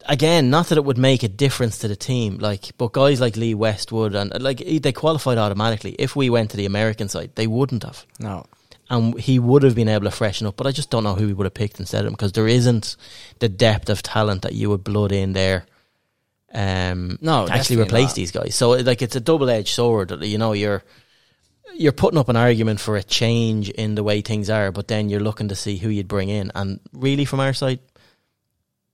Again, 0.07 0.51
not 0.51 0.69
that 0.69 0.79
it 0.79 0.85
would 0.85 0.99
make 0.99 1.23
a 1.23 1.29
difference 1.29 1.79
to 1.79 1.89
the 1.89 1.95
team, 1.97 2.39
like, 2.39 2.71
but 2.79 2.93
guys 2.93 3.21
like 3.21 3.37
Lee 3.37 3.55
Westwood 3.55 4.15
and 4.15 4.33
like 4.43 4.59
they 4.59 4.93
qualified 4.93 5.37
automatically. 5.39 5.95
If 5.99 6.17
we 6.17 6.31
went 6.31 6.51
to 6.53 6.57
the 6.57 6.67
American 6.67 7.09
side, 7.09 7.33
they 7.35 7.47
wouldn't 7.47 7.83
have 7.85 8.07
No. 8.19 8.47
and 8.89 9.19
he 9.21 9.39
would 9.39 9.63
have 9.63 9.75
been 9.75 9.89
able 9.89 10.05
to 10.07 10.11
freshen 10.11 10.47
up. 10.47 10.57
But 10.57 10.67
I 10.67 10.73
just 10.73 10.89
don't 10.91 11.05
know 11.05 11.15
who 11.15 11.27
he 11.27 11.33
would 11.35 11.45
have 11.45 11.55
picked 11.55 11.79
instead 11.81 12.01
of 12.01 12.07
him 12.07 12.13
because 12.15 12.33
there 12.33 12.49
isn't 12.49 12.97
the 13.41 13.49
depth 13.51 13.91
of 13.91 14.03
talent 14.03 14.43
that 14.43 14.55
you 14.55 14.71
would 14.71 14.83
blood 14.85 15.13
in 15.13 15.33
there. 15.35 15.67
Um, 16.53 17.19
No, 17.21 17.47
to 17.47 17.53
actually 17.53 17.81
replace 17.83 18.09
not. 18.09 18.15
these 18.17 18.33
guys. 18.33 18.55
So 18.55 18.71
like 18.71 19.03
it's 19.03 19.17
a 19.17 19.21
double 19.21 19.51
edged 19.51 19.75
sword. 19.75 20.11
You 20.25 20.39
know, 20.39 20.53
you're 20.55 20.83
you're 21.77 21.93
putting 21.93 22.19
up 22.19 22.29
an 22.29 22.37
argument 22.37 22.81
for 22.81 22.97
a 22.97 23.03
change 23.03 23.71
in 23.71 23.95
the 23.95 24.03
way 24.03 24.21
things 24.23 24.51
are, 24.51 24.73
but 24.73 24.89
then 24.89 25.09
you're 25.09 25.21
looking 25.21 25.49
to 25.49 25.55
see 25.55 25.77
who 25.77 25.89
you'd 25.89 26.09
bring 26.09 26.29
in. 26.29 26.51
And 26.55 26.81
really, 26.93 27.25
from 27.25 27.39
our 27.39 27.53
side, 27.53 27.79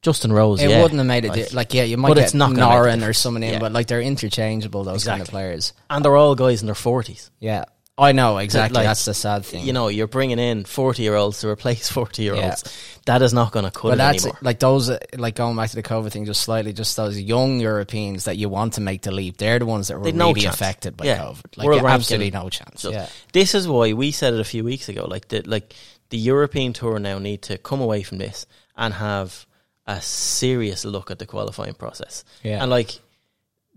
Justin 0.06 0.32
Rose. 0.32 0.62
It 0.62 0.70
yeah, 0.70 0.82
wouldn't 0.82 0.98
have 0.98 1.06
made 1.08 1.24
it. 1.24 1.30
like- 1.30 1.48
Di- 1.50 1.56
like, 1.56 1.74
yeah, 1.74 1.82
you 1.82 1.96
might 1.96 2.10
But 2.10 2.14
get 2.18 2.24
it's 2.26 2.34
not 2.34 2.54
gonna 2.54 2.68
make 2.86 2.94
a 2.94 2.96
Norén 3.04 3.08
or 3.08 3.12
someone 3.12 3.42
in, 3.42 3.54
Yeah. 3.54 3.58
but 3.58 3.72
like 3.72 3.88
they're 3.88 4.00
interchangeable. 4.00 4.84
Those 4.84 5.02
kind 5.04 5.20
of 5.20 5.26
players. 5.28 5.72
and 5.90 6.04
they're 6.04 6.16
all 6.16 6.36
guys 6.36 6.60
in 6.62 6.66
their 6.66 6.76
forties. 6.76 7.30
Yeah, 7.40 7.64
I 7.98 8.12
know 8.12 8.38
exactly. 8.38 8.76
like, 8.76 8.86
That's 8.86 9.04
the 9.04 9.14
sad 9.14 9.44
thing. 9.44 9.66
You 9.66 9.72
know, 9.72 9.88
you're 9.88 10.06
bringing 10.06 10.38
in 10.38 10.64
forty 10.64 11.02
year 11.02 11.16
olds 11.16 11.40
to 11.40 11.48
replace 11.48 11.88
forty 11.98 12.22
year 12.22 12.36
olds. 12.36 12.62
That 13.06 13.20
is 13.22 13.32
not 13.32 13.50
going 13.50 13.64
to 13.64 13.70
cut 13.72 13.88
But 13.88 13.94
it 13.94 13.96
that's 13.98 14.24
anymore. 14.24 14.38
like 14.42 14.58
those, 14.60 14.90
like 15.16 15.34
going 15.34 15.56
back 15.56 15.70
to 15.70 15.76
the 15.76 15.82
COVID 15.82 16.12
thing, 16.12 16.24
just 16.24 16.42
slightly, 16.42 16.72
just 16.72 16.96
those 16.96 17.18
young 17.18 17.58
Europeans 17.58 18.24
that 18.26 18.36
you 18.36 18.48
want 18.48 18.74
to 18.74 18.80
make 18.80 19.02
the 19.02 19.10
leap. 19.12 19.38
They're 19.38 19.58
the 19.58 19.66
ones 19.66 19.88
that 19.88 19.98
were 19.98 20.04
They'd 20.04 20.16
really 20.16 20.44
affected 20.44 20.96
by 20.96 21.06
Yeah. 21.06 21.18
COVID. 21.18 21.56
Like 21.56 21.68
ranking. 21.68 21.86
absolutely 21.88 22.30
no 22.30 22.48
chance. 22.48 22.82
So 22.82 22.90
yeah, 22.92 23.06
this 23.32 23.54
is 23.56 23.66
why 23.66 23.92
we 23.92 24.10
said 24.12 24.34
it 24.34 24.40
a 24.40 24.44
few 24.44 24.62
weeks 24.62 24.88
ago. 24.88 25.04
Like 25.08 25.26
the 25.28 25.42
like 25.46 25.74
the 26.10 26.18
European 26.18 26.72
tour 26.72 27.00
now 27.00 27.18
need 27.18 27.42
to 27.42 27.58
come 27.58 27.80
away 27.80 28.02
from 28.04 28.18
this 28.18 28.46
and 28.76 28.94
have 28.94 29.46
a 29.86 30.00
serious 30.00 30.84
look 30.84 31.10
at 31.10 31.18
the 31.18 31.26
qualifying 31.26 31.74
process. 31.74 32.24
Yeah. 32.42 32.60
And 32.62 32.70
like 32.70 33.00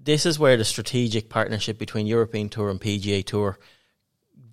this 0.02 0.26
is 0.26 0.40
where 0.40 0.58
the 0.58 0.66
strategic 0.66 1.30
partnership 1.30 1.78
between 1.78 2.08
European 2.08 2.50
Tour 2.50 2.70
and 2.70 2.80
PGA 2.82 3.24
Tour 3.26 3.60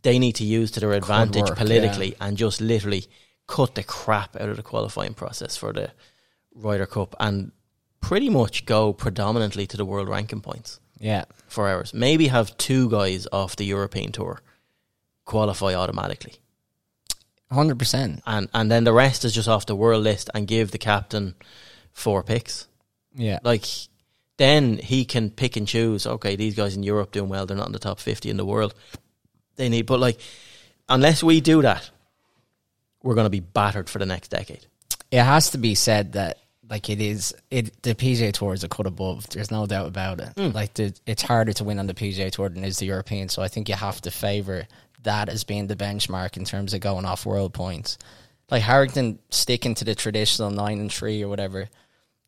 they 0.03 0.19
need 0.19 0.35
to 0.37 0.45
use 0.45 0.71
to 0.73 0.81
their 0.81 0.93
advantage 0.93 1.49
work, 1.49 1.57
politically 1.59 2.15
and 2.21 2.37
just 2.37 2.61
literally 2.61 3.07
cut 3.49 3.75
the 3.75 3.83
crap 3.83 4.37
out 4.37 4.49
of 4.49 4.57
the 4.57 4.63
qualifying 4.63 5.15
process 5.15 5.57
for 5.57 5.73
the 5.73 5.91
Ryder 6.55 6.87
Cup 6.87 7.17
and 7.19 7.51
pretty 8.01 8.29
much 8.29 8.67
go 8.67 8.93
predominantly 8.93 9.67
to 9.67 9.77
the 9.77 9.85
world 9.85 10.09
ranking 10.09 10.41
points 10.41 10.79
Yeah. 11.01 11.25
for 11.49 11.67
ours. 11.69 11.93
Maybe 11.93 12.29
have 12.29 12.57
two 12.57 12.89
guys 12.91 13.27
off 13.33 13.57
the 13.57 13.65
European 13.65 14.13
Tour 14.13 14.41
qualify 15.25 15.75
automatically. 15.75 16.35
Hundred 17.51 17.79
percent. 17.79 18.23
And 18.27 18.49
and 18.53 18.71
then 18.71 18.85
the 18.85 18.93
rest 18.93 19.25
is 19.25 19.33
just 19.33 19.49
off 19.49 19.67
the 19.67 19.77
world 19.77 20.03
list 20.03 20.31
and 20.35 20.47
give 20.47 20.71
the 20.71 20.79
captain 20.79 21.35
four 21.93 22.23
picks. 22.23 22.67
Yeah. 23.15 23.39
Like 23.43 23.65
then 24.37 24.79
he 24.79 25.05
can 25.05 25.31
pick 25.31 25.57
and 25.57 25.67
choose. 25.67 26.07
Okay, 26.07 26.37
these 26.37 26.55
guys 26.55 26.77
in 26.77 26.83
Europe 26.83 27.13
doing 27.13 27.29
well. 27.29 27.47
They're 27.47 27.57
not 27.57 27.67
in 27.67 27.73
the 27.73 27.79
top 27.79 28.01
fifty 28.01 28.31
in 28.31 28.37
the 28.37 28.45
world. 28.45 28.75
They 29.57 29.69
need, 29.69 29.87
but 29.87 30.01
like, 30.01 30.21
unless 30.89 31.23
we 31.23 31.41
do 31.41 31.63
that, 31.63 31.89
we're 33.03 33.15
going 33.15 33.25
to 33.25 33.31
be 33.31 33.41
battered 33.41 33.89
for 33.89 33.99
the 33.99 34.07
next 34.07 34.29
decade. 34.29 34.67
It 35.11 35.23
has 35.23 35.51
to 35.51 35.59
be 35.59 35.75
said 35.75 36.13
that 36.13 36.39
like 36.69 36.91
it 36.91 37.01
is 37.01 37.35
it 37.51 37.83
the 37.83 37.95
PGA 37.95 38.33
Tour 38.33 38.53
is 38.55 38.65
a 38.65 38.69
cut 38.69 38.87
above. 38.87 39.29
There's 39.31 39.51
no 39.51 39.67
doubt 39.67 39.87
about 39.87 40.21
it. 40.21 40.35
Mm. 40.35 40.53
Like 40.53 40.75
the, 40.75 40.95
it's 41.07 41.23
harder 41.23 41.53
to 41.55 41.65
win 41.65 41.79
on 41.79 41.87
the 41.87 41.95
PGA 41.95 42.31
Tour 42.31 42.49
than 42.49 42.65
is 42.65 42.79
the 42.79 42.87
European. 42.87 43.29
So 43.29 43.43
I 43.43 43.49
think 43.49 43.69
you 43.69 43.75
have 43.75 44.01
to 44.03 44.11
favor 44.11 44.67
that 45.07 45.29
as 45.29 45.43
being 45.45 45.67
the 45.67 45.77
benchmark 45.77 46.37
in 46.37 46.45
terms 46.45 46.75
of 46.75 46.81
going 46.81 47.05
off 47.05 47.27
world 47.27 47.53
points. 47.53 47.99
Like 48.51 48.63
Harrington 48.63 49.19
sticking 49.31 49.75
to 49.77 49.85
the 49.85 49.95
traditional 49.97 50.51
nine 50.51 50.79
and 50.79 50.93
three 50.93 51.23
or 51.25 51.29
whatever. 51.29 51.69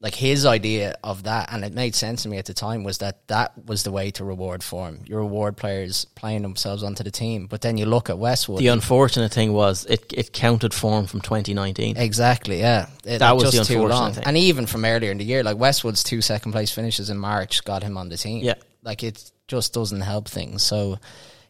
Like 0.00 0.14
his 0.14 0.46
idea 0.46 0.96
of 1.02 1.24
that, 1.24 1.52
and 1.52 1.64
it 1.64 1.72
made 1.74 1.92
sense 1.96 2.22
to 2.22 2.28
me 2.28 2.38
at 2.38 2.44
the 2.46 2.54
time, 2.54 2.84
was 2.84 2.98
that 2.98 3.26
that 3.26 3.52
was 3.66 3.82
the 3.82 3.90
way 3.90 4.12
to 4.12 4.24
reward 4.24 4.62
form. 4.62 5.00
You 5.06 5.16
reward 5.16 5.56
players 5.56 6.04
playing 6.14 6.42
themselves 6.42 6.84
onto 6.84 7.02
the 7.02 7.10
team. 7.10 7.46
But 7.48 7.62
then 7.62 7.76
you 7.78 7.84
look 7.84 8.08
at 8.08 8.16
Westwood. 8.16 8.60
The 8.60 8.68
unfortunate 8.68 9.32
thing 9.32 9.52
was 9.52 9.84
it 9.86 10.12
it 10.16 10.32
counted 10.32 10.72
form 10.72 11.06
from 11.08 11.20
2019. 11.20 11.96
Exactly, 11.96 12.60
yeah. 12.60 12.86
It- 13.04 13.18
That 13.18 13.34
was 13.34 13.50
just 13.52 13.68
the 13.68 13.74
too 13.74 13.80
unfortunate 13.82 14.00
long. 14.04 14.12
thing. 14.14 14.24
And 14.24 14.36
even 14.36 14.66
from 14.66 14.84
earlier 14.84 15.10
in 15.10 15.18
the 15.18 15.24
year, 15.24 15.42
like 15.42 15.56
Westwood's 15.58 16.04
two 16.04 16.20
second 16.20 16.52
place 16.52 16.70
finishes 16.70 17.10
in 17.10 17.18
March 17.18 17.64
got 17.64 17.82
him 17.82 17.96
on 17.98 18.08
the 18.08 18.16
team. 18.16 18.44
Yeah. 18.44 18.54
Like 18.84 19.02
it 19.02 19.32
just 19.48 19.72
doesn't 19.72 20.02
help 20.02 20.28
things. 20.28 20.62
So 20.62 20.98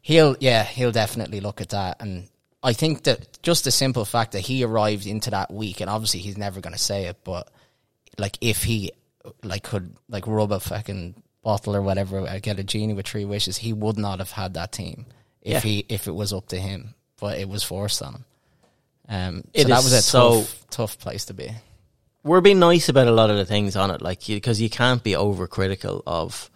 he'll 0.08 0.36
yeah, 0.40 0.64
he'll 0.64 0.92
definitely 0.92 1.40
look 1.40 1.60
at 1.60 1.68
that 1.70 2.00
and 2.00 2.28
I 2.62 2.72
think 2.72 3.04
that 3.04 3.40
just 3.42 3.64
the 3.64 3.70
simple 3.70 4.04
fact 4.04 4.32
that 4.32 4.40
he 4.40 4.64
arrived 4.64 5.06
into 5.06 5.30
that 5.30 5.52
week 5.52 5.80
and 5.80 5.88
obviously 5.90 6.20
he's 6.20 6.38
never 6.38 6.60
gonna 6.60 6.78
say 6.78 7.06
it, 7.06 7.18
but 7.24 7.48
like 8.16 8.36
if 8.40 8.64
he 8.64 8.90
like 9.44 9.62
could 9.64 9.94
like 10.08 10.26
rub 10.26 10.50
a 10.52 10.60
fucking 10.60 11.22
bottle 11.42 11.76
or 11.76 11.82
whatever, 11.82 12.20
uh, 12.20 12.38
get 12.40 12.58
a 12.58 12.64
genie 12.64 12.94
with 12.94 13.06
three 13.06 13.24
wishes, 13.26 13.58
he 13.58 13.72
would 13.72 13.98
not 13.98 14.18
have 14.18 14.30
had 14.32 14.54
that 14.54 14.72
team 14.72 15.04
if 15.42 15.52
Yeah. 15.52 15.60
he 15.70 15.84
if 15.88 16.08
it 16.08 16.14
was 16.14 16.32
up 16.32 16.48
to 16.48 16.58
him. 16.58 16.94
But 17.20 17.38
it 17.38 17.48
was 17.48 17.62
forced 17.62 18.00
on 18.02 18.14
him. 18.14 18.24
Um, 19.08 19.34
so 19.54 19.60
It 19.60 19.68
that 19.68 19.84
was 19.84 19.92
a 19.92 20.00
so- 20.02 20.40
tough, 20.40 20.66
tough 20.70 20.98
place 20.98 21.24
to 21.26 21.34
be. 21.34 21.50
we're 22.24 22.40
being 22.40 22.58
nice 22.60 22.88
about 22.88 23.06
a 23.08 23.12
lot 23.12 23.30
of 23.30 23.36
the 23.36 23.44
things 23.46 23.76
on 23.76 23.90
it, 23.90 24.00
like 24.02 24.26
because 24.26 24.60
you, 24.60 24.68
can't 24.70 25.02
be 25.02 25.12
overcritical 25.12 26.02
of 26.06 26.50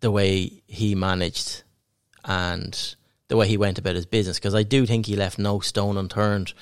the 0.00 0.10
way 0.10 0.62
he 0.66 0.94
managed 0.94 1.62
and 2.28 2.94
the 3.26 3.36
way 3.36 3.48
he 3.48 3.56
went 3.56 3.78
about 3.78 3.96
his 3.96 4.06
business. 4.06 4.38
Because 4.38 4.54
I 4.54 4.62
do 4.62 4.86
think 4.86 5.06
he 5.06 5.16
left 5.16 5.38
no 5.38 5.58
stone 5.58 5.96
unturned. 5.96 6.52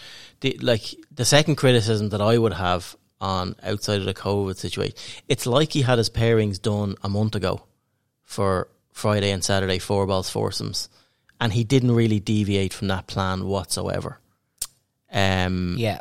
The, 0.40 0.56
like 0.62 0.94
the 1.10 1.24
second 1.24 1.56
criticism 1.56 2.08
that 2.10 2.22
I 2.22 2.38
would 2.38 2.54
have 2.54 2.96
on 3.20 3.56
outside 3.62 3.98
of 3.98 4.06
the 4.06 4.14
COVID 4.14 4.56
situation, 4.56 4.96
it's 5.28 5.46
like 5.46 5.72
he 5.72 5.82
had 5.82 5.98
his 5.98 6.08
pairings 6.08 6.60
done 6.60 6.94
a 7.02 7.08
month 7.08 7.34
ago 7.34 7.64
for 8.22 8.68
Friday 8.92 9.30
and 9.30 9.44
Saturday 9.44 9.78
four 9.78 10.06
balls 10.06 10.30
foursomes, 10.30 10.88
and 11.40 11.52
he 11.52 11.64
didn't 11.64 11.94
really 11.94 12.20
deviate 12.20 12.72
from 12.72 12.88
that 12.88 13.06
plan 13.06 13.46
whatsoever. 13.46 14.20
Um, 15.12 15.76
Yeah, 15.78 16.00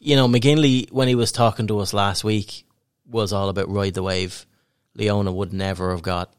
you 0.00 0.16
know, 0.16 0.28
McGinley, 0.28 0.90
when 0.90 1.08
he 1.08 1.14
was 1.14 1.30
talking 1.30 1.66
to 1.66 1.78
us 1.80 1.92
last 1.92 2.24
week, 2.24 2.64
was 3.06 3.32
all 3.32 3.48
about 3.48 3.68
ride 3.70 3.94
the 3.94 4.02
wave. 4.02 4.46
Leona 4.94 5.32
would 5.32 5.52
never 5.52 5.90
have 5.90 6.02
got 6.02 6.34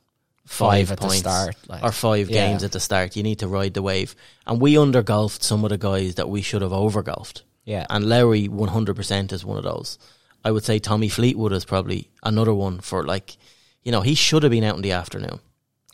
five, 0.46 0.88
Five 0.88 0.92
at 0.92 1.00
the 1.00 1.08
points 1.08 1.20
start, 1.20 1.56
like- 1.68 1.84
or 1.84 1.92
five 1.92 2.30
Yeah. 2.30 2.48
games 2.48 2.64
at 2.64 2.72
the 2.72 2.80
start. 2.80 3.16
You 3.16 3.24
need 3.24 3.40
to 3.40 3.48
ride 3.48 3.74
the 3.74 3.82
wave. 3.82 4.16
And 4.46 4.60
we 4.60 4.74
undergolfed 4.74 5.44
some 5.44 5.64
of 5.64 5.70
the 5.70 5.78
guys 5.78 6.16
that 6.16 6.30
we 6.30 6.42
should 6.42 6.62
have 6.62 6.72
overgolfed. 6.72 7.42
yeah, 7.64 7.86
And 7.90 8.06
Lowry, 8.10 8.48
100% 8.50 9.32
is 9.32 9.46
one 9.46 9.58
of 9.58 9.64
those. 9.64 9.98
I 10.44 10.52
would 10.52 10.66
say 10.66 10.80
Tommy 10.80 11.10
Fleetwood 11.10 11.54
is 11.54 11.64
probably 11.66 12.10
another 12.24 12.54
one 12.54 12.80
for 12.82 13.04
like, 13.06 13.38
you 13.84 13.92
know, 13.92 14.02
he 14.02 14.16
should 14.16 14.42
have 14.44 14.52
been 14.52 14.64
out 14.64 14.76
in 14.76 14.82
the 14.82 14.92
afternoon 14.94 15.40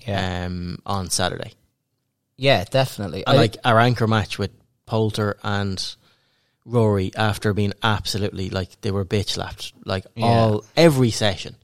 yeah, 0.07 0.45
um, 0.45 0.79
on 0.85 1.09
Saturday. 1.09 1.53
yeah, 2.37 2.63
definitely. 2.63 3.27
I- 3.27 3.35
like 3.35 3.57
our 3.65 3.79
anchor 3.79 4.07
match 4.07 4.39
with 4.39 4.51
Poulter 4.85 5.37
and 5.43 5.95
Rory 6.65 7.11
after 7.15 7.53
being 7.53 7.73
absolutely 7.83 8.49
like 8.49 8.79
they 8.81 8.91
were 8.91 9.05
bitch 9.05 9.29
slapped 9.31 9.73
like 9.85 10.05
Yeah. 10.15 10.25
all 10.25 10.63
every 10.75 11.11
session. 11.11 11.55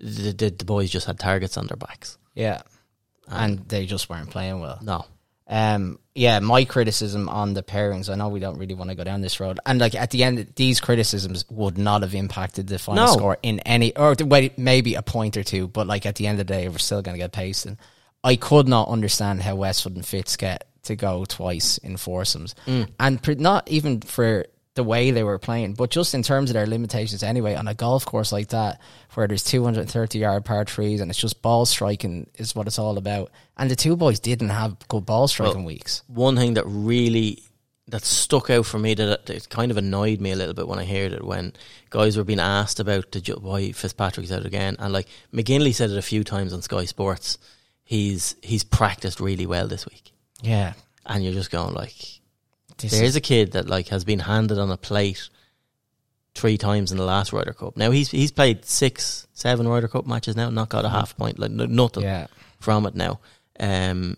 The, 0.00 0.32
the, 0.32 0.50
the 0.50 0.64
boys 0.64 0.90
just 0.90 1.06
had 1.06 1.18
targets 1.18 1.56
on 1.56 1.66
their 1.66 1.76
backs. 1.76 2.18
yeah, 2.34 2.62
and 3.28 3.58
they 3.68 3.84
just 3.86 4.08
weren't 4.08 4.30
playing 4.30 4.60
well. 4.60 4.78
No, 4.82 5.04
Um, 5.46 5.98
yeah, 6.14 6.38
my 6.40 6.64
criticism 6.64 7.28
on 7.28 7.54
the 7.54 7.62
pairings. 7.62 8.08
I 8.10 8.14
know 8.14 8.28
we 8.28 8.40
don't 8.40 8.58
really 8.58 8.74
want 8.74 8.90
to 8.90 8.96
go 8.96 9.04
down 9.04 9.20
this 9.22 9.40
road, 9.40 9.58
and 9.66 9.80
like 9.80 9.94
at 9.94 10.10
the 10.10 10.22
end, 10.24 10.52
these 10.56 10.80
criticisms 10.80 11.44
would 11.50 11.78
not 11.78 12.02
have 12.02 12.14
impacted 12.14 12.66
the 12.68 12.78
final 12.78 13.06
No. 13.06 13.12
score 13.12 13.38
in 13.42 13.60
any, 13.60 13.94
or 13.96 14.14
wait, 14.20 14.56
maybe 14.58 14.94
a 14.94 15.02
point 15.02 15.36
or 15.36 15.42
two. 15.42 15.68
But 15.68 15.86
like 15.86 16.06
at 16.06 16.14
the 16.16 16.26
end 16.26 16.40
of 16.40 16.46
the 16.46 16.52
day, 16.52 16.68
we're 16.68 16.78
still 16.78 17.02
going 17.02 17.14
to 17.16 17.22
get 17.22 17.32
pasted. 17.32 17.76
I 18.24 18.36
could 18.36 18.66
not 18.68 18.88
understand 18.88 19.42
how 19.42 19.56
Westwood 19.56 19.94
and 19.96 20.04
Fitz 20.06 20.36
get 20.36 20.64
to 20.84 20.96
go 20.96 21.24
twice 21.24 21.78
in 21.78 21.96
foursomes, 21.96 22.54
and 22.98 23.22
pre- 23.22 23.34
not 23.34 23.68
even 23.68 24.00
for 24.00 24.46
the 24.78 24.84
way 24.84 25.10
they 25.10 25.24
were 25.24 25.38
playing, 25.40 25.74
but 25.74 25.90
just 25.90 26.14
in 26.14 26.22
terms 26.22 26.50
of 26.50 26.54
their 26.54 26.66
limitations 26.66 27.24
anyway. 27.24 27.56
On 27.56 27.66
a 27.66 27.74
golf 27.74 28.06
course 28.06 28.30
like 28.30 28.48
that, 28.48 28.80
where 29.14 29.26
there's 29.26 29.42
230 29.42 30.18
yard 30.20 30.44
par 30.44 30.64
threes 30.64 31.00
and 31.00 31.10
it's 31.10 31.18
just 31.18 31.42
ball 31.42 31.66
striking 31.66 32.30
is 32.36 32.54
what 32.54 32.68
it's 32.68 32.78
all 32.78 32.96
about. 32.96 33.32
And 33.56 33.68
the 33.68 33.74
two 33.74 33.96
boys 33.96 34.20
didn't 34.20 34.50
have 34.50 34.76
good 34.86 35.04
ball 35.04 35.26
striking 35.26 35.64
weeks. 35.64 36.02
one 36.06 36.36
thing 36.36 36.54
that 36.54 36.64
really 36.66 37.42
that 37.88 38.04
stuck 38.04 38.50
out 38.50 38.66
for 38.66 38.78
me 38.78 38.94
that 38.94 39.26
that 39.26 39.34
it 39.34 39.48
kind 39.48 39.72
of 39.72 39.76
annoyed 39.76 40.20
me 40.20 40.30
a 40.30 40.36
little 40.36 40.54
bit 40.54 40.68
when 40.68 40.78
I 40.78 40.84
heard 40.84 41.12
it 41.12 41.24
when 41.24 41.54
guys 41.90 42.16
were 42.16 42.22
being 42.24 42.38
asked 42.38 42.78
about 42.78 43.10
the, 43.10 43.38
why 43.40 43.72
Fitzpatrick's 43.72 44.30
out 44.30 44.46
again 44.46 44.76
and 44.78 44.92
like 44.92 45.08
McGinley 45.34 45.74
said 45.74 45.90
it 45.90 45.98
a 45.98 46.02
few 46.02 46.22
times 46.22 46.52
on 46.52 46.62
Sky 46.62 46.84
Sports. 46.84 47.38
He's 47.82 48.36
he's 48.42 48.62
practiced 48.62 49.18
really 49.18 49.46
well 49.46 49.66
this 49.66 49.86
week, 49.86 50.12
Yeah, 50.42 50.74
and 51.06 51.24
you're 51.24 51.32
just 51.32 51.50
going 51.50 51.74
like, 51.74 52.17
this 52.78 52.92
There's 52.92 53.10
is, 53.10 53.16
a 53.16 53.20
kid 53.20 53.52
that 53.52 53.68
like 53.68 53.88
has 53.88 54.04
been 54.04 54.20
handed 54.20 54.58
on 54.58 54.70
a 54.70 54.76
plate 54.76 55.28
three 56.34 56.56
times 56.56 56.92
in 56.92 56.98
the 56.98 57.04
last 57.04 57.32
Ryder 57.32 57.52
Cup. 57.52 57.76
Now 57.76 57.90
he's 57.90 58.10
he's 58.10 58.32
played 58.32 58.64
six, 58.64 59.26
seven 59.32 59.68
Ryder 59.68 59.88
Cup 59.88 60.06
matches 60.06 60.36
now, 60.36 60.50
not 60.50 60.68
got 60.68 60.84
a 60.84 60.88
half 60.88 61.16
point, 61.16 61.38
like 61.38 61.50
nothing 61.50 62.04
yeah, 62.04 62.28
from 62.60 62.86
it 62.86 62.94
now. 62.94 63.20
Um, 63.58 64.16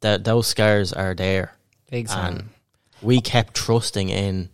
that 0.00 0.24
those 0.24 0.46
scars 0.46 0.92
are 0.92 1.14
there, 1.14 1.52
big 1.90 2.08
time. 2.08 2.34
and 2.34 2.48
we 3.02 3.20
kept 3.20 3.54
trusting 3.54 4.08
in 4.08 4.50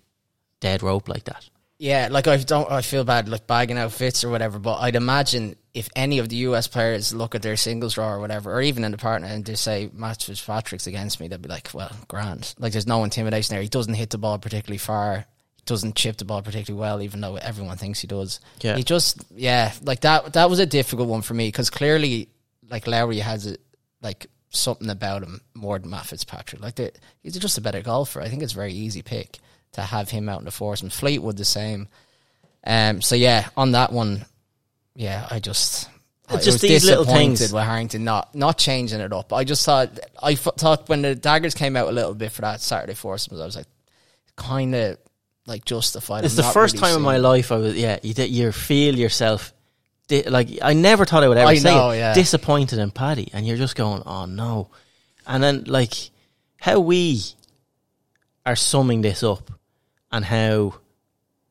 dead 0.60 0.82
rope 0.82 1.08
like 1.08 1.24
that. 1.24 1.48
Yeah, 1.78 2.08
like 2.10 2.26
I 2.26 2.36
don't, 2.38 2.70
I 2.70 2.82
feel 2.82 3.04
bad 3.04 3.28
like 3.28 3.46
bagging 3.46 3.78
out 3.78 3.92
Fitz 3.92 4.24
or 4.24 4.30
whatever. 4.30 4.58
But 4.58 4.78
I'd 4.78 4.96
imagine 4.96 5.54
if 5.74 5.88
any 5.94 6.18
of 6.18 6.28
the 6.28 6.36
US 6.36 6.66
players 6.66 7.14
look 7.14 7.36
at 7.36 7.42
their 7.42 7.56
singles 7.56 7.94
draw 7.94 8.12
or 8.12 8.18
whatever, 8.18 8.52
or 8.52 8.60
even 8.60 8.82
in 8.82 8.90
the 8.90 8.98
partner, 8.98 9.28
and 9.28 9.44
they 9.44 9.54
say 9.54 9.84
match 9.84 9.94
Matt 9.94 10.22
Fitzpatrick's 10.24 10.88
against 10.88 11.20
me, 11.20 11.28
they'd 11.28 11.40
be 11.40 11.48
like, 11.48 11.70
"Well, 11.72 11.92
grand." 12.08 12.54
Like 12.58 12.72
there's 12.72 12.88
no 12.88 13.04
intimidation 13.04 13.54
there. 13.54 13.62
He 13.62 13.68
doesn't 13.68 13.94
hit 13.94 14.10
the 14.10 14.18
ball 14.18 14.38
particularly 14.38 14.78
far. 14.78 15.26
He 15.54 15.62
doesn't 15.66 15.94
chip 15.94 16.16
the 16.16 16.24
ball 16.24 16.42
particularly 16.42 16.80
well, 16.80 17.00
even 17.00 17.20
though 17.20 17.36
everyone 17.36 17.76
thinks 17.76 18.00
he 18.00 18.08
does. 18.08 18.40
Yeah. 18.60 18.76
He 18.76 18.82
just, 18.82 19.24
yeah, 19.30 19.72
like 19.82 20.00
that. 20.00 20.32
That 20.32 20.50
was 20.50 20.58
a 20.58 20.66
difficult 20.66 21.08
one 21.08 21.22
for 21.22 21.34
me 21.34 21.46
because 21.46 21.70
clearly, 21.70 22.28
like 22.68 22.88
Lowry 22.88 23.20
has 23.20 23.46
a, 23.46 23.56
like 24.02 24.26
something 24.50 24.90
about 24.90 25.22
him 25.22 25.42
more 25.54 25.78
than 25.78 25.90
Matt 25.90 26.06
Fitzpatrick. 26.06 26.60
Like 26.60 26.80
he's 27.22 27.38
just 27.38 27.56
a 27.56 27.60
better 27.60 27.82
golfer. 27.82 28.20
I 28.20 28.28
think 28.28 28.42
it's 28.42 28.52
a 28.52 28.56
very 28.56 28.72
easy 28.72 29.02
pick 29.02 29.38
to 29.72 29.82
have 29.82 30.10
him 30.10 30.28
out 30.28 30.38
in 30.40 30.44
the 30.44 30.50
force, 30.50 30.82
and 30.82 30.92
Fleetwood 30.92 31.36
the 31.36 31.44
same. 31.44 31.88
Um, 32.64 33.00
so 33.02 33.14
yeah, 33.14 33.48
on 33.56 33.72
that 33.72 33.92
one, 33.92 34.24
yeah, 34.94 35.26
I 35.30 35.38
just. 35.40 35.88
It's 36.30 36.44
just 36.44 36.60
these 36.60 36.84
little 36.84 37.06
things. 37.06 37.40
with 37.40 37.62
Harrington 37.64 38.04
not 38.04 38.34
not 38.34 38.58
changing 38.58 39.00
it 39.00 39.14
up. 39.14 39.32
I 39.32 39.44
just 39.44 39.64
thought 39.64 39.98
I 40.22 40.32
f- 40.32 40.56
thought 40.58 40.86
when 40.88 41.00
the 41.00 41.14
daggers 41.14 41.54
came 41.54 41.74
out 41.74 41.88
a 41.88 41.92
little 41.92 42.12
bit 42.14 42.32
for 42.32 42.42
that 42.42 42.60
Saturday 42.60 42.92
foursomes, 42.92 43.40
I 43.40 43.46
was 43.46 43.56
like, 43.56 43.66
kind 44.36 44.74
of 44.74 44.98
like 45.46 45.64
justified. 45.64 46.26
It's 46.26 46.38
I'm 46.38 46.44
the 46.44 46.52
first 46.52 46.74
really 46.74 46.86
time 46.86 46.96
in 46.96 47.02
my 47.02 47.16
life 47.16 47.50
I 47.50 47.56
was 47.56 47.74
yeah. 47.74 47.98
You 48.02 48.12
did- 48.12 48.28
you 48.30 48.52
feel 48.52 48.94
yourself 48.94 49.54
di- 50.08 50.24
like 50.24 50.50
I 50.60 50.74
never 50.74 51.06
thought 51.06 51.22
I 51.24 51.28
would 51.28 51.38
ever 51.38 51.48
I 51.48 51.54
say 51.54 51.74
know, 51.74 51.90
it, 51.92 51.96
yeah. 51.98 52.12
disappointed 52.12 52.78
in 52.78 52.90
Paddy, 52.90 53.30
and 53.32 53.46
you're 53.46 53.56
just 53.56 53.74
going 53.74 54.02
oh 54.04 54.26
no, 54.26 54.68
and 55.26 55.42
then 55.42 55.64
like 55.64 55.94
how 56.60 56.78
we 56.78 57.22
are 58.44 58.54
summing 58.56 59.00
this 59.00 59.22
up, 59.22 59.50
and 60.10 60.24
how 60.24 60.74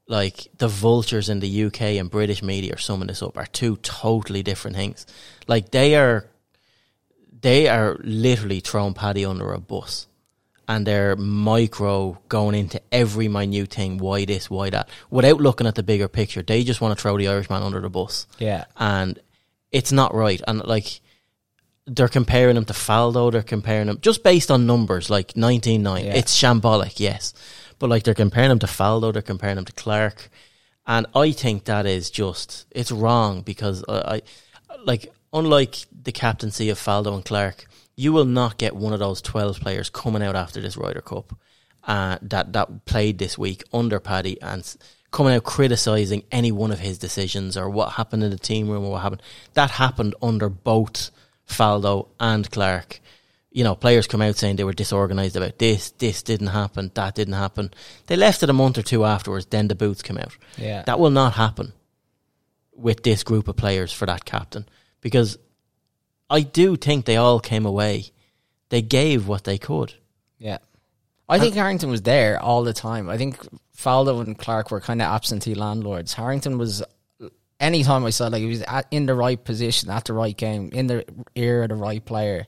like 0.08 0.48
the 0.58 0.68
vultures 0.68 1.30
in 1.30 1.40
the 1.40 1.66
UK 1.66 1.82
and 1.82 2.10
British 2.10 2.42
media 2.42 2.74
are 2.74 2.78
summing 2.78 3.08
this 3.08 3.22
up 3.22 3.38
are 3.38 3.46
two 3.46 3.76
totally 3.78 4.42
different 4.42 4.78
things. 4.78 5.06
Like 5.48 5.72
they 5.72 5.96
are, 5.96 6.26
they 7.42 7.68
are 7.68 7.98
literally 8.02 8.62
throwing 8.62 8.94
Paddy 8.94 9.26
under 9.26 9.52
a 9.52 9.60
bus, 9.60 10.08
and 10.68 10.88
they're 10.88 11.16
micro 11.16 12.20
going 12.30 12.56
into 12.56 12.82
every 12.92 13.28
minute 13.28 13.72
thing. 13.74 13.98
Why 13.98 14.26
this? 14.26 14.50
Why 14.50 14.70
that? 14.70 14.90
Without 15.10 15.42
looking 15.42 15.68
at 15.68 15.76
the 15.76 15.84
bigger 15.84 16.08
picture, 16.08 16.42
they 16.42 16.64
just 16.64 16.82
want 16.82 16.98
to 16.98 17.02
throw 17.02 17.18
the 17.18 17.28
Irishman 17.28 17.64
under 17.64 17.82
the 17.82 17.90
bus. 17.90 18.28
Yeah. 18.40 18.66
and 18.78 19.20
it's 19.72 19.92
not 19.92 20.14
right. 20.14 20.42
And 20.48 20.64
like 20.64 21.02
they're 21.86 22.08
comparing 22.08 22.58
him 22.58 22.66
to 22.66 22.74
Faldo, 22.74 23.32
they're 23.32 23.44
comparing 23.44 23.88
him 23.88 24.00
just 24.02 24.24
based 24.24 24.52
on 24.52 24.66
numbers, 24.66 25.10
like 25.10 25.36
nineteen 25.36 25.84
nine. 25.84 26.06
Yeah. 26.06 26.16
It's 26.16 26.36
shambolic, 26.36 27.00
yes, 27.00 27.34
but 27.80 27.90
like 27.90 28.04
they're 28.04 28.14
comparing 28.14 28.52
him 28.52 28.60
to 28.60 28.68
Faldo, 28.68 29.14
they're 29.14 29.22
comparing 29.22 29.58
him 29.58 29.66
to 29.66 29.74
Clarke, 29.74 30.30
and 30.86 31.06
I 31.16 31.32
think 31.32 31.66
that 31.66 31.86
is 31.86 32.10
just 32.10 32.66
it's 32.72 32.92
wrong 32.92 33.42
because 33.42 33.84
I, 33.88 34.22
I 34.70 34.76
like 34.84 35.14
unlike 35.34 35.78
the 36.04 36.12
captaincy 36.12 36.70
of 36.70 36.80
Faldo 36.80 37.14
and 37.14 37.26
Clarke, 37.26 37.68
you 37.96 38.14
will 38.14 38.26
not 38.26 38.58
get 38.58 38.76
one 38.76 38.94
of 38.94 39.00
those 39.00 39.22
twelve 39.22 39.60
players 39.60 39.90
coming 39.90 40.24
out 40.24 40.36
after 40.36 40.62
this 40.62 40.78
Ryder 40.78 41.02
Cup 41.02 41.38
uh, 41.84 42.18
that 42.22 42.54
that 42.54 42.86
played 42.86 43.18
this 43.18 43.38
week 43.38 43.64
under 43.74 44.00
Paddy 44.00 44.42
and 44.42 44.76
coming 45.12 45.34
out 45.34 45.44
criticising 45.44 46.24
any 46.32 46.52
one 46.52 46.72
of 46.72 46.80
his 46.80 46.98
decisions 46.98 47.56
or 47.58 47.70
what 47.70 47.94
happened 47.94 48.24
in 48.24 48.30
the 48.30 48.38
team 48.38 48.70
room 48.70 48.84
or 48.84 48.92
what 48.92 49.02
happened. 49.02 49.24
That 49.54 49.72
happened 49.72 50.16
under 50.22 50.50
both 50.50 51.12
Faldo 51.48 52.10
and 52.20 52.50
Clarke. 52.52 53.00
You 53.50 53.64
know, 53.64 53.76
players 53.76 54.08
come 54.08 54.22
out 54.22 54.36
saying 54.36 54.58
they 54.58 54.64
were 54.64 54.74
disorganised 54.74 55.36
about 55.36 55.58
this, 55.58 55.92
this 55.92 56.22
didn't 56.22 56.48
happen, 56.48 56.92
that 56.94 57.16
didn't 57.16 57.34
happen. 57.34 57.72
They 58.08 58.16
left 58.16 58.44
it 58.44 58.50
a 58.50 58.54
month 58.54 58.78
or 58.78 58.84
two 58.84 59.06
afterwards, 59.06 59.48
then 59.48 59.68
the 59.68 59.76
boots 59.76 60.02
come 60.02 60.18
out. 60.18 60.38
Yeah. 60.58 60.84
That 60.84 61.00
will 61.00 61.10
not 61.10 61.34
happen 61.34 61.74
with 62.76 63.04
this 63.04 63.24
group 63.24 63.48
of 63.48 63.56
players 63.56 63.92
for 63.92 64.06
that 64.06 64.26
captain 64.26 64.68
because 65.02 65.38
I 66.30 66.42
do 66.42 66.76
think 66.76 67.06
they 67.06 67.18
all 67.18 67.40
came 67.40 67.66
away. 67.66 68.12
They 68.70 68.82
gave 68.82 69.28
what 69.28 69.46
they 69.46 69.58
could. 69.58 69.94
Yeah. 70.38 70.58
I 71.30 71.40
think 71.40 71.56
Harrington 71.56 71.90
was 71.90 72.04
there 72.04 72.42
all 72.42 72.64
the 72.64 72.74
time. 72.74 73.10
I 73.10 73.18
think 73.18 73.38
Faldo 73.76 74.22
and 74.26 74.38
Clarke 74.38 74.72
were 74.72 74.80
kind 74.80 75.02
of 75.02 75.08
absentee 75.08 75.56
landlords. 75.56 76.14
Harrington 76.14 76.58
was, 76.58 76.84
anytime 77.60 78.06
I 78.06 78.12
saw, 78.12 78.28
like, 78.28 78.42
he 78.42 78.48
was 78.48 78.62
at, 78.62 78.88
in 78.92 79.08
the 79.08 79.16
right 79.16 79.42
position, 79.44 79.90
at 79.90 80.06
the 80.06 80.14
right 80.14 80.36
game, 80.36 80.70
in 80.72 80.88
the 80.88 81.06
ear 81.36 81.64
of 81.64 81.70
the 81.70 81.76
right 81.76 82.04
player. 82.04 82.48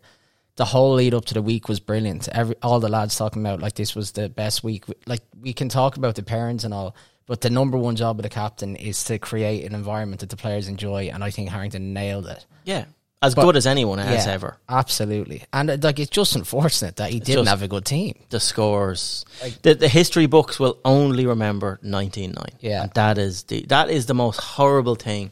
The 0.59 0.65
whole 0.65 0.93
lead 0.95 1.13
up 1.13 1.23
to 1.25 1.33
the 1.33 1.41
week 1.41 1.69
was 1.69 1.79
brilliant. 1.79 2.27
Every 2.27 2.55
all 2.61 2.81
the 2.81 2.89
lads 2.89 3.15
talking 3.15 3.41
about 3.41 3.61
like 3.61 3.75
this 3.75 3.95
was 3.95 4.11
the 4.11 4.27
best 4.27 4.61
week. 4.61 4.83
Like 5.07 5.21
we 5.39 5.53
can 5.53 5.69
talk 5.69 5.95
about 5.95 6.15
the 6.15 6.23
parents 6.23 6.65
and 6.65 6.73
all, 6.73 6.95
but 7.25 7.39
the 7.39 7.49
number 7.49 7.77
one 7.77 7.95
job 7.95 8.19
of 8.19 8.23
the 8.23 8.29
captain 8.29 8.75
is 8.75 9.01
to 9.05 9.19
create 9.19 9.63
an 9.65 9.73
environment 9.73 10.19
that 10.19 10.29
the 10.29 10.35
players 10.35 10.67
enjoy. 10.67 11.09
And 11.13 11.23
I 11.23 11.29
think 11.31 11.49
Harrington 11.49 11.93
nailed 11.93 12.27
it. 12.27 12.45
Yeah. 12.65 12.85
As 13.21 13.35
But- 13.35 13.43
good 13.45 13.55
as 13.55 13.65
anyone 13.67 13.99
has 13.99 14.25
Yeah, 14.25 14.33
ever. 14.33 14.57
absolutely. 14.67 15.43
And 15.53 15.69
uh, 15.69 15.77
like 15.81 15.97
it's 15.99 16.09
just 16.09 16.35
unfortunate 16.35 16.97
that 16.97 17.09
he 17.11 17.19
didn't 17.21 17.47
have 17.47 17.63
a 17.63 17.67
good 17.69 17.85
team. 17.85 18.15
the 18.29 18.39
scores. 18.41 19.25
Like- 19.41 19.61
the, 19.61 19.75
the 19.75 19.87
history 19.89 20.25
books 20.25 20.59
will 20.59 20.77
only 20.83 21.25
remember 21.25 21.79
19-9. 21.85 22.35
Yeah. 22.59 22.83
And 22.83 22.91
that 22.95 23.17
is 23.17 23.43
the 23.43 23.65
that 23.69 23.89
is 23.89 24.05
the 24.07 24.13
most 24.13 24.39
horrible 24.41 24.95
thing 24.95 25.31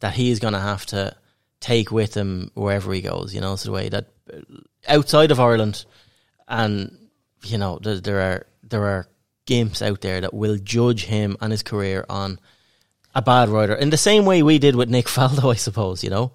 that 0.00 0.14
he's 0.14 0.38
going 0.38 0.54
to 0.54 0.60
have 0.72 0.86
to 0.86 1.16
take 1.60 1.90
with 1.90 2.14
him 2.14 2.50
wherever 2.54 2.92
he 2.92 3.00
goes. 3.00 3.34
You 3.34 3.40
know, 3.40 3.54
it's 3.54 3.64
the 3.64 3.72
way 3.72 3.88
that 3.88 4.06
outside 4.86 5.30
of 5.30 5.40
Ireland, 5.40 5.84
and 6.46 6.96
you 7.44 7.58
know, 7.58 7.78
there, 7.82 8.00
there 8.00 8.20
are 8.20 8.46
there 8.62 8.84
are 8.86 9.06
games 9.46 9.80
out 9.82 10.00
there 10.02 10.20
that 10.20 10.34
will 10.34 10.56
judge 10.58 11.04
him 11.04 11.36
and 11.40 11.50
his 11.52 11.62
career 11.62 12.04
on 12.08 12.38
a 13.14 13.22
bad 13.22 13.48
Ryder 13.48 13.74
in 13.74 13.90
the 13.90 13.96
same 13.96 14.24
way 14.26 14.42
we 14.42 14.58
did 14.58 14.76
with 14.76 14.90
Nick 14.90 15.06
Faldo, 15.08 15.50
I 15.52 15.56
suppose. 15.56 16.04
You 16.04 16.10
know, 16.10 16.32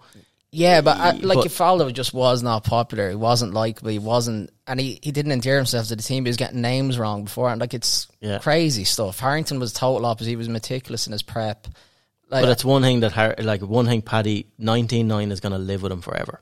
Yeah, 0.52 0.82
but 0.82 0.98
uh, 1.00 1.14
like 1.22 1.38
But- 1.38 1.46
if 1.46 1.58
Faldo 1.58 1.92
just 1.94 2.14
was 2.14 2.42
not 2.42 2.64
popular, 2.64 3.10
he 3.10 3.16
wasn't 3.16 3.54
likable, 3.54 3.92
he 3.92 4.00
wasn't, 4.00 4.50
and 4.68 4.80
he, 4.80 5.00
he 5.04 5.12
didn't 5.12 5.32
endear 5.32 5.58
himself 5.58 5.88
to 5.88 5.96
the 5.96 6.02
team. 6.04 6.26
He 6.26 6.30
was 6.30 6.38
getting 6.38 6.62
names 6.62 6.98
wrong 6.98 7.26
before, 7.26 7.50
and 7.50 7.62
like 7.62 7.74
it's 7.76 8.08
Yeah. 8.22 8.40
crazy 8.40 8.84
stuff. 8.84 9.20
Harrington 9.20 9.60
was 9.60 9.74
total 9.74 10.06
opposite. 10.08 10.30
He 10.30 10.36
was 10.36 10.50
meticulous 10.50 11.06
in 11.08 11.12
his 11.12 11.22
prep. 11.24 11.68
Like 12.30 12.44
but 12.46 12.50
it's 12.50 12.66
one 12.66 12.82
thing 12.82 13.02
that 13.02 13.12
Har- 13.12 13.36
like 13.40 13.62
one 13.62 13.86
thing 13.86 14.02
Paddy 14.02 14.48
19-9 14.60 15.32
is 15.32 15.40
going 15.40 15.52
to 15.52 15.60
live 15.60 15.84
with 15.84 15.92
him 15.92 16.02
forever. 16.02 16.42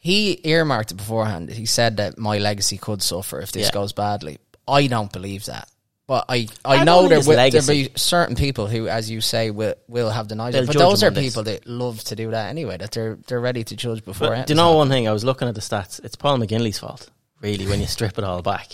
He 0.00 0.40
earmarked 0.44 0.90
it 0.90 0.94
beforehand. 0.96 1.50
He 1.50 1.66
said 1.66 1.98
that 1.98 2.18
my 2.18 2.38
legacy 2.38 2.78
could 2.78 3.02
suffer 3.02 3.38
if 3.40 3.52
this 3.52 3.66
Yeah. 3.66 3.70
goes 3.72 3.92
badly. 3.92 4.38
I 4.66 4.86
don't 4.88 5.12
believe 5.12 5.44
that. 5.44 5.68
But 6.06 6.24
I, 6.28 6.48
I, 6.64 6.78
I 6.78 6.84
know 6.84 7.02
don't 7.02 7.08
there 7.10 7.18
think 7.22 7.28
will 7.28 7.38
it's 7.38 7.66
there'll 7.66 7.84
be 7.84 7.92
certain 7.94 8.34
people 8.34 8.66
who, 8.66 8.88
as 8.88 9.08
you 9.08 9.20
say, 9.20 9.50
will 9.52 9.74
will 9.86 10.10
have 10.10 10.26
denied 10.26 10.54
They'll 10.54 10.64
it. 10.64 10.66
But 10.66 10.72
judge 10.72 10.82
those 10.82 11.02
are 11.04 11.06
on 11.06 11.14
this. 11.14 11.24
people 11.24 11.42
that 11.44 11.66
love 11.68 12.02
to 12.04 12.16
do 12.16 12.32
that 12.32 12.48
anyway. 12.48 12.78
That 12.78 12.90
they're 12.90 13.16
they're 13.28 13.40
ready 13.40 13.62
to 13.62 13.76
judge 13.76 14.04
before. 14.04 14.28
But 14.30 14.46
do 14.48 14.54
you 14.54 14.56
know 14.56 14.72
one 14.72 14.88
thing? 14.88 15.06
I 15.06 15.12
was 15.12 15.22
looking 15.22 15.46
at 15.46 15.54
the 15.54 15.60
stats. 15.60 16.02
It's 16.02 16.16
Paul 16.16 16.38
McGinley's 16.38 16.80
fault, 16.80 17.08
really, 17.40 17.66
when 17.68 17.78
you 17.80 17.86
strip 17.96 18.18
it 18.18 18.24
all 18.24 18.42
back. 18.42 18.68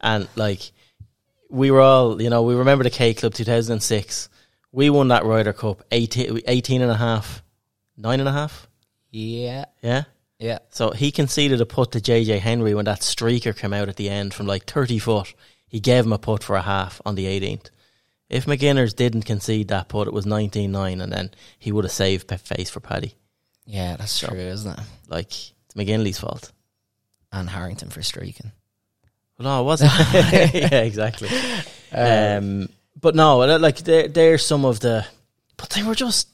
And 0.00 0.26
like, 0.34 0.72
we 1.48 1.70
were 1.70 1.80
all, 1.80 2.20
you 2.20 2.28
know, 2.30 2.42
we 2.42 2.54
remember 2.56 2.82
the 2.82 2.90
K 2.90 3.14
Club 3.14 3.34
2006. 3.34 4.28
We 4.72 4.90
won 4.90 5.08
that 5.08 5.24
Ryder 5.24 5.52
Cup 5.52 5.82
18, 5.92 6.40
18 6.46 6.82
and 6.82 6.90
a 6.90 6.96
half, 6.96 7.42
nine 7.96 8.18
and 8.18 8.28
a 8.28 8.32
half. 8.32 8.66
Yeah, 9.12 9.66
Yeah. 9.82 10.04
Yeah. 10.40 10.58
So 10.70 10.90
he 10.90 11.12
conceded 11.12 11.60
a 11.60 11.66
putt 11.66 11.92
to 11.92 12.00
JJ 12.00 12.40
Henry 12.40 12.74
when 12.74 12.86
that 12.86 13.00
streaker 13.00 13.56
came 13.56 13.74
out 13.74 13.90
at 13.90 13.96
the 13.96 14.08
end 14.08 14.34
from 14.34 14.46
like 14.46 14.64
30 14.64 14.98
foot. 14.98 15.34
He 15.68 15.78
gave 15.78 16.04
him 16.04 16.12
a 16.12 16.18
putt 16.18 16.42
for 16.42 16.56
a 16.56 16.62
half 16.62 17.00
on 17.04 17.14
the 17.14 17.26
18th. 17.26 17.70
If 18.30 18.46
McGinners 18.46 18.96
didn't 18.96 19.22
concede 19.22 19.68
that 19.68 19.88
putt, 19.88 20.06
it 20.06 20.14
was 20.14 20.24
19 20.24 20.72
9, 20.72 21.00
and 21.00 21.12
then 21.12 21.30
he 21.58 21.70
would 21.70 21.84
have 21.84 21.92
saved 21.92 22.30
face 22.40 22.70
for 22.70 22.80
Paddy. 22.80 23.14
Yeah, 23.66 23.96
that's 23.96 24.18
true, 24.18 24.36
isn't 24.36 24.78
it? 24.78 24.84
Like, 25.08 25.28
it's 25.28 25.74
McGinley's 25.76 26.18
fault. 26.18 26.52
And 27.30 27.48
Harrington 27.48 27.90
for 27.90 28.02
streaking. 28.02 28.50
Well, 29.38 29.48
no, 29.48 29.60
it 29.60 29.64
wasn't. 29.64 29.92
yeah, 30.12 30.80
exactly. 30.80 31.28
Um, 31.92 32.68
but 33.00 33.14
no, 33.14 33.38
like 33.38 33.78
they're, 33.78 34.08
they're 34.08 34.38
some 34.38 34.64
of 34.64 34.80
the. 34.80 35.06
But 35.56 35.70
they 35.70 35.82
were 35.82 35.94
just. 35.94 36.28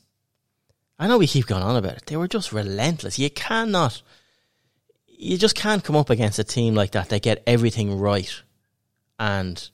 I 0.99 1.07
know 1.09 1.19
we 1.19 1.27
keep 1.27 1.47
going 1.47 1.63
on 1.63 1.77
about 1.77 1.97
it. 1.99 2.07
They 2.07 2.17
were 2.17 2.29
just 2.29 2.53
relentless. 2.53 3.19
You 3.19 3.29
cannot. 3.31 4.01
You 5.07 5.37
just 5.39 5.55
can't 5.55 5.85
come 5.85 5.97
up 5.97 6.11
against 6.11 6.39
a 6.39 6.45
team 6.45 6.75
like 6.75 6.93
that. 6.93 7.09
They 7.09 7.21
get 7.21 7.43
everything 7.47 7.99
right, 7.99 8.31
and 9.19 9.69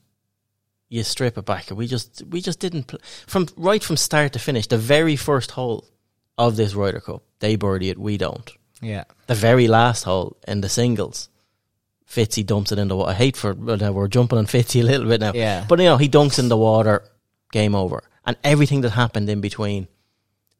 you 0.88 1.02
strip 1.02 1.38
it 1.38 1.44
back. 1.44 1.68
And 1.70 1.78
we 1.78 1.86
just 1.86 2.22
we 2.28 2.40
just 2.40 2.60
didn't 2.60 2.84
pl- 2.88 3.00
from 3.26 3.48
right 3.56 3.82
from 3.82 3.96
start 3.96 4.32
to 4.34 4.38
finish. 4.38 4.66
The 4.66 4.78
very 4.78 5.16
first 5.16 5.52
hole 5.52 5.84
of 6.38 6.56
this 6.56 6.74
Ryder 6.74 7.00
Cup, 7.00 7.22
they 7.40 7.56
birdie 7.56 7.90
it. 7.90 7.98
We 7.98 8.16
don't 8.18 8.50
Yeah. 8.80 9.04
the 9.26 9.34
very 9.34 9.68
last 9.68 10.04
hole 10.04 10.36
in 10.48 10.60
the 10.60 10.68
singles, 10.68 11.28
Fitzy 12.08 12.44
dumps 12.44 12.72
it 12.72 12.78
in 12.78 12.88
the 12.88 12.96
water. 12.96 13.10
I 13.10 13.14
hate 13.14 13.36
for 13.36 13.54
now 13.54 13.92
we're 13.92 14.08
jumping 14.08 14.38
on 14.38 14.46
Fitzy 14.46 14.80
a 14.80 14.84
little 14.84 15.06
bit 15.08 15.20
now. 15.20 15.32
Yeah. 15.34 15.64
But 15.68 15.78
you 15.80 15.86
know, 15.86 15.96
he 15.98 16.08
dunks 16.08 16.38
in 16.38 16.48
the 16.48 16.56
water, 16.56 17.04
game 17.52 17.74
over. 17.74 18.02
And 18.24 18.36
everything 18.44 18.82
that 18.82 18.90
happened 18.90 19.28
in 19.28 19.40
between, 19.40 19.88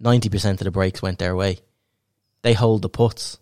ninety 0.02 0.28
percent 0.28 0.60
of 0.60 0.64
the 0.66 0.70
breaks 0.70 1.00
went 1.00 1.18
their 1.18 1.36
way. 1.36 1.58
They 2.42 2.52
hold 2.52 2.82
the 2.82 2.88
putts. 2.88 3.38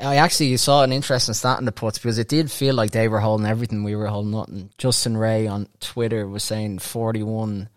I 0.00 0.16
actually 0.16 0.56
saw 0.56 0.82
an 0.82 0.92
interesting 0.92 1.34
stat 1.34 1.58
in 1.58 1.64
the 1.64 1.72
puts 1.72 1.98
because 1.98 2.18
it 2.18 2.28
did 2.28 2.50
feel 2.50 2.74
like 2.74 2.90
they 2.90 3.08
were 3.08 3.20
holding 3.20 3.46
everything, 3.46 3.84
we 3.84 3.94
were 3.94 4.06
holding 4.06 4.32
nothing. 4.32 4.70
Justin 4.78 5.16
Ray 5.16 5.46
on 5.46 5.68
Twitter 5.80 6.26
was 6.26 6.42
saying 6.42 6.78
41, 6.78 7.68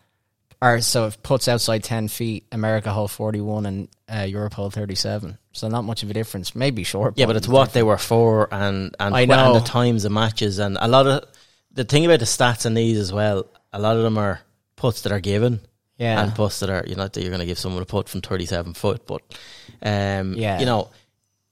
or 0.62 0.81
so 0.81 1.08
if 1.08 1.21
puts 1.21 1.47
outside 1.47 1.84
10 1.84 2.08
feet, 2.08 2.45
America 2.51 2.91
hold 2.91 3.12
41 3.12 3.65
and 3.65 3.88
uh, 4.08 4.21
Europe 4.21 4.53
hold 4.53 4.73
37. 4.73 5.38
So 5.51 5.67
not 5.67 5.84
much 5.84 6.03
of 6.03 6.10
a 6.10 6.13
difference. 6.13 6.55
Maybe 6.55 6.84
short. 6.84 7.13
Yeah, 7.17 7.25
but 7.25 7.36
it's 7.36 7.47
what 7.47 7.73
they 7.73 7.84
were 7.84 7.97
for 7.97 8.47
and 8.51 8.95
and, 8.99 9.15
I 9.15 9.21
and 9.21 9.55
the 9.55 9.62
times 9.65 10.05
of 10.05 10.12
matches 10.12 10.60
and 10.60 10.77
a 10.79 10.88
lot 10.88 11.08
of 11.08 11.25
the 11.71 11.84
thing 11.84 12.05
about 12.05 12.19
the 12.19 12.25
stats 12.25 12.65
in 12.65 12.73
these 12.73 12.97
as 12.97 13.12
well. 13.12 13.47
A 13.73 13.79
lot 13.79 13.97
of 13.97 14.03
them 14.03 14.17
are 14.17 14.39
puts 14.77 15.01
that 15.01 15.12
are 15.12 15.19
given. 15.19 15.60
Yeah. 15.97 16.21
and 16.21 16.36
that 16.36 16.69
are 16.69 16.84
you 16.88 16.95
know 16.95 17.08
that 17.08 17.19
you're 17.21 17.29
going 17.29 17.39
to 17.39 17.45
give 17.45 17.60
someone 17.60 17.81
a 17.81 17.86
putt 17.86 18.10
from 18.10 18.21
37 18.21 18.73
foot 18.73 19.05
but 19.08 19.21
um 19.81 20.34
Yeah. 20.34 20.60
you 20.60 20.65
know 20.65 20.89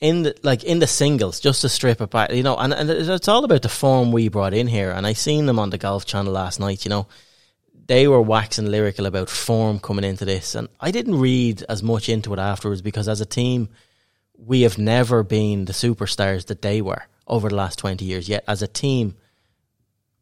in 0.01 0.23
the 0.23 0.35
like 0.43 0.63
in 0.65 0.79
the 0.79 0.87
singles 0.87 1.39
just 1.39 1.61
to 1.61 1.69
strip 1.69 2.01
it 2.01 2.09
back 2.09 2.31
you 2.33 2.43
know 2.43 2.57
and, 2.57 2.73
and 2.73 2.89
it's 2.89 3.27
all 3.29 3.45
about 3.45 3.61
the 3.61 3.69
form 3.69 4.11
we 4.11 4.27
brought 4.27 4.53
in 4.53 4.67
here 4.67 4.91
and 4.91 5.07
I 5.07 5.13
seen 5.13 5.45
them 5.45 5.59
on 5.59 5.69
the 5.69 5.77
golf 5.77 6.05
channel 6.05 6.33
last 6.33 6.59
night 6.59 6.83
you 6.85 6.89
know 6.89 7.07
they 7.85 8.07
were 8.07 8.21
waxing 8.21 8.69
lyrical 8.71 9.05
about 9.05 9.29
form 9.29 9.79
coming 9.79 10.03
into 10.05 10.25
this 10.25 10.55
and 10.55 10.67
I 10.79 10.91
didn't 10.91 11.19
read 11.19 11.63
as 11.69 11.81
much 11.81 12.09
into 12.09 12.33
it 12.33 12.39
afterwards 12.39 12.81
because 12.81 13.07
as 13.07 13.21
a 13.21 13.25
team 13.25 13.69
we 14.37 14.61
have 14.63 14.77
never 14.77 15.23
been 15.23 15.65
the 15.65 15.73
superstars 15.73 16.47
that 16.47 16.61
they 16.61 16.81
were 16.81 17.03
over 17.27 17.47
the 17.47 17.55
last 17.55 17.79
20 17.79 18.03
years 18.03 18.27
yet 18.27 18.43
as 18.47 18.61
a 18.61 18.67
team 18.67 19.15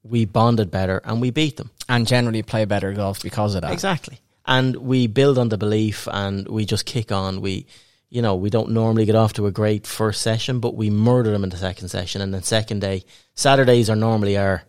we 0.04 0.26
bonded 0.26 0.72
better 0.72 1.02
and 1.04 1.22
we 1.22 1.32
beat 1.32 1.58
them 1.58 1.70
and 1.88 2.08
generally 2.08 2.42
play 2.44 2.66
better 2.66 2.94
golf 2.94 3.22
because 3.22 3.56
of 3.56 3.62
that. 3.62 3.74
Exactly. 3.74 4.20
And 4.46 4.76
we 4.76 5.08
build 5.08 5.38
on 5.38 5.50
the 5.50 5.58
belief 5.58 6.08
and 6.12 6.48
we 6.48 6.66
just 6.66 6.86
kick 6.86 7.12
on. 7.12 7.42
We, 7.42 7.68
you 8.10 8.22
know, 8.22 8.36
we 8.36 8.50
don't 8.50 8.72
normally 8.72 9.06
get 9.06 9.16
off 9.16 9.34
to 9.34 9.46
a 9.46 9.52
great 9.52 9.86
first 9.86 10.22
session, 10.22 10.60
but 10.60 10.76
we 10.76 10.90
murder 10.90 11.32
them 11.32 11.44
in 11.44 11.50
the 11.50 11.58
second 11.58 11.90
session. 11.90 12.22
And 12.22 12.34
then 12.34 12.44
second 12.44 12.82
day, 12.82 13.04
Saturdays 13.36 13.90
are 13.90 13.96
normally 13.96 14.38
our, 14.38 14.64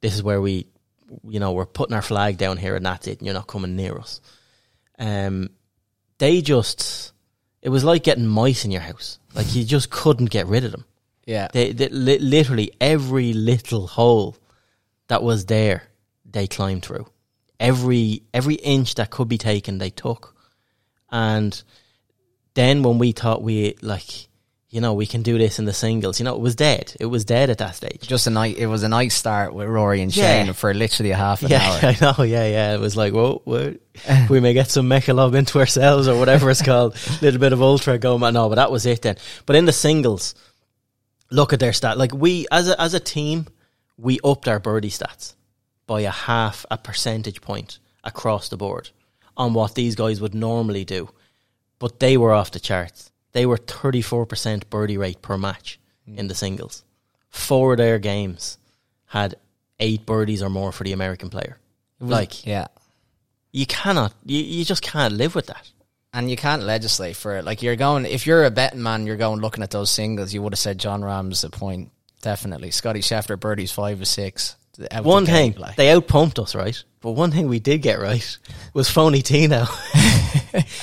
this 0.00 0.14
is 0.14 0.22
where 0.22 0.40
we 0.40 0.66
you 1.26 1.40
know, 1.40 1.52
we're 1.52 1.66
putting 1.66 1.94
our 1.94 2.02
flag 2.02 2.38
down 2.38 2.56
here 2.56 2.76
and 2.76 2.84
that's 2.84 3.06
it, 3.06 3.18
and 3.18 3.26
you're 3.26 3.34
not 3.34 3.46
coming 3.46 3.76
near 3.76 3.98
us. 3.98 4.20
Um, 4.98 5.50
they 6.18 6.42
just, 6.42 7.12
it 7.62 7.68
was 7.68 7.84
like 7.84 8.02
getting 8.02 8.26
mice 8.26 8.64
in 8.64 8.70
your 8.70 8.80
house. 8.80 9.18
Like 9.34 9.54
you 9.54 9.64
just 9.64 9.90
couldn't 9.90 10.30
get 10.30 10.46
rid 10.46 10.64
of 10.64 10.72
them. 10.72 10.84
Yeah. 11.26 11.48
They, 11.52 11.72
they 11.72 11.88
li- 11.88 12.18
literally 12.18 12.72
every 12.80 13.32
little 13.32 13.86
hole 13.86 14.36
that 15.08 15.22
was 15.22 15.46
there, 15.46 15.82
they 16.24 16.46
climbed 16.46 16.84
through. 16.84 17.06
Every 17.60 18.22
every 18.32 18.54
inch 18.54 18.94
that 18.96 19.10
could 19.10 19.28
be 19.28 19.38
taken, 19.38 19.78
they 19.78 19.90
took. 19.90 20.34
And 21.10 21.60
then 22.54 22.82
when 22.82 22.98
we 22.98 23.12
thought 23.12 23.42
we 23.42 23.74
like, 23.82 24.28
you 24.70 24.80
know, 24.80 24.92
we 24.94 25.06
can 25.06 25.22
do 25.22 25.38
this 25.38 25.58
in 25.58 25.64
the 25.64 25.72
singles, 25.72 26.20
you 26.20 26.24
know, 26.24 26.34
it 26.36 26.40
was 26.40 26.54
dead. 26.54 26.94
It 27.00 27.06
was 27.06 27.24
dead 27.24 27.48
at 27.50 27.58
that 27.58 27.74
stage. 27.74 28.02
Just 28.06 28.26
a 28.26 28.30
night. 28.30 28.58
It 28.58 28.66
was 28.66 28.82
a 28.82 28.88
nice 28.88 29.14
start 29.14 29.54
with 29.54 29.66
Rory 29.66 30.02
and 30.02 30.14
Yeah. 30.14 30.44
Shane 30.44 30.52
for 30.52 30.74
literally 30.74 31.10
a 31.12 31.16
half 31.16 31.42
an 31.42 31.48
Yeah, 31.50 31.62
hour. 31.62 31.78
I 31.82 31.96
know. 32.00 32.22
Yeah, 32.24 32.46
yeah. 32.46 32.74
It 32.74 32.80
was 32.80 32.96
like, 32.96 33.12
whoa, 33.14 33.40
whoa, 33.44 33.74
we 34.28 34.40
may 34.40 34.52
get 34.52 34.70
some 34.70 34.88
Mechalov 34.88 35.34
into 35.34 35.58
ourselves 35.58 36.06
or 36.06 36.18
whatever 36.18 36.50
it's 36.50 36.62
called. 36.62 36.94
A 36.94 37.18
little 37.24 37.40
bit 37.40 37.52
of 37.54 37.62
ultra 37.62 37.96
going. 37.98 38.22
on. 38.22 38.34
No, 38.34 38.48
but 38.50 38.56
that 38.56 38.70
was 38.70 38.84
it 38.86 39.02
then. 39.02 39.16
But 39.46 39.56
in 39.56 39.64
the 39.64 39.72
singles, 39.72 40.34
look 41.30 41.52
at 41.54 41.60
their 41.60 41.72
stat. 41.72 41.96
Like 41.96 42.12
we, 42.12 42.46
as 42.52 42.68
a 42.68 42.78
as 42.80 42.92
a 42.94 43.00
team, 43.00 43.46
we 43.98 44.18
upped 44.24 44.48
our 44.48 44.58
birdie 44.60 44.90
stats 44.90 45.34
by 45.86 46.02
a 46.02 46.10
half 46.10 46.64
a 46.70 46.78
percentage 46.78 47.40
point 47.40 47.78
across 48.04 48.48
the 48.48 48.56
board 48.56 48.90
on 49.36 49.52
what 49.54 49.74
these 49.74 49.94
guys 49.96 50.20
would 50.20 50.34
normally 50.34 50.84
do. 50.84 51.10
But 51.78 52.00
they 52.00 52.16
were 52.16 52.32
off 52.32 52.50
the 52.50 52.60
charts. 52.60 53.10
They 53.32 53.44
were 53.46 53.56
thirty 53.56 54.02
four 54.02 54.24
percent 54.26 54.68
birdie 54.70 54.98
rate 54.98 55.22
per 55.22 55.36
match 55.36 55.78
in 56.06 56.28
the 56.28 56.34
singles. 56.34 56.84
Four 57.28 57.72
of 57.72 57.78
their 57.78 57.98
games 57.98 58.58
had 59.06 59.36
eight 59.80 60.04
birdies 60.06 60.42
or 60.42 60.50
more 60.50 60.72
for 60.72 60.84
the 60.84 60.92
American 60.92 61.28
player. 61.30 61.58
Like 62.00 62.46
Yeah. 62.46 62.68
you 63.52 63.66
cannot, 63.66 64.12
you, 64.24 64.38
you 64.40 64.64
just 64.64 64.82
can't 64.82 65.14
live 65.14 65.34
with 65.34 65.46
that. 65.46 65.70
And 66.12 66.30
you 66.30 66.36
can't 66.36 66.62
legislate 66.62 67.16
for 67.16 67.36
it. 67.36 67.44
Like 67.44 67.62
you're 67.62 67.76
going, 67.76 68.06
if 68.06 68.26
you're 68.26 68.44
a 68.44 68.50
betting 68.50 68.82
man, 68.82 69.06
you're 69.06 69.16
going 69.16 69.40
looking 69.40 69.62
at 69.62 69.70
those 69.70 69.90
singles. 69.90 70.32
You 70.32 70.42
would 70.42 70.52
have 70.54 70.58
said 70.58 70.78
Jon 70.78 71.02
Rahm's 71.02 71.44
a 71.44 71.50
point, 71.50 71.90
definitely. 72.22 72.70
Scottie 72.70 73.00
Scheffler 73.00 73.38
birdies 73.38 73.72
five 73.72 74.00
or 74.00 74.04
six. 74.04 74.56
One 75.02 75.26
thing 75.26 75.54
like. 75.58 75.74
they 75.74 75.88
outpumped 75.88 76.38
us, 76.40 76.54
right? 76.54 76.80
But 77.00 77.12
one 77.12 77.32
thing 77.32 77.48
we 77.48 77.58
did 77.58 77.78
get 77.82 77.98
right 78.00 78.38
was 78.74 78.92
Tony 78.92 79.22
Finau. 79.22 79.66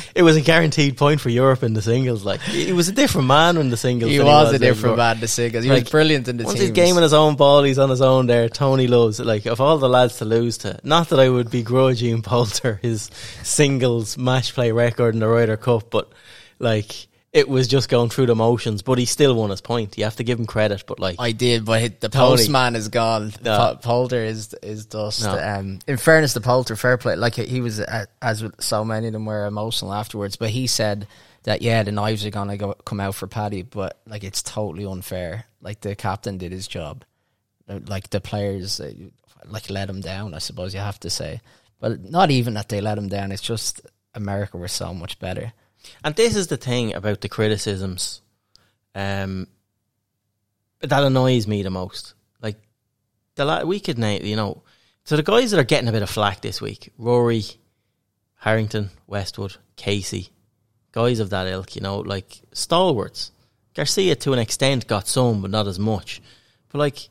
it 0.16 0.22
was 0.22 0.36
a 0.36 0.42
guaranteed 0.42 0.98
point 0.98 1.22
for 1.22 1.30
Europe 1.30 1.64
in 1.64 1.74
the 1.74 1.82
singles. 1.82 2.26
Like 2.26 2.42
he 2.42 2.74
was 2.74 2.90
a 2.90 2.92
different 2.92 3.28
man 3.28 3.56
in 3.58 3.70
the 3.70 3.78
singles. 3.78 4.12
he 4.12 4.18
than 4.18 4.28
was 4.28 4.54
a 4.54 4.60
different 4.60 4.98
man. 4.98 5.20
The 5.22 5.28
singles, 5.30 5.64
he 5.64 5.70
Like, 5.70 5.84
was 5.84 5.92
brilliant 5.92 6.28
in 6.28 6.38
the 6.38 6.44
Once 6.44 6.56
teams. 6.56 6.70
he's 6.70 6.72
gaming 6.76 7.04
his 7.04 7.14
own 7.14 7.36
ball, 7.36 7.64
he's 7.64 7.80
on 7.80 7.90
his 7.90 8.02
own 8.02 8.28
there. 8.28 8.50
Tony 8.50 8.88
loves 8.88 9.20
it. 9.22 9.26
Like 9.26 9.46
of 9.46 9.62
all 9.62 9.78
the 9.78 9.90
lads 9.90 10.18
to 10.18 10.26
lose 10.26 10.58
to, 10.60 10.78
not 10.84 11.10
that 11.10 11.20
I 11.20 11.30
would 11.30 11.50
begrudge 11.50 12.04
Ian 12.04 12.22
Poulter 12.22 12.80
his 12.82 13.10
singles 13.44 14.18
match 14.18 14.54
play 14.54 14.72
record 14.72 15.14
in 15.14 15.20
the 15.22 15.28
Ryder 15.28 15.58
Cup, 15.58 15.90
but 15.90 16.12
like 16.60 17.08
it 17.36 17.50
was 17.50 17.68
just 17.68 17.90
going 17.90 18.10
through 18.10 18.28
the 18.28 18.36
motions. 18.36 18.82
But 18.82 18.98
he 18.98 19.06
still 19.06 19.36
won 19.36 19.50
his 19.50 19.60
point. 19.62 19.98
You 19.98 20.06
have 20.06 20.16
to 20.16 20.24
give 20.24 20.40
him 20.40 20.46
credit. 20.46 20.86
But 20.88 21.00
like 21.00 21.18
I 21.20 21.34
did, 21.34 21.66
but 21.66 22.00
the 22.00 22.10
Tony. 22.10 22.38
postman 22.38 22.76
is 22.76 22.88
gone. 22.88 23.34
No. 23.44 23.58
Po- 23.58 23.76
Poulter 23.76 24.24
is 24.24 24.54
is 24.64 24.86
dust. 24.86 25.24
No. 25.24 25.38
Um, 25.38 25.80
in 25.86 25.98
fairness 25.98 26.34
to 26.34 26.42
Poulter, 26.42 26.76
fair 26.76 26.98
play. 26.98 27.16
Like 27.16 27.36
he 27.36 27.60
was, 27.62 27.80
uh, 27.82 28.06
as 28.22 28.42
with 28.42 28.60
so 28.64 28.86
many 28.86 29.08
of 29.08 29.14
them, 29.14 29.26
were 29.26 29.46
emotional 29.46 29.94
afterwards. 29.94 30.38
But 30.38 30.50
he 30.50 30.66
said 30.68 31.08
that 31.44 31.62
yeah, 31.62 31.84
the 31.84 31.92
knives 31.92 32.26
are 32.26 32.32
gonna 32.32 32.58
go 32.58 32.74
come 32.86 33.00
out 33.02 33.16
for 33.16 33.28
Paddy, 33.28 33.62
but 33.64 34.00
like 34.08 34.24
it's 34.24 34.42
totally 34.42 34.86
unfair. 34.86 35.46
Like 35.62 35.82
the 35.82 35.96
captain 35.96 36.38
did 36.38 36.52
his 36.54 36.68
job. 36.68 37.04
Uh, 37.68 37.80
Like 37.86 38.10
the 38.12 38.22
players, 38.22 38.80
uh, 38.80 38.94
like 39.46 39.70
let 39.70 39.90
him 39.90 40.00
down. 40.02 40.34
I 40.34 40.40
suppose 40.40 40.74
you 40.74 40.80
have 40.80 41.00
to 41.02 41.10
say, 41.10 41.42
but 41.80 42.02
not 42.04 42.32
even 42.32 42.54
that 42.54 42.70
they 42.70 42.80
let 42.82 42.98
him 42.98 43.10
down. 43.10 43.32
It's 43.32 43.42
just 43.42 43.82
America 44.14 44.58
were 44.58 44.68
so 44.70 44.94
much 44.94 45.20
better. 45.20 45.52
And 46.04 46.16
this 46.16 46.36
is 46.36 46.48
the 46.48 46.58
thing 46.58 46.94
about 46.94 47.22
the 47.22 47.30
criticisms 47.30 48.22
um, 48.94 49.48
that 50.82 51.04
annoys 51.04 51.48
me 51.48 51.64
the 51.64 51.70
most. 51.70 52.14
Like, 52.42 52.58
the 53.36 53.46
la- 53.46 53.64
we 53.64 53.80
could 53.80 53.98
name, 53.98 54.26
you 54.26 54.36
know, 54.36 54.64
so 55.04 55.16
the 55.16 55.24
guys 55.24 55.52
that 55.52 55.60
are 55.60 55.64
getting 55.64 55.88
a 55.88 55.92
bit 55.92 56.02
of 56.02 56.10
flack 56.10 56.42
this 56.42 56.62
week 56.62 56.92
Rory, 56.98 57.44
Harrington, 58.36 58.90
Westwood, 59.08 59.58
Casey, 59.76 60.30
guys 60.92 61.20
of 61.20 61.30
that 61.30 61.48
ilk, 61.48 61.76
you 61.76 61.82
know, 61.82 62.00
like 62.00 62.42
stalwarts. 62.54 63.32
Garcia, 63.76 64.16
to 64.16 64.32
an 64.32 64.40
extent, 64.40 64.88
got 64.88 65.06
some, 65.06 65.42
but 65.42 65.52
not 65.52 65.68
as 65.68 65.78
much. 65.78 66.22
But, 66.70 66.80
like, 66.80 67.10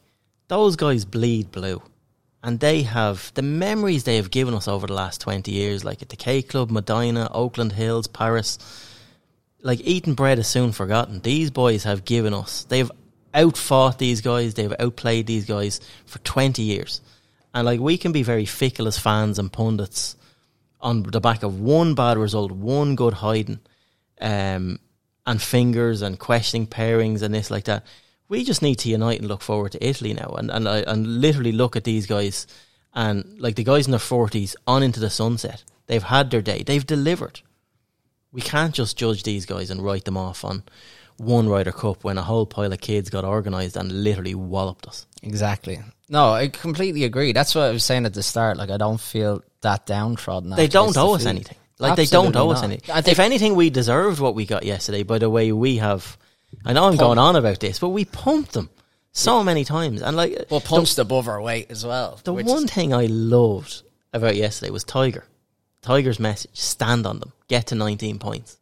those 0.48 0.76
guys 0.76 1.04
bleed 1.04 1.52
blue. 1.52 1.82
And 2.44 2.60
they 2.60 2.82
have 2.82 3.32
the 3.32 3.42
memories 3.42 4.04
they 4.04 4.16
have 4.16 4.30
given 4.30 4.52
us 4.52 4.68
over 4.68 4.86
the 4.86 4.92
last 4.92 5.22
20 5.22 5.50
years, 5.50 5.82
like 5.82 6.02
at 6.02 6.10
the 6.10 6.16
K 6.16 6.42
Club, 6.42 6.70
Medinah, 6.70 7.30
Oakland 7.32 7.72
Hills, 7.72 8.06
Paris. 8.06 8.58
Like 9.62 9.80
eating 9.82 10.12
bread 10.12 10.38
is 10.38 10.46
soon 10.46 10.72
forgotten. 10.72 11.20
These 11.20 11.50
boys 11.50 11.84
have 11.84 12.04
given 12.04 12.34
us, 12.34 12.64
they've 12.64 12.92
outfought 13.32 13.98
these 13.98 14.20
guys, 14.20 14.52
they've 14.52 14.74
outplayed 14.78 15.26
these 15.26 15.46
guys 15.46 15.80
for 16.04 16.18
20 16.18 16.60
years. 16.60 17.00
And 17.54 17.64
like 17.64 17.80
we 17.80 17.96
can 17.96 18.12
be 18.12 18.22
very 18.22 18.44
fickle 18.44 18.88
as 18.88 18.98
fans 18.98 19.38
and 19.38 19.50
pundits 19.50 20.14
on 20.82 21.02
the 21.02 21.22
back 21.22 21.44
of 21.44 21.60
one 21.60 21.94
bad 21.94 22.18
result, 22.18 22.52
one 22.52 22.94
good 22.94 23.14
hiding, 23.14 23.60
um, 24.20 24.78
and 25.26 25.40
fingers 25.40 26.02
and 26.02 26.18
questioning 26.18 26.66
pairings 26.66 27.22
and 27.22 27.34
this 27.34 27.50
like 27.50 27.64
that. 27.64 27.86
We 28.28 28.42
just 28.44 28.62
need 28.62 28.76
to 28.80 28.88
unite 28.88 29.18
and 29.20 29.28
look 29.28 29.42
forward 29.42 29.72
to 29.72 29.86
Italy 29.86 30.14
now, 30.14 30.34
and 30.38 30.50
and 30.50 30.68
I- 30.68 30.84
and 30.86 31.20
literally 31.20 31.52
look 31.52 31.76
at 31.76 31.84
these 31.84 32.06
guys, 32.06 32.46
and 32.94 33.36
like 33.38 33.56
the 33.56 33.64
guys 33.64 33.86
in 33.86 33.90
their 33.92 34.00
forties 34.00 34.56
on 34.66 34.82
into 34.82 35.00
the 35.00 35.10
sunset. 35.10 35.62
They've 35.86 36.02
had 36.02 36.30
their 36.30 36.40
day. 36.42 36.62
They've 36.62 36.86
delivered. 36.86 37.40
We 38.32 38.40
can't 38.40 38.74
just 38.74 38.96
judge 38.96 39.22
these 39.22 39.44
guys 39.46 39.70
and 39.70 39.82
write 39.82 40.06
them 40.06 40.16
off 40.16 40.44
on 40.44 40.62
one 41.18 41.48
Ryder 41.48 41.72
Cup 41.72 42.02
when 42.02 42.18
a 42.18 42.22
whole 42.22 42.46
pile 42.46 42.72
of 42.72 42.80
kids 42.80 43.10
got 43.10 43.24
organised 43.24 43.76
and 43.76 44.02
literally 44.02 44.34
walloped 44.34 44.86
us. 44.88 45.06
Exactly. 45.22 45.80
No, 46.08 46.32
I 46.32 46.48
completely 46.48 47.04
agree. 47.04 47.32
That's 47.32 47.54
what 47.54 47.64
I 47.64 47.70
was 47.70 47.84
saying 47.84 48.06
at 48.06 48.14
the 48.14 48.22
start. 48.22 48.56
Like 48.56 48.70
I 48.70 48.76
don't 48.78 49.00
feel 49.00 49.42
that 49.60 49.86
downtrodden. 49.86 50.50
They 50.50 50.66
don't 50.66 50.96
owe 50.96 51.14
us 51.14 51.26
anything. 51.26 51.56
Like 51.78 51.96
they 51.96 52.06
don't 52.06 52.28
Absolutely 52.28 52.40
owe 52.50 52.52
us 52.52 52.62
anything. 52.62 52.96
If 53.12 53.18
anything, 53.18 53.54
we 53.54 53.70
deserved 53.70 54.20
what 54.20 54.34
we 54.34 54.46
got 54.46 54.64
yesterday 54.64 55.02
by 55.02 55.18
the 55.18 55.30
way 55.30 55.52
we 55.52 55.76
have. 55.76 56.16
I 56.64 56.72
know 56.72 56.84
I'm 56.84 56.96
going 56.96 57.18
on 57.18 57.36
about 57.36 57.60
this, 57.60 57.78
but 57.78 57.90
we 57.90 58.04
pumped 58.04 58.52
them 58.52 58.70
so 59.12 59.44
many 59.44 59.64
times, 59.64 60.02
and 60.02 60.16
like 60.16 60.46
Well, 60.50 60.60
punched 60.60 60.98
above 60.98 61.28
our 61.28 61.40
weight 61.40 61.70
as 61.70 61.84
well. 61.84 62.18
The 62.24 62.32
one 62.32 62.64
is- 62.64 62.70
thing 62.70 62.92
I 62.94 63.06
loved 63.06 63.82
about 64.12 64.36
yesterday 64.36 64.70
was 64.70 64.84
Tiger. 64.84 65.24
Tiger's 65.82 66.18
message: 66.18 66.50
stand 66.54 67.06
on 67.06 67.20
them, 67.20 67.32
get 67.48 67.66
to 67.68 67.74
19 67.74 68.18
points. 68.18 68.58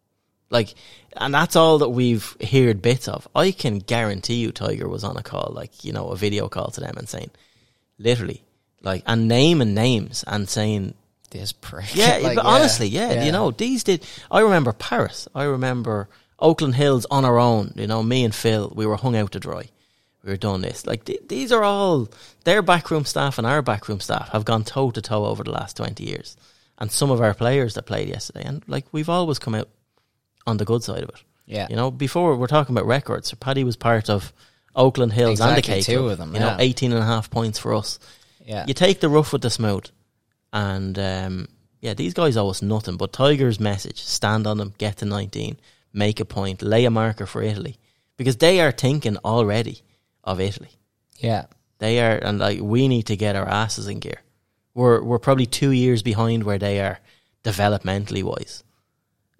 Like, 0.50 0.74
and 1.16 1.32
that's 1.32 1.56
all 1.56 1.78
that 1.78 1.88
we've 1.90 2.36
heard 2.50 2.82
bits 2.82 3.08
of. 3.08 3.26
I 3.34 3.52
can 3.52 3.78
guarantee 3.78 4.34
you, 4.34 4.52
Tiger 4.52 4.86
was 4.88 5.04
on 5.04 5.16
a 5.16 5.22
call, 5.22 5.52
like 5.54 5.84
you 5.84 5.92
know, 5.92 6.08
a 6.08 6.16
video 6.16 6.48
call 6.48 6.70
to 6.72 6.80
them 6.80 6.94
and 6.98 7.08
saying, 7.08 7.30
literally, 7.98 8.42
like, 8.82 9.02
and 9.06 9.28
naming 9.28 9.72
names 9.74 10.24
and 10.26 10.48
saying, 10.48 10.94
this 11.30 11.52
prick. 11.52 11.94
yeah, 11.94 12.18
Like, 12.22 12.36
but 12.36 12.44
honestly, 12.44 12.88
yeah, 12.88 13.12
yeah. 13.12 13.24
you 13.24 13.32
know, 13.32 13.50
these 13.50 13.84
did. 13.84 14.04
I 14.30 14.40
remember 14.40 14.72
Paris. 14.74 15.26
I 15.34 15.44
remember 15.44 16.08
Oakland 16.42 16.74
Hills 16.74 17.06
on 17.10 17.24
our 17.24 17.38
own. 17.38 17.72
You 17.76 17.86
know, 17.86 18.02
me 18.02 18.24
and 18.24 18.34
Phil, 18.34 18.72
we 18.74 18.84
were 18.86 18.96
hung 18.96 19.16
out 19.16 19.32
to 19.32 19.40
dry. 19.40 19.70
We 20.22 20.30
were 20.30 20.36
doing 20.36 20.60
this. 20.60 20.86
Like 20.86 21.04
th- 21.04 21.22
these 21.28 21.50
are 21.52 21.64
all 21.64 22.08
their 22.44 22.62
backroom 22.62 23.04
staff 23.04 23.38
and 23.38 23.46
our 23.46 23.62
backroom 23.62 24.00
staff 24.00 24.28
have 24.30 24.44
gone 24.44 24.64
toe 24.64 24.90
to 24.90 25.00
toe 25.02 25.24
over 25.24 25.42
the 25.42 25.50
last 25.50 25.76
twenty 25.76 26.04
years, 26.04 26.36
and 26.78 26.92
some 26.92 27.10
of 27.10 27.20
our 27.20 27.34
players 27.34 27.74
that 27.74 27.86
played 27.86 28.08
yesterday, 28.08 28.44
and 28.44 28.62
like 28.68 28.86
we've 28.92 29.08
always 29.08 29.38
come 29.38 29.54
out 29.54 29.68
on 30.46 30.58
the 30.58 30.64
good 30.64 30.82
side 30.82 31.02
of 31.02 31.08
it. 31.08 31.22
Yeah. 31.46 31.66
You 31.70 31.76
know, 31.76 31.90
before 31.90 32.36
we're 32.36 32.46
talking 32.46 32.74
about 32.74 32.86
records, 32.86 33.32
Paddy 33.34 33.64
was 33.64 33.76
part 33.76 34.08
of 34.08 34.32
Oakland 34.74 35.12
Hills 35.12 35.40
and 35.40 35.50
the 35.50 35.58
Exactly, 35.58 35.82
K 35.82 35.94
two 35.94 36.08
of 36.08 36.18
them, 36.18 36.34
You 36.34 36.40
know, 36.40 36.46
yeah. 36.46 36.56
18 36.60 36.92
and 36.92 37.02
a 37.02 37.06
half 37.06 37.30
points 37.30 37.58
for 37.58 37.74
us. 37.74 37.98
Yeah. 38.44 38.64
You 38.66 38.74
take 38.74 39.00
the 39.00 39.08
rough 39.08 39.32
with 39.32 39.42
the 39.42 39.50
smooth. 39.50 39.86
And 40.52 40.98
um, 40.98 41.48
yeah, 41.80 41.94
these 41.94 42.14
guys 42.14 42.36
owe 42.36 42.48
us 42.48 42.62
nothing. 42.62 42.96
But 42.96 43.12
Tiger's 43.12 43.60
message 43.60 44.02
stand 44.02 44.46
on 44.46 44.58
them, 44.58 44.74
get 44.78 44.98
to 44.98 45.04
19, 45.04 45.58
make 45.92 46.20
a 46.20 46.24
point, 46.24 46.62
lay 46.62 46.84
a 46.84 46.90
marker 46.90 47.26
for 47.26 47.42
Italy. 47.42 47.78
Because 48.16 48.36
they 48.36 48.60
are 48.60 48.72
thinking 48.72 49.16
already 49.18 49.82
of 50.24 50.40
Italy. 50.40 50.70
yeah. 51.18 51.46
They 51.82 52.00
are, 52.00 52.16
and 52.16 52.38
like 52.38 52.60
we 52.60 52.86
need 52.86 53.06
to 53.06 53.16
get 53.16 53.34
our 53.34 53.48
asses 53.48 53.88
in 53.88 53.98
gear. 53.98 54.20
We're 54.72 55.02
we're 55.02 55.18
probably 55.18 55.46
two 55.46 55.72
years 55.72 56.00
behind 56.04 56.44
where 56.44 56.58
they 56.58 56.80
are 56.80 57.00
developmentally 57.42 58.22
wise. 58.22 58.62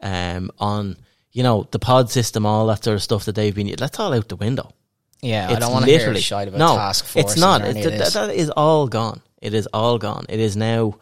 Um, 0.03 0.51
on 0.59 0.97
you 1.31 1.45
know 1.45 1.69
the 1.71 1.79
pod 1.79 2.11
system, 2.11 2.45
all 2.45 2.67
that 2.67 2.83
sort 2.83 2.97
of 2.97 3.03
stuff 3.05 3.27
that 3.27 3.37
they've 3.37 3.55
been. 3.55 3.73
That's 3.79 4.01
all 4.01 4.13
out 4.13 4.29
the 4.29 4.35
window. 4.35 4.73
Yeah, 5.21 5.51
I 5.51 5.61
don't 5.61 5.73
want 5.73 5.85
to 5.85 5.91
hear 5.93 6.15
shite 6.17 6.49
about 6.49 6.59
no. 6.59 6.75
task 6.75 7.05
force. 7.05 7.25
it's 7.25 7.41
not. 7.41 7.63
It, 7.63 7.75
that 8.13 8.31
is 8.35 8.51
all 8.51 8.89
gone. 8.89 9.23
It 9.41 9.55
is 9.55 9.69
all 9.73 9.99
gone. 9.99 10.27
It 10.29 10.41
is 10.41 10.57
now 10.57 10.99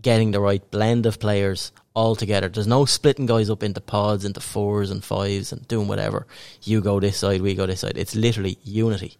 getting 0.00 0.30
the 0.30 0.40
right 0.40 0.62
blend 0.70 1.06
of 1.06 1.18
players 1.18 1.72
all 1.94 2.16
together. 2.16 2.48
There's 2.48 2.66
no 2.66 2.84
splitting 2.84 3.26
guys 3.26 3.48
up 3.48 3.62
into 3.62 3.80
pods, 3.80 4.24
into 4.24 4.40
fours 4.40 4.90
and 4.90 5.02
fives, 5.02 5.52
and 5.52 5.66
doing 5.68 5.88
whatever. 5.88 6.26
You 6.62 6.80
go 6.80 7.00
this 7.00 7.18
side, 7.18 7.40
we 7.40 7.54
go 7.54 7.66
this 7.66 7.80
side. 7.80 7.96
It's 7.96 8.14
literally 8.14 8.58
unity. 8.62 9.18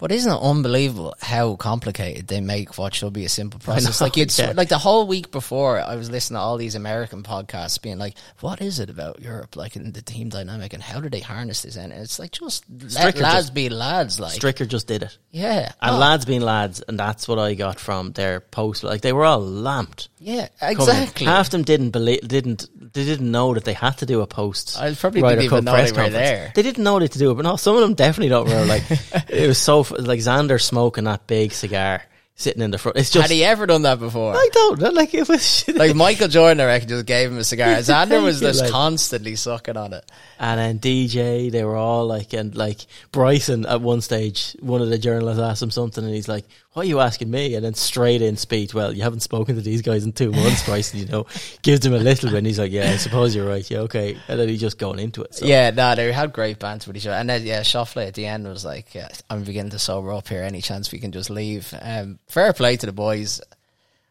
But 0.00 0.12
isn't 0.12 0.32
it 0.32 0.40
unbelievable 0.40 1.14
how 1.20 1.56
complicated 1.56 2.26
they 2.26 2.40
make 2.40 2.78
what 2.78 2.94
should 2.94 3.12
be 3.12 3.26
a 3.26 3.28
simple 3.28 3.60
process? 3.60 4.00
know, 4.00 4.06
like 4.06 4.16
it's 4.16 4.38
yeah. 4.38 4.52
like 4.56 4.70
the 4.70 4.78
whole 4.78 5.06
week 5.06 5.30
before, 5.30 5.78
I 5.78 5.94
was 5.96 6.10
listening 6.10 6.36
to 6.36 6.40
all 6.40 6.56
these 6.56 6.74
American 6.74 7.22
podcasts, 7.22 7.80
being 7.80 7.98
like, 7.98 8.14
"What 8.40 8.62
is 8.62 8.80
it 8.80 8.88
about 8.88 9.20
Europe, 9.20 9.56
like 9.56 9.76
in 9.76 9.92
the 9.92 10.00
team 10.02 10.30
dynamic, 10.30 10.72
and 10.72 10.82
how 10.82 11.00
do 11.00 11.10
they 11.10 11.20
harness 11.20 11.62
this?" 11.62 11.76
And 11.76 11.92
it's 11.92 12.18
like 12.18 12.32
just 12.32 12.64
let 12.70 13.14
Stricker 13.14 13.20
lads 13.20 13.36
just- 13.46 13.54
be 13.54 13.68
lads, 13.68 14.18
like 14.18 14.40
Stricker 14.40 14.66
just 14.66 14.86
did 14.86 15.02
it. 15.02 15.18
yeah, 15.30 15.72
And 15.82 15.96
Oh, 15.96 15.98
lads 15.98 16.24
being 16.24 16.40
lads, 16.40 16.80
and 16.80 16.98
that's 16.98 17.28
what 17.28 17.38
I 17.38 17.54
got 17.54 17.78
from 17.78 18.12
their 18.12 18.40
post. 18.40 18.82
Like 18.82 19.02
they 19.02 19.12
were 19.12 19.26
all 19.26 19.40
lamped. 19.40 20.08
yeah, 20.18 20.48
coming 20.60 20.76
exactly. 20.78 21.26
Half 21.26 21.46
of 21.48 21.50
them 21.52 21.62
didn't 21.64 21.90
believe, 21.90 22.26
didn't 22.26 22.68
they 22.92 23.04
didn't 23.04 23.30
know 23.30 23.54
that 23.54 23.64
they 23.64 23.72
had 23.74 23.98
to 23.98 24.06
do 24.06 24.20
a 24.22 24.26
post. 24.26 24.76
I 24.80 24.94
probably 24.94 25.20
didn't 25.22 25.44
even 25.44 25.64
know 25.64 25.72
they 25.76 25.82
were 25.82 25.86
conference. 25.88 26.12
there. 26.14 26.52
They 26.54 26.62
didn't 26.62 26.82
know 26.82 26.98
they 26.98 27.04
had 27.04 27.12
to 27.12 27.18
do 27.18 27.30
it, 27.30 27.34
but 27.34 27.44
no, 27.44 27.56
some 27.56 27.76
of 27.76 27.82
them 27.82 27.94
definitely 27.94 28.30
don't 28.30 28.48
know. 28.48 28.64
Like 28.64 28.82
it 29.28 29.46
was 29.46 29.58
so 29.58 29.84
f- 29.90 29.98
like 29.98 30.20
Xander 30.20 30.60
smoking 30.60 31.04
that 31.04 31.26
big 31.26 31.52
cigar, 31.52 32.02
sitting 32.34 32.62
in 32.62 32.70
the 32.70 32.78
front. 32.78 32.96
It's 32.96 33.10
just 33.10 33.28
Had 33.28 33.34
he 33.34 33.44
ever 33.44 33.66
done 33.66 33.82
that 33.82 33.98
before? 33.98 34.34
I 34.34 34.48
don't 34.52 34.80
know. 34.80 34.90
Like 34.90 35.12
it 35.14 35.28
was 35.28 35.68
like 35.68 35.94
Michael 35.94 36.28
Jordan, 36.28 36.60
I 36.60 36.66
reckon, 36.66 36.88
just 36.88 37.06
gave 37.06 37.30
him 37.30 37.38
a 37.38 37.44
cigar. 37.44 37.68
Xander 37.76 38.22
was 38.22 38.40
just 38.40 38.62
like- 38.62 38.70
constantly 38.70 39.36
sucking 39.36 39.76
on 39.76 39.92
it. 39.92 40.10
And 40.38 40.58
then 40.58 40.78
DJ, 40.78 41.50
they 41.50 41.64
were 41.64 41.76
all 41.76 42.06
like, 42.06 42.32
and 42.32 42.54
like 42.54 42.78
Bryson 43.12 43.66
at 43.66 43.80
one 43.82 44.00
stage, 44.00 44.56
one 44.60 44.80
of 44.80 44.88
the 44.88 44.98
journalists 44.98 45.40
asked 45.42 45.62
him 45.62 45.70
something, 45.70 46.02
and 46.04 46.14
he's 46.14 46.28
like, 46.28 46.46
"What 46.72 46.86
are 46.86 46.88
you 46.88 47.00
asking 47.00 47.30
me?" 47.30 47.54
And 47.54 47.64
then 47.64 47.74
straight 47.74 48.22
in 48.22 48.36
speech, 48.36 48.74
well, 48.74 48.92
you 48.92 49.02
haven't 49.02 49.20
spoken 49.20 49.56
to 49.56 49.60
these 49.60 49.82
guys 49.82 50.04
in 50.04 50.12
two 50.12 50.30
months, 50.30 50.64
Bryson. 50.64 51.00
You 51.00 51.06
know, 51.06 51.26
gives 51.62 51.84
him 51.84 51.92
a 51.94 51.98
little 51.98 52.30
bit. 52.30 52.38
And 52.38 52.46
he's 52.46 52.58
like, 52.58 52.72
"Yeah, 52.72 52.90
I 52.90 52.96
suppose 52.96 53.34
you're 53.34 53.48
right. 53.48 53.68
Yeah, 53.70 53.80
okay." 53.80 54.16
And 54.28 54.38
then 54.38 54.48
he's 54.48 54.60
just 54.60 54.78
going 54.78 54.98
into 54.98 55.22
it. 55.22 55.34
So. 55.34 55.46
Yeah, 55.46 55.70
no, 55.70 55.94
they 55.94 56.10
had 56.12 56.32
great 56.32 56.58
banter 56.58 56.88
with 56.88 56.96
each 56.96 57.06
other. 57.06 57.16
And 57.16 57.28
then, 57.28 57.44
yeah, 57.44 57.60
Scheffler 57.60 58.06
at 58.06 58.14
the 58.14 58.26
end 58.26 58.46
was 58.46 58.64
like, 58.64 58.94
yeah, 58.94 59.08
I'm 59.28 59.44
beginning 59.44 59.70
to 59.70 59.78
sober 59.78 60.12
up 60.12 60.28
here. 60.28 60.42
Any 60.42 60.60
chance 60.60 60.92
we 60.92 60.98
can 60.98 61.12
just 61.12 61.30
leave? 61.30 61.72
Um, 61.80 62.18
fair 62.28 62.52
play 62.52 62.76
to 62.76 62.86
the 62.86 62.92
boys. 62.92 63.40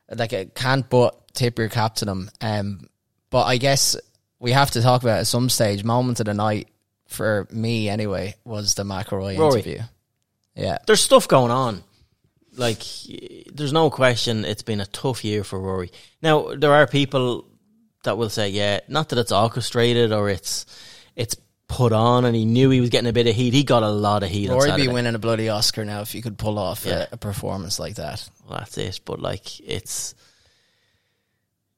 Like, 0.09 0.33
I 0.33 0.45
can't 0.45 0.89
but 0.89 1.33
tip 1.33 1.59
your 1.59 1.69
cap 1.69 1.95
to 1.95 2.05
them. 2.05 2.29
Um, 2.41 2.89
but 3.29 3.43
I 3.43 3.57
guess 3.57 3.95
we 4.39 4.51
have 4.51 4.71
to 4.71 4.81
talk 4.81 5.03
about 5.03 5.19
at 5.19 5.27
some 5.27 5.49
stage. 5.49 5.83
Moment 5.83 6.19
of 6.19 6.25
the 6.25 6.33
night, 6.33 6.69
for 7.07 7.47
me 7.51 7.89
anyway, 7.89 8.35
was 8.43 8.73
the 8.75 8.83
McIlroy 8.83 9.37
Rory. 9.37 9.59
interview. 9.59 9.79
Yeah. 10.55 10.79
there's 10.87 11.01
stuff 11.01 11.27
going 11.27 11.51
on. 11.51 11.83
Like, 12.59 12.83
there's 13.53 13.73
no 13.73 13.89
question 13.89 14.45
it's 14.45 14.61
been 14.63 14.81
a 14.81 14.85
tough 14.85 15.23
year 15.23 15.43
for 15.43 15.59
Rory. 15.59 15.91
Now, 16.21 16.53
there 16.55 16.73
are 16.73 16.85
people 16.87 17.45
that 18.03 18.17
will 18.17 18.29
say, 18.29 18.49
yeah, 18.49 18.81
not 18.87 19.09
that 19.09 19.19
it's 19.19 19.31
orchestrated 19.31 20.11
or 20.11 20.29
it's 20.29 20.65
it's 21.15 21.35
put 21.67 21.93
on, 21.93 22.25
and 22.25 22.35
he 22.35 22.45
knew 22.45 22.69
he 22.69 22.81
was 22.81 22.89
getting 22.89 23.09
a 23.09 23.13
bit 23.13 23.27
of 23.27 23.35
heat. 23.35 23.53
He 23.53 23.63
got 23.63 23.83
a 23.83 23.89
lot 23.89 24.23
of 24.23 24.29
heat. 24.29 24.49
on 24.49 24.57
Rory 24.57 24.75
be 24.75 24.87
winning 24.87 25.15
a 25.15 25.19
bloody 25.19 25.49
Oscar 25.49 25.85
now 25.85 26.01
if 26.01 26.15
you 26.15 26.21
could 26.21 26.37
pull 26.37 26.57
off 26.59 26.85
Yeah. 26.85 27.05
a, 27.11 27.13
a 27.13 27.17
performance 27.17 27.79
like 27.79 27.95
that. 27.95 28.27
Well, 28.47 28.59
that's 28.59 28.77
it. 28.77 28.99
But 29.05 29.19
like, 29.19 29.59
it's 29.59 30.15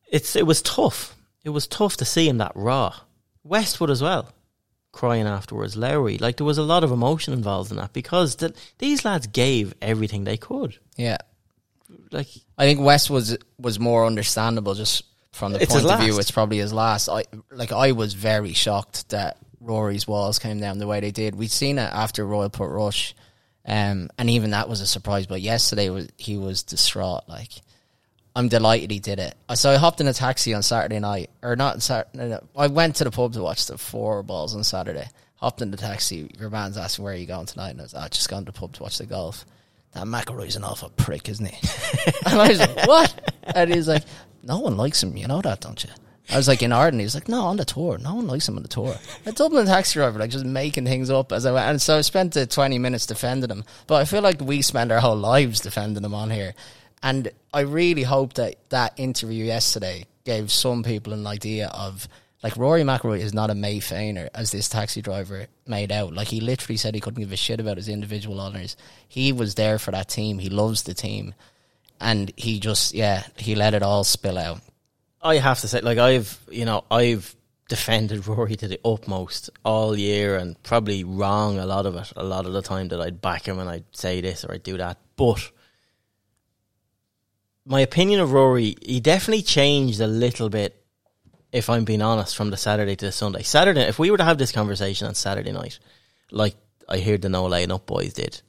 it's 0.09 0.35
it 0.35 0.45
was 0.45 0.61
tough. 0.61 1.15
It 1.43 1.49
was 1.49 1.67
tough 1.67 1.97
to 1.97 2.05
see 2.05 2.27
him 2.27 2.37
that 2.37 2.51
raw. 2.55 2.93
Westwood 3.43 3.89
as 3.89 4.01
well, 4.01 4.29
crying 4.91 5.27
afterwards. 5.27 5.77
Lowry, 5.77 6.17
like 6.17 6.37
there 6.37 6.45
was 6.45 6.57
a 6.57 6.63
lot 6.63 6.83
of 6.83 6.91
emotion 6.91 7.33
involved 7.33 7.71
in 7.71 7.77
that 7.77 7.93
because 7.93 8.35
the, 8.37 8.53
these 8.77 9.05
lads 9.05 9.27
gave 9.27 9.73
everything 9.81 10.23
they 10.23 10.37
could. 10.37 10.77
Yeah. 10.97 11.17
Like 12.11 12.27
I 12.57 12.65
think 12.65 12.81
West 12.81 13.09
was 13.09 13.37
was 13.59 13.79
more 13.79 14.05
understandable 14.05 14.73
just 14.73 15.03
from 15.31 15.53
the 15.53 15.59
point 15.59 15.85
of 15.85 15.99
view. 15.99 16.19
It's 16.19 16.31
probably 16.31 16.57
his 16.57 16.73
last. 16.73 17.09
I 17.09 17.23
like 17.51 17.71
I 17.71 17.93
was 17.93 18.13
very 18.13 18.53
shocked 18.53 19.09
that 19.09 19.37
Rory's 19.59 20.07
walls 20.07 20.39
came 20.39 20.59
down 20.59 20.77
the 20.77 20.87
way 20.87 20.99
they 20.99 21.11
did. 21.11 21.35
We'd 21.35 21.51
seen 21.51 21.77
it 21.77 21.91
after 21.91 22.25
Royal 22.25 22.49
Portrush, 22.49 23.13
um, 23.65 24.09
and 24.17 24.29
even 24.29 24.51
that 24.51 24.67
was 24.67 24.81
a 24.81 24.87
surprise. 24.87 25.27
But 25.27 25.41
yesterday 25.41 25.89
was 25.89 26.09
he 26.17 26.37
was 26.37 26.63
distraught. 26.63 27.23
Like 27.27 27.51
I'm 28.35 28.47
delighted 28.47 28.91
he 28.91 28.99
did 28.99 29.19
it. 29.19 29.35
So 29.55 29.71
I 29.71 29.75
hopped 29.75 29.99
in 29.99 30.07
a 30.07 30.13
taxi 30.13 30.53
on 30.53 30.63
Saturday 30.63 30.99
night, 30.99 31.29
or 31.41 31.55
not 31.55 31.81
Saturday. 31.81 32.29
No, 32.29 32.41
I 32.55 32.67
went 32.67 32.95
to 32.97 33.03
the 33.03 33.11
pub 33.11 33.33
to 33.33 33.41
watch 33.41 33.65
the 33.65 33.77
four 33.77 34.23
balls 34.23 34.55
on 34.55 34.63
Saturday. 34.63 35.07
Hopped 35.35 35.61
in 35.61 35.71
the 35.71 35.77
taxi. 35.77 36.31
Your 36.39 36.49
man's 36.49 36.77
asking 36.77 37.03
where 37.03 37.13
are 37.13 37.17
you 37.17 37.25
going 37.25 37.47
tonight, 37.47 37.71
and 37.71 37.81
I 37.81 37.83
was, 37.83 37.93
just 38.11 38.29
gone 38.29 38.45
to 38.45 38.51
the 38.51 38.57
pub 38.57 38.73
to 38.73 38.83
watch 38.83 38.99
the 38.99 39.05
golf. 39.05 39.45
That 39.93 40.05
McIlroy's 40.05 40.55
an 40.55 40.63
awful 40.63 40.89
prick, 40.89 41.27
isn't 41.27 41.45
he? 41.45 41.69
and 42.25 42.39
I 42.39 42.47
was 42.47 42.59
like, 42.59 42.87
what? 42.87 43.33
And 43.55 43.73
he's 43.73 43.87
like, 43.87 44.03
no 44.43 44.59
one 44.59 44.77
likes 44.77 45.03
him. 45.03 45.17
You 45.17 45.27
know 45.27 45.41
that, 45.41 45.59
don't 45.59 45.83
you? 45.83 45.89
I 46.29 46.37
was 46.37 46.47
like, 46.47 46.63
in 46.63 46.71
Arden. 46.71 46.99
He 46.99 47.03
was 47.03 47.15
like, 47.15 47.27
no, 47.27 47.41
on 47.41 47.57
the 47.57 47.65
tour. 47.65 47.97
No 47.97 48.15
one 48.15 48.27
likes 48.27 48.47
him 48.47 48.55
on 48.55 48.63
the 48.63 48.69
tour. 48.69 48.95
A 49.25 49.33
Dublin 49.33 49.65
taxi 49.65 49.99
driver, 49.99 50.19
like, 50.19 50.29
just 50.29 50.45
making 50.45 50.85
things 50.85 51.09
up 51.09 51.33
as 51.33 51.45
I 51.45 51.51
went. 51.51 51.69
And 51.69 51.81
so 51.81 51.97
I 51.97 52.01
spent 52.01 52.33
the 52.33 52.45
20 52.45 52.79
minutes 52.79 53.05
defending 53.05 53.49
him. 53.49 53.65
But 53.87 53.95
I 53.95 54.05
feel 54.05 54.21
like 54.21 54.39
we 54.39 54.61
spend 54.61 54.93
our 54.93 55.01
whole 55.01 55.17
lives 55.17 55.59
defending 55.59 56.05
him 56.05 56.13
on 56.13 56.29
here. 56.29 56.53
And 57.03 57.31
I 57.53 57.61
really 57.61 58.03
hope 58.03 58.33
that 58.33 58.55
that 58.69 58.93
interview 58.97 59.45
yesterday 59.45 60.05
gave 60.23 60.51
some 60.51 60.83
people 60.83 61.13
an 61.13 61.25
idea 61.25 61.67
of 61.73 62.07
like 62.43 62.57
Rory 62.57 62.81
McIlroy 62.81 63.19
is 63.19 63.33
not 63.33 63.51
a 63.51 63.55
May 63.55 63.79
Feiner 63.79 64.29
as 64.33 64.51
this 64.51 64.67
taxi 64.67 65.01
driver 65.01 65.47
made 65.67 65.91
out. 65.91 66.13
Like 66.13 66.27
he 66.27 66.41
literally 66.41 66.77
said 66.77 66.95
he 66.95 67.01
couldn't 67.01 67.21
give 67.21 67.31
a 67.31 67.37
shit 67.37 67.59
about 67.59 67.77
his 67.77 67.89
individual 67.89 68.39
honours. 68.39 68.75
He 69.07 69.31
was 69.31 69.55
there 69.55 69.77
for 69.77 69.91
that 69.91 70.09
team. 70.09 70.39
He 70.39 70.49
loves 70.49 70.83
the 70.83 70.93
team, 70.93 71.35
and 71.99 72.31
he 72.37 72.59
just 72.59 72.93
yeah 72.93 73.23
he 73.37 73.55
let 73.55 73.73
it 73.73 73.83
all 73.83 74.03
spill 74.03 74.37
out. 74.37 74.61
I 75.21 75.37
have 75.37 75.59
to 75.61 75.67
say, 75.67 75.81
like 75.81 75.99
I've 75.99 76.39
you 76.49 76.65
know 76.65 76.83
I've 76.89 77.35
defended 77.69 78.27
Rory 78.27 78.55
to 78.55 78.67
the 78.67 78.79
utmost 78.83 79.51
all 79.63 79.95
year, 79.97 80.35
and 80.35 80.61
probably 80.63 81.03
wrong 81.03 81.59
a 81.59 81.65
lot 81.65 81.85
of 81.85 81.95
it. 81.95 82.11
A 82.15 82.23
lot 82.23 82.47
of 82.47 82.53
the 82.53 82.63
time 82.63 82.87
that 82.87 83.01
I'd 83.01 83.21
back 83.21 83.47
him 83.47 83.59
and 83.59 83.69
I'd 83.69 83.85
say 83.91 84.21
this 84.21 84.43
or 84.43 84.53
I'd 84.53 84.63
do 84.63 84.77
that, 84.77 84.97
but 85.15 85.51
my 87.65 87.81
opinion 87.81 88.19
of 88.19 88.31
Rory, 88.31 88.75
he 88.81 88.99
definitely 88.99 89.43
changed 89.43 89.99
a 90.01 90.07
little 90.07 90.49
bit. 90.49 90.77
If 91.51 91.69
I'm 91.69 91.83
being 91.83 92.01
honest, 92.01 92.37
from 92.37 92.49
the 92.49 92.55
Saturday 92.55 92.95
to 92.95 93.05
the 93.07 93.11
Sunday. 93.11 93.43
Saturday, 93.43 93.81
if 93.81 93.99
we 93.99 94.09
were 94.09 94.17
to 94.17 94.23
have 94.23 94.37
this 94.37 94.53
conversation 94.53 95.07
on 95.07 95.15
Saturday 95.15 95.51
night, 95.51 95.79
like 96.31 96.55
I 96.87 96.99
heard 96.99 97.21
the 97.21 97.27
no 97.27 97.45
laying 97.45 97.73
up 97.73 97.85
boys 97.85 98.13
did, 98.13 98.41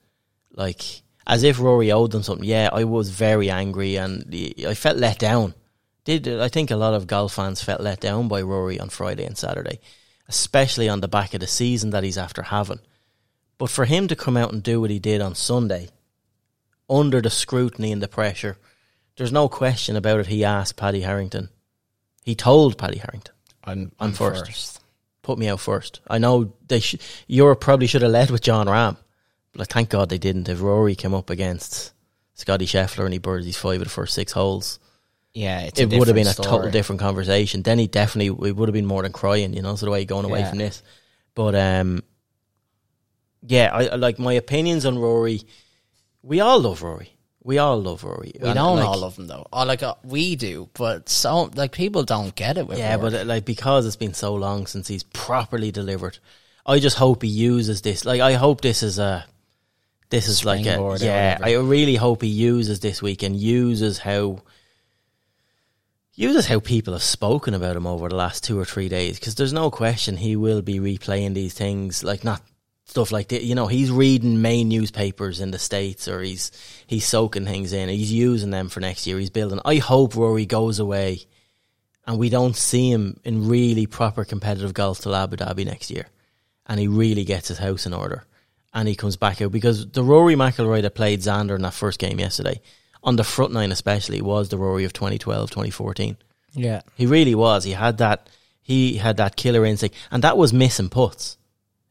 like 0.53 1.03
as 1.27 1.43
if 1.43 1.59
Rory 1.59 1.91
owed 1.91 2.13
them 2.13 2.23
something. 2.23 2.47
Yeah, 2.47 2.71
I 2.73 2.85
was 2.85 3.11
very 3.11 3.51
angry 3.51 3.97
and 3.97 4.33
I 4.67 4.75
felt 4.75 4.99
let 4.99 5.19
down. 5.19 5.55
Did 6.05 6.29
I 6.29 6.49
think 6.49 6.71
a 6.71 6.77
lot 6.77 6.95
of 6.95 7.09
golf 7.09 7.35
fans 7.35 7.63
felt 7.63 7.81
let 7.81 8.01
down 8.01 8.29
by 8.29 8.43
Rory 8.43 8.79
on 8.79 8.89
Friday 8.89 9.25
and 9.25 9.37
Saturday, 9.37 9.81
especially 10.29 10.89
on 10.89 11.01
the 11.01 11.09
back 11.09 11.35
of 11.35 11.41
the 11.41 11.47
season 11.47 11.91
that 11.91 12.05
he's 12.05 12.19
after 12.19 12.43
having. 12.43 12.81
But 13.59 13.71
for 13.71 13.85
him 13.85 14.09
to 14.09 14.17
come 14.17 14.37
out 14.37 14.53
and 14.53 14.63
do 14.63 14.81
what 14.81 14.91
he 14.91 14.99
did 14.99 15.21
on 15.21 15.35
Sunday, 15.35 15.89
under 16.89 17.21
the 17.21 17.31
scrutiny 17.31 17.93
and 17.93 18.03
the 18.03 18.09
pressure, 18.09 18.59
there's 19.17 19.33
no 19.33 19.49
question 19.49 19.97
about 19.97 20.21
it. 20.21 20.27
He 20.27 20.45
asked 20.45 20.77
Paddy 20.77 21.01
Harrington. 21.03 21.49
He 22.25 22.35
told 22.35 22.79
Paddy 22.79 22.99
Harrington, 22.99 23.35
I'm 23.65 23.93
I'm 23.99 24.13
first. 24.13 24.81
"Put 25.23 25.39
me 25.39 25.49
out 25.49 25.61
first. 25.61 26.01
I 26.09 26.19
know 26.19 26.53
they 26.69 26.81
sh- 26.81 26.97
Europe 27.27 27.61
probably 27.61 27.87
should 27.87 28.03
have 28.03 28.11
led 28.11 28.31
with 28.31 28.43
Jon 28.43 28.67
Rahm, 28.67 28.97
but 29.53 29.69
thank 29.69 29.89
God 29.91 30.09
they 30.09 30.19
didn't. 30.19 30.49
If 30.49 30.61
Rory 30.61 30.95
came 30.95 31.15
up 31.15 31.31
against 31.31 31.93
Scottie 32.35 32.67
Scheffler 32.67 33.05
and 33.05 33.13
he 33.13 33.19
birdies 33.19 33.57
five 33.57 33.81
of 33.81 33.85
the 33.87 33.91
first 33.91 34.15
six 34.15 34.33
holes, 34.33 34.79
Yeah, 35.35 35.61
it 35.77 35.79
would 35.93 36.09
have 36.09 36.15
been 36.15 36.27
a 36.27 36.31
different 36.31 36.49
total 36.51 36.71
different 36.71 37.01
conversation. 37.01 37.63
Then 37.63 37.79
he 37.79 37.87
definitely 37.87 38.49
it 38.49 38.57
would 38.57 38.69
have 38.69 38.75
been 38.75 38.87
more 38.87 39.03
than 39.03 39.13
crying, 39.13 39.53
you 39.55 39.63
know. 39.63 39.75
So 39.77 39.87
the 39.87 39.93
way 39.93 40.05
going 40.05 40.25
away 40.25 40.41
Yeah. 40.41 40.49
from 40.51 40.59
this, 40.59 40.83
but 41.35 41.55
um, 41.55 42.03
yeah, 43.47 43.71
I- 43.73 43.97
like 43.97 44.19
my 44.19 44.33
opinions 44.35 44.87
on 44.87 44.99
Rory. 44.99 45.43
We 46.23 46.41
all 46.41 46.61
love 46.61 46.83
Rory. 46.83 47.17
We 47.45 47.59
all 47.59 47.81
love 47.83 48.05
Rory. 48.05 48.33
We 48.41 48.47
And, 48.49 48.55
don't 48.55 48.77
like, 48.79 48.87
all 48.87 48.99
love 48.99 49.19
him 49.19 49.27
though. 49.27 49.47
Oh, 49.53 49.65
like 49.65 49.83
uh, 49.83 49.95
we 50.05 50.37
do, 50.37 50.69
but 50.75 51.09
so 51.09 51.51
like 51.55 51.73
people 51.73 52.05
don't 52.05 52.35
get 52.35 52.57
it 52.57 52.67
with 52.69 52.79
Yeah, 52.79 52.95
Rory. 52.97 53.11
but 53.11 53.21
uh, 53.21 53.25
like 53.25 53.45
because 53.45 53.85
it's 53.87 53.97
been 53.97 54.15
so 54.15 54.35
long 54.35 54.67
since 54.67 54.87
he's 54.87 55.03
properly 55.03 55.73
delivered, 55.73 56.19
I 56.65 56.79
just 56.79 56.97
hope 56.97 57.23
he 57.23 57.29
uses 57.29 57.83
this. 57.83 58.05
Like 58.05 58.21
I 58.21 58.35
hope 58.35 58.61
this 58.61 58.85
is 58.85 59.01
a, 59.01 59.27
this 60.11 60.29
is 60.29 60.45
like 60.45 60.67
a 60.67 60.97
yeah. 61.01 61.39
I 61.43 61.55
really 61.55 61.97
hope 61.97 62.23
he 62.23 62.29
uses 62.29 62.79
this 62.81 63.03
week 63.03 63.25
and 63.25 63.35
uses 63.35 63.99
how 63.99 64.39
uses 66.15 66.47
how 66.47 66.61
people 66.61 66.93
have 66.93 67.03
spoken 67.03 67.55
about 67.55 67.75
him 67.75 67.87
over 67.87 68.09
the 68.09 68.15
last 68.17 68.45
two 68.45 68.59
or 68.59 68.65
three 68.65 68.89
days. 68.89 69.19
Because 69.19 69.35
there's 69.35 69.53
no 69.53 69.71
question 69.71 70.17
he 70.17 70.37
will 70.37 70.63
be 70.63 70.79
replaying 70.79 71.35
these 71.35 71.55
things, 71.55 72.05
like 72.05 72.23
not 72.23 72.43
stuff 72.85 73.13
like 73.13 73.29
that. 73.29 73.45
You 73.45 73.55
know, 73.55 73.67
he's 73.67 73.91
reading 73.91 74.43
main 74.43 74.69
newspapers 74.69 75.41
in 75.41 75.51
the 75.51 75.59
states, 75.59 76.09
or 76.09 76.23
he's 76.23 76.51
he's 76.87 77.07
soaking 77.07 77.47
things 77.47 77.73
in. 77.73 77.89
He's 77.89 78.13
using 78.13 78.51
them 78.51 78.69
for 78.69 78.81
next 78.81 79.07
year. 79.07 79.19
He's 79.19 79.31
building. 79.31 79.61
I 79.65 79.77
hope 79.77 80.17
Rory 80.17 80.47
goes 80.47 80.79
away 80.79 81.27
and 82.07 82.19
we 82.19 82.29
don't 82.29 82.57
see 82.57 82.91
him 82.91 83.21
in 83.25 83.49
really 83.49 83.87
proper 83.87 84.25
competitive 84.25 84.75
golf 84.75 85.01
till 85.01 85.15
Abu 85.15 85.37
Dhabi 85.37 85.65
next 85.65 85.91
year, 85.91 86.09
and 86.67 86.81
he 86.81 86.89
really 86.89 87.25
gets 87.25 87.49
his 87.49 87.59
house 87.59 87.87
in 87.87 87.95
order, 87.95 88.25
and 88.75 88.89
he 88.89 88.95
comes 88.95 89.17
back 89.17 89.41
out 89.41 89.53
because 89.53 89.89
the 89.91 90.03
Rory 90.03 90.35
McIlroy 90.35 90.83
that 90.83 90.95
played 90.95 91.21
Xander 91.21 91.55
in 91.55 91.63
that 91.63 91.75
first 91.75 91.99
game 91.99 92.19
yesterday, 92.19 92.61
on 93.05 93.17
the 93.17 93.25
front 93.25 93.53
nine 93.53 93.73
especially, 93.73 94.21
was 94.21 94.49
the 94.49 94.59
Rory 94.59 94.85
of 94.85 94.93
2012, 94.93 95.51
2014. 95.51 96.17
yeah, 96.55 96.83
He 96.97 97.07
really 97.07 97.35
was. 97.35 97.65
He 97.65 97.73
had 97.73 97.99
that. 97.99 98.29
He 98.65 98.97
had 98.97 99.17
that 99.17 99.35
killer 99.37 99.65
instinct, 99.65 99.97
and 100.11 100.23
that 100.23 100.37
was 100.37 100.53
missing 100.53 100.89
putts. 100.89 101.37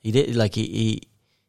He 0.02 0.12
did 0.12 0.36
like 0.36 0.56
he 0.56 0.66
he, 0.66 1.02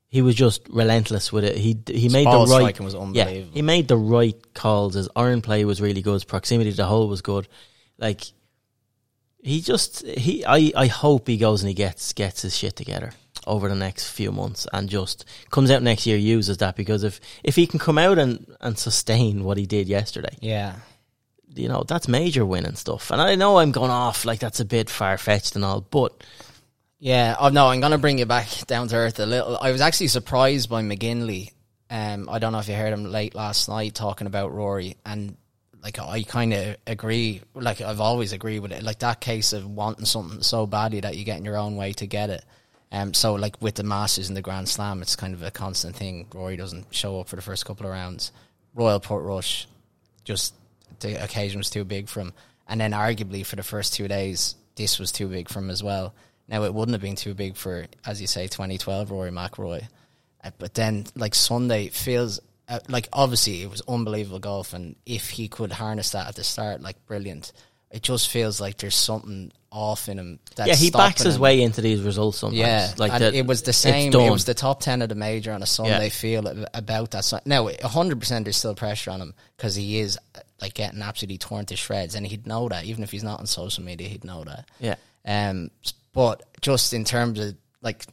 he 0.09 0.23
was 0.23 0.35
just 0.35 0.69
relentless 0.69 1.33
with 1.33 1.45
it. 1.45 1.57
He 1.57 1.79
he 1.87 2.09
made 2.09 2.27
the 2.27 2.47
right 2.49 2.79
was 2.81 2.95
yeah, 3.15 3.29
he 3.29 3.63
made 3.63 3.89
the 3.89 3.97
right 3.97 4.37
calls. 4.55 4.95
His 4.95 5.09
iron 5.17 5.43
play 5.43 5.65
was 5.65 5.81
really 5.81 6.03
good. 6.03 6.15
His 6.15 6.25
proximity 6.25 6.71
to 6.71 6.77
the 6.77 6.87
hole 6.87 7.09
was 7.09 7.23
good. 7.23 7.49
Like 7.99 8.23
he 9.43 9.61
just 9.61 10.07
he 10.07 10.45
I, 10.45 10.73
I 10.77 10.87
hope 10.87 11.27
he 11.27 11.37
goes 11.37 11.63
and 11.63 11.69
he 11.69 11.75
gets 11.75 12.13
gets 12.13 12.43
his 12.43 12.57
shit 12.57 12.77
together 12.77 13.13
over 13.47 13.69
the 13.69 13.75
next 13.75 14.09
few 14.11 14.31
months 14.31 14.69
and 14.73 14.89
just 14.89 15.25
comes 15.51 15.71
out 15.71 15.83
next 15.83 16.07
year 16.07 16.17
uses 16.17 16.59
that 16.59 16.77
because 16.77 17.03
if 17.03 17.21
if 17.43 17.57
he 17.57 17.67
can 17.67 17.79
come 17.81 17.99
out 17.99 18.19
and, 18.19 18.47
and 18.61 18.79
sustain 18.79 19.43
what 19.45 19.57
he 19.59 19.67
did 19.67 19.89
yesterday, 19.89 20.37
Yeah. 20.41 20.77
you 21.55 21.69
know, 21.69 21.83
that's 21.89 22.07
major 22.07 22.47
win 22.47 22.65
and 22.67 22.79
stuff. 22.79 23.11
And 23.11 23.21
I 23.21 23.35
know 23.35 23.59
I'm 23.59 23.73
going 23.73 23.91
off 23.91 24.25
like 24.25 24.39
that's 24.39 24.61
a 24.61 24.65
bit 24.65 24.89
far 24.89 25.19
fetched 25.19 25.57
and 25.57 25.65
all, 25.65 25.81
but 25.81 26.23
Yeah, 27.03 27.35
oh 27.41 27.49
no, 27.49 27.67
I'm 27.67 27.81
gonna 27.81 27.99
bring 27.99 28.19
you 28.19 28.27
back 28.27 28.47
down 28.69 28.87
to 28.87 28.95
earth 28.95 29.19
a 29.19 29.27
little. 29.27 29.59
I 29.61 29.73
was 29.73 29.81
actually 29.81 30.07
surprised 30.07 30.71
by 30.71 30.83
McGinley. 30.85 31.51
Um, 31.91 32.29
I 32.29 32.39
don't 32.39 32.53
know 32.53 32.61
if 32.61 32.69
you 32.69 32.77
heard 32.77 32.93
him 32.93 33.11
late 33.11 33.35
last 33.35 33.69
night 33.69 33.97
talking 33.97 34.29
about 34.29 34.53
Rory, 34.53 34.97
and 35.05 35.37
like 35.83 35.99
I 35.99 36.23
kind 36.23 36.55
of 36.55 36.77
agree. 36.87 37.43
Like 37.55 37.81
I've 37.81 38.01
always 38.01 38.33
agreed 38.33 38.61
with 38.61 38.71
it. 38.71 38.85
Like 38.85 39.01
that 39.01 39.21
case 39.21 39.53
of 39.53 39.69
wanting 39.69 40.05
something 40.05 40.43
so 40.43 40.65
badly 40.65 41.01
that 41.01 41.17
you 41.17 41.25
get 41.25 41.39
in 41.39 41.45
your 41.45 41.57
own 41.57 41.75
way 41.75 41.93
to 41.95 42.07
get 42.07 42.31
it. 42.31 42.45
Um, 42.93 43.15
so 43.15 43.35
like 43.35 43.61
with 43.61 43.75
the 43.75 43.83
Masters 43.83 44.29
and 44.29 44.37
the 44.37 44.41
Grand 44.41 44.69
Slam, 44.69 45.03
it's 45.03 45.17
kind 45.17 45.35
of 45.35 45.43
a 45.43 45.51
constant 45.51 45.97
thing. 45.97 46.29
Rory 46.33 46.57
doesn't 46.57 46.95
show 46.95 47.19
up 47.19 47.27
for 47.27 47.35
the 47.35 47.43
first 47.43 47.67
couple 47.67 47.85
of 47.85 47.91
rounds. 47.91 48.31
Royal 48.77 49.01
Portrush, 49.01 49.67
just 50.23 50.55
the 51.01 51.21
occasion 51.21 51.59
was 51.59 51.69
too 51.69 51.83
big 51.83 52.09
for 52.09 52.21
him. 52.21 52.33
And 52.69 52.81
then 52.81 52.93
arguably 52.93 53.45
for 53.45 53.57
the 53.57 53.65
first 53.65 53.93
two 53.93 54.07
days, 54.07 54.55
this 54.77 55.01
was 55.01 55.11
too 55.11 55.27
big 55.27 55.49
for 55.49 55.59
him 55.59 55.69
as 55.69 55.83
well. 55.83 56.15
Now 56.53 56.63
it 56.65 56.73
wouldn't 56.75 56.93
have 56.95 57.03
been 57.03 57.17
too 57.17 57.35
big 57.35 57.57
for, 57.57 57.87
as 58.07 58.21
you 58.21 58.27
say, 58.29 58.47
2012 58.47 59.11
Rory 59.11 59.31
McIlroy. 59.31 59.89
Uh, 60.45 60.51
but 60.59 60.75
then 60.75 61.07
like 61.17 61.35
Sunday 61.35 61.89
feels 61.89 62.39
uh, 62.69 62.79
like 62.89 63.09
obviously 63.13 63.63
it 63.63 63.71
was 63.71 63.83
unbelievable 63.89 64.39
golf, 64.39 64.73
and 64.75 64.95
if 65.07 65.31
he 65.31 65.49
could 65.49 65.73
harness 65.73 66.11
that 66.11 66.29
at 66.29 66.37
the 66.37 66.45
start, 66.45 66.81
like 66.83 67.05
brilliant. 67.07 67.53
It 67.91 68.03
just 68.03 68.31
feels 68.31 68.59
like 68.59 68.79
there's 68.79 68.95
something 68.95 69.53
off 69.71 70.09
in 70.09 70.19
him. 70.19 70.39
That's 70.57 70.67
yeah, 70.69 70.75
he 70.77 70.91
backs 70.91 71.23
his 71.25 71.35
him. 71.37 71.43
way 71.43 71.61
into 71.61 71.83
these 71.83 72.01
results 72.01 72.39
sometimes. 72.39 72.59
Yeah, 72.59 72.91
like 72.97 73.13
that, 73.19 73.35
it 73.35 73.47
was 73.47 73.63
the 73.63 73.75
same. 73.75 74.11
It 74.15 74.31
was 74.31 74.47
the 74.47 74.55
top 74.55 74.81
ten 74.81 75.03
of 75.03 75.11
the 75.11 75.15
major 75.15 75.53
on 75.53 75.63
a 75.63 75.67
Sunday 75.67 76.05
Yeah. 76.05 76.09
feel 76.09 76.65
about 76.73 77.11
that. 77.11 77.23
Sun- 77.25 77.43
Now, 77.45 77.69
hundred 77.85 78.19
percent, 78.19 78.47
there's 78.47 78.57
still 78.57 78.75
pressure 78.75 79.11
on 79.11 79.21
him 79.21 79.35
because 79.59 79.75
he 79.77 79.99
is 80.01 80.19
like 80.61 80.73
getting 80.73 81.03
absolutely 81.03 81.37
torn 81.37 81.67
to 81.67 81.77
shreds, 81.77 82.15
and 82.15 82.27
he'd 82.27 82.47
know 82.47 82.69
that 82.71 82.85
even 82.85 83.05
if 83.05 83.11
he's 83.11 83.25
not 83.25 83.41
on 83.41 83.47
social 83.47 83.85
media, 83.85 84.09
he'd 84.09 84.25
know 84.25 84.43
that. 84.45 84.69
yeah. 84.81 84.95
Um, 85.27 85.71
but 86.13 86.43
just 86.61 86.93
in 86.93 87.05
terms 87.05 87.39
of 87.41 87.55
like, 87.81 88.05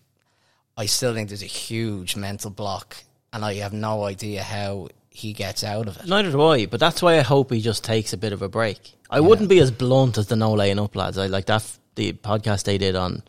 I 0.78 0.86
still 0.86 1.14
think 1.14 1.30
there's 1.30 1.44
a 1.44 1.46
huge 1.46 2.16
mental 2.16 2.50
block, 2.52 2.98
and 3.34 3.44
I 3.46 3.56
have 3.56 3.74
no 3.74 4.04
idea 4.04 4.44
how 4.44 4.90
he 5.10 5.34
gets 5.34 5.64
out 5.64 5.88
of 5.88 5.98
it. 5.98 6.06
Neither 6.08 6.32
do 6.32 6.42
I, 6.42 6.66
but 6.66 6.80
that's 6.80 7.02
why 7.02 7.18
I 7.18 7.22
hope 7.22 7.52
he 7.52 7.62
just 7.62 7.84
takes 7.84 8.14
a 8.14 8.18
bit 8.18 8.32
of 8.34 8.42
a 8.42 8.50
break. 8.50 8.94
I 9.10 9.20
wouldn't 9.20 9.50
be 9.50 9.60
as 9.60 9.72
blunt 9.72 10.18
as 10.18 10.28
the 10.28 10.36
no 10.36 10.54
laying 10.54 10.80
up 10.80 10.96
lads. 10.96 11.18
I 11.18 11.28
like 11.28 11.46
that 11.48 11.62
f- 11.62 11.80
the 11.96 12.14
podcast 12.14 12.64
they 12.64 12.78
did 12.78 12.96
on. 12.96 13.24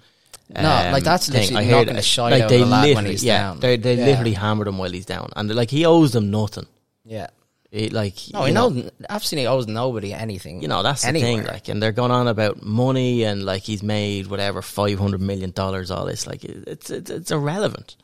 No, 0.52 0.62
like, 0.62 0.94
um, 0.94 1.00
that's 1.04 1.28
thing. 1.28 1.42
literally 1.54 1.64
I 1.68 1.70
heard 1.70 1.88
the 1.88 1.96
it. 1.98 2.04
shite 2.04 2.32
like 2.32 2.42
out 2.42 2.48
they 2.48 2.60
a 2.62 2.66
lad 2.66 2.94
when 2.96 3.06
he's 3.06 3.24
yeah, 3.24 3.38
down. 3.38 3.60
They 3.60 3.76
they 3.76 3.94
Yeah. 3.94 4.04
literally 4.06 4.32
hammered 4.32 4.66
him 4.68 4.78
while 4.78 4.90
he's 4.90 5.06
down, 5.06 5.30
and 5.36 5.54
like 5.54 5.70
he 5.70 5.86
owes 5.86 6.12
them 6.12 6.30
nothing. 6.30 6.66
Yeah. 7.04 7.28
He, 7.70 7.88
like 7.88 8.16
No, 8.32 8.40
you 8.40 8.46
he 8.48 8.52
know, 8.52 8.68
knows 8.68 8.90
absolutely 9.08 9.46
owes 9.46 9.66
nobody 9.68 10.12
anything. 10.12 10.60
You 10.60 10.68
know 10.68 10.82
that's 10.82 11.02
the 11.02 11.12
thing. 11.12 11.44
Like, 11.44 11.68
and 11.68 11.80
they're 11.80 11.92
going 11.92 12.10
on 12.10 12.26
about 12.26 12.62
money 12.62 13.22
and 13.22 13.44
like 13.44 13.62
he's 13.62 13.82
made 13.82 14.26
whatever 14.26 14.60
five 14.60 14.98
hundred 14.98 15.20
million 15.20 15.52
dollars. 15.52 15.90
All 15.90 16.04
this, 16.04 16.26
like, 16.26 16.44
it's 16.44 16.90
it's, 16.90 17.10
it's 17.10 17.30
irrelevant. 17.30 17.96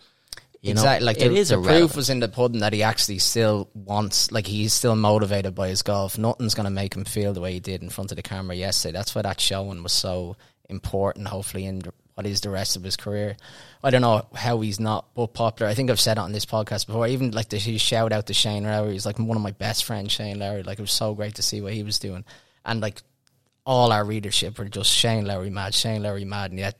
You 0.62 0.74
know? 0.74 0.80
exactly. 0.80 1.06
Like 1.06 1.20
it 1.20 1.28
the, 1.30 1.36
is 1.36 1.48
the 1.48 1.56
irrelevant. 1.56 1.80
proof 1.90 1.96
was 1.96 2.10
in 2.10 2.20
the 2.20 2.28
pudding 2.28 2.60
that 2.60 2.72
he 2.72 2.82
actually 2.82 3.18
still 3.18 3.68
wants. 3.74 4.30
Like 4.32 4.46
he's 4.46 4.72
still 4.72 4.96
motivated 4.96 5.54
by 5.54 5.68
his 5.68 5.82
golf. 5.82 6.16
Nothing's 6.16 6.54
going 6.54 6.64
to 6.64 6.70
make 6.70 6.94
him 6.94 7.04
feel 7.04 7.32
the 7.32 7.40
way 7.40 7.52
he 7.52 7.60
did 7.60 7.82
in 7.82 7.90
front 7.90 8.10
of 8.12 8.16
the 8.16 8.22
camera 8.22 8.56
yesterday. 8.56 8.92
That's 8.92 9.14
why 9.14 9.22
that 9.22 9.40
showing 9.40 9.82
was 9.82 9.92
so 9.92 10.36
important. 10.68 11.28
Hopefully, 11.28 11.66
in 11.66 11.80
the- 11.80 11.92
what 12.16 12.26
is 12.26 12.40
the 12.40 12.48
rest 12.48 12.76
of 12.76 12.82
his 12.82 12.96
career. 12.96 13.36
I 13.84 13.90
don't 13.90 14.00
know 14.00 14.26
how 14.34 14.60
he's 14.60 14.80
not 14.80 15.14
but 15.14 15.34
popular. 15.34 15.70
I 15.70 15.74
think 15.74 15.90
I've 15.90 16.00
said 16.00 16.16
it 16.16 16.22
on 16.22 16.32
this 16.32 16.46
podcast 16.46 16.86
before. 16.86 17.06
Even 17.06 17.32
like 17.32 17.50
the 17.50 17.58
his 17.58 17.82
shout 17.82 18.10
out 18.10 18.26
to 18.28 18.34
Shane 18.34 18.64
Lowry. 18.64 18.92
He's 18.92 19.04
like 19.04 19.18
one 19.18 19.36
of 19.36 19.42
my 19.42 19.50
best 19.50 19.84
friends, 19.84 20.12
Shane 20.12 20.38
Lowry. 20.38 20.62
Like 20.62 20.78
it 20.78 20.82
was 20.82 20.92
so 20.92 21.14
great 21.14 21.34
to 21.34 21.42
see 21.42 21.60
what 21.60 21.74
he 21.74 21.82
was 21.82 21.98
doing, 21.98 22.24
and 22.64 22.80
like 22.80 23.02
all 23.66 23.92
our 23.92 24.02
readership 24.02 24.58
were 24.58 24.64
just 24.64 24.90
Shane 24.90 25.26
Lowry 25.26 25.50
mad, 25.50 25.74
Shane 25.74 26.02
Lowry 26.02 26.24
mad, 26.24 26.52
and 26.52 26.58
yet 26.58 26.78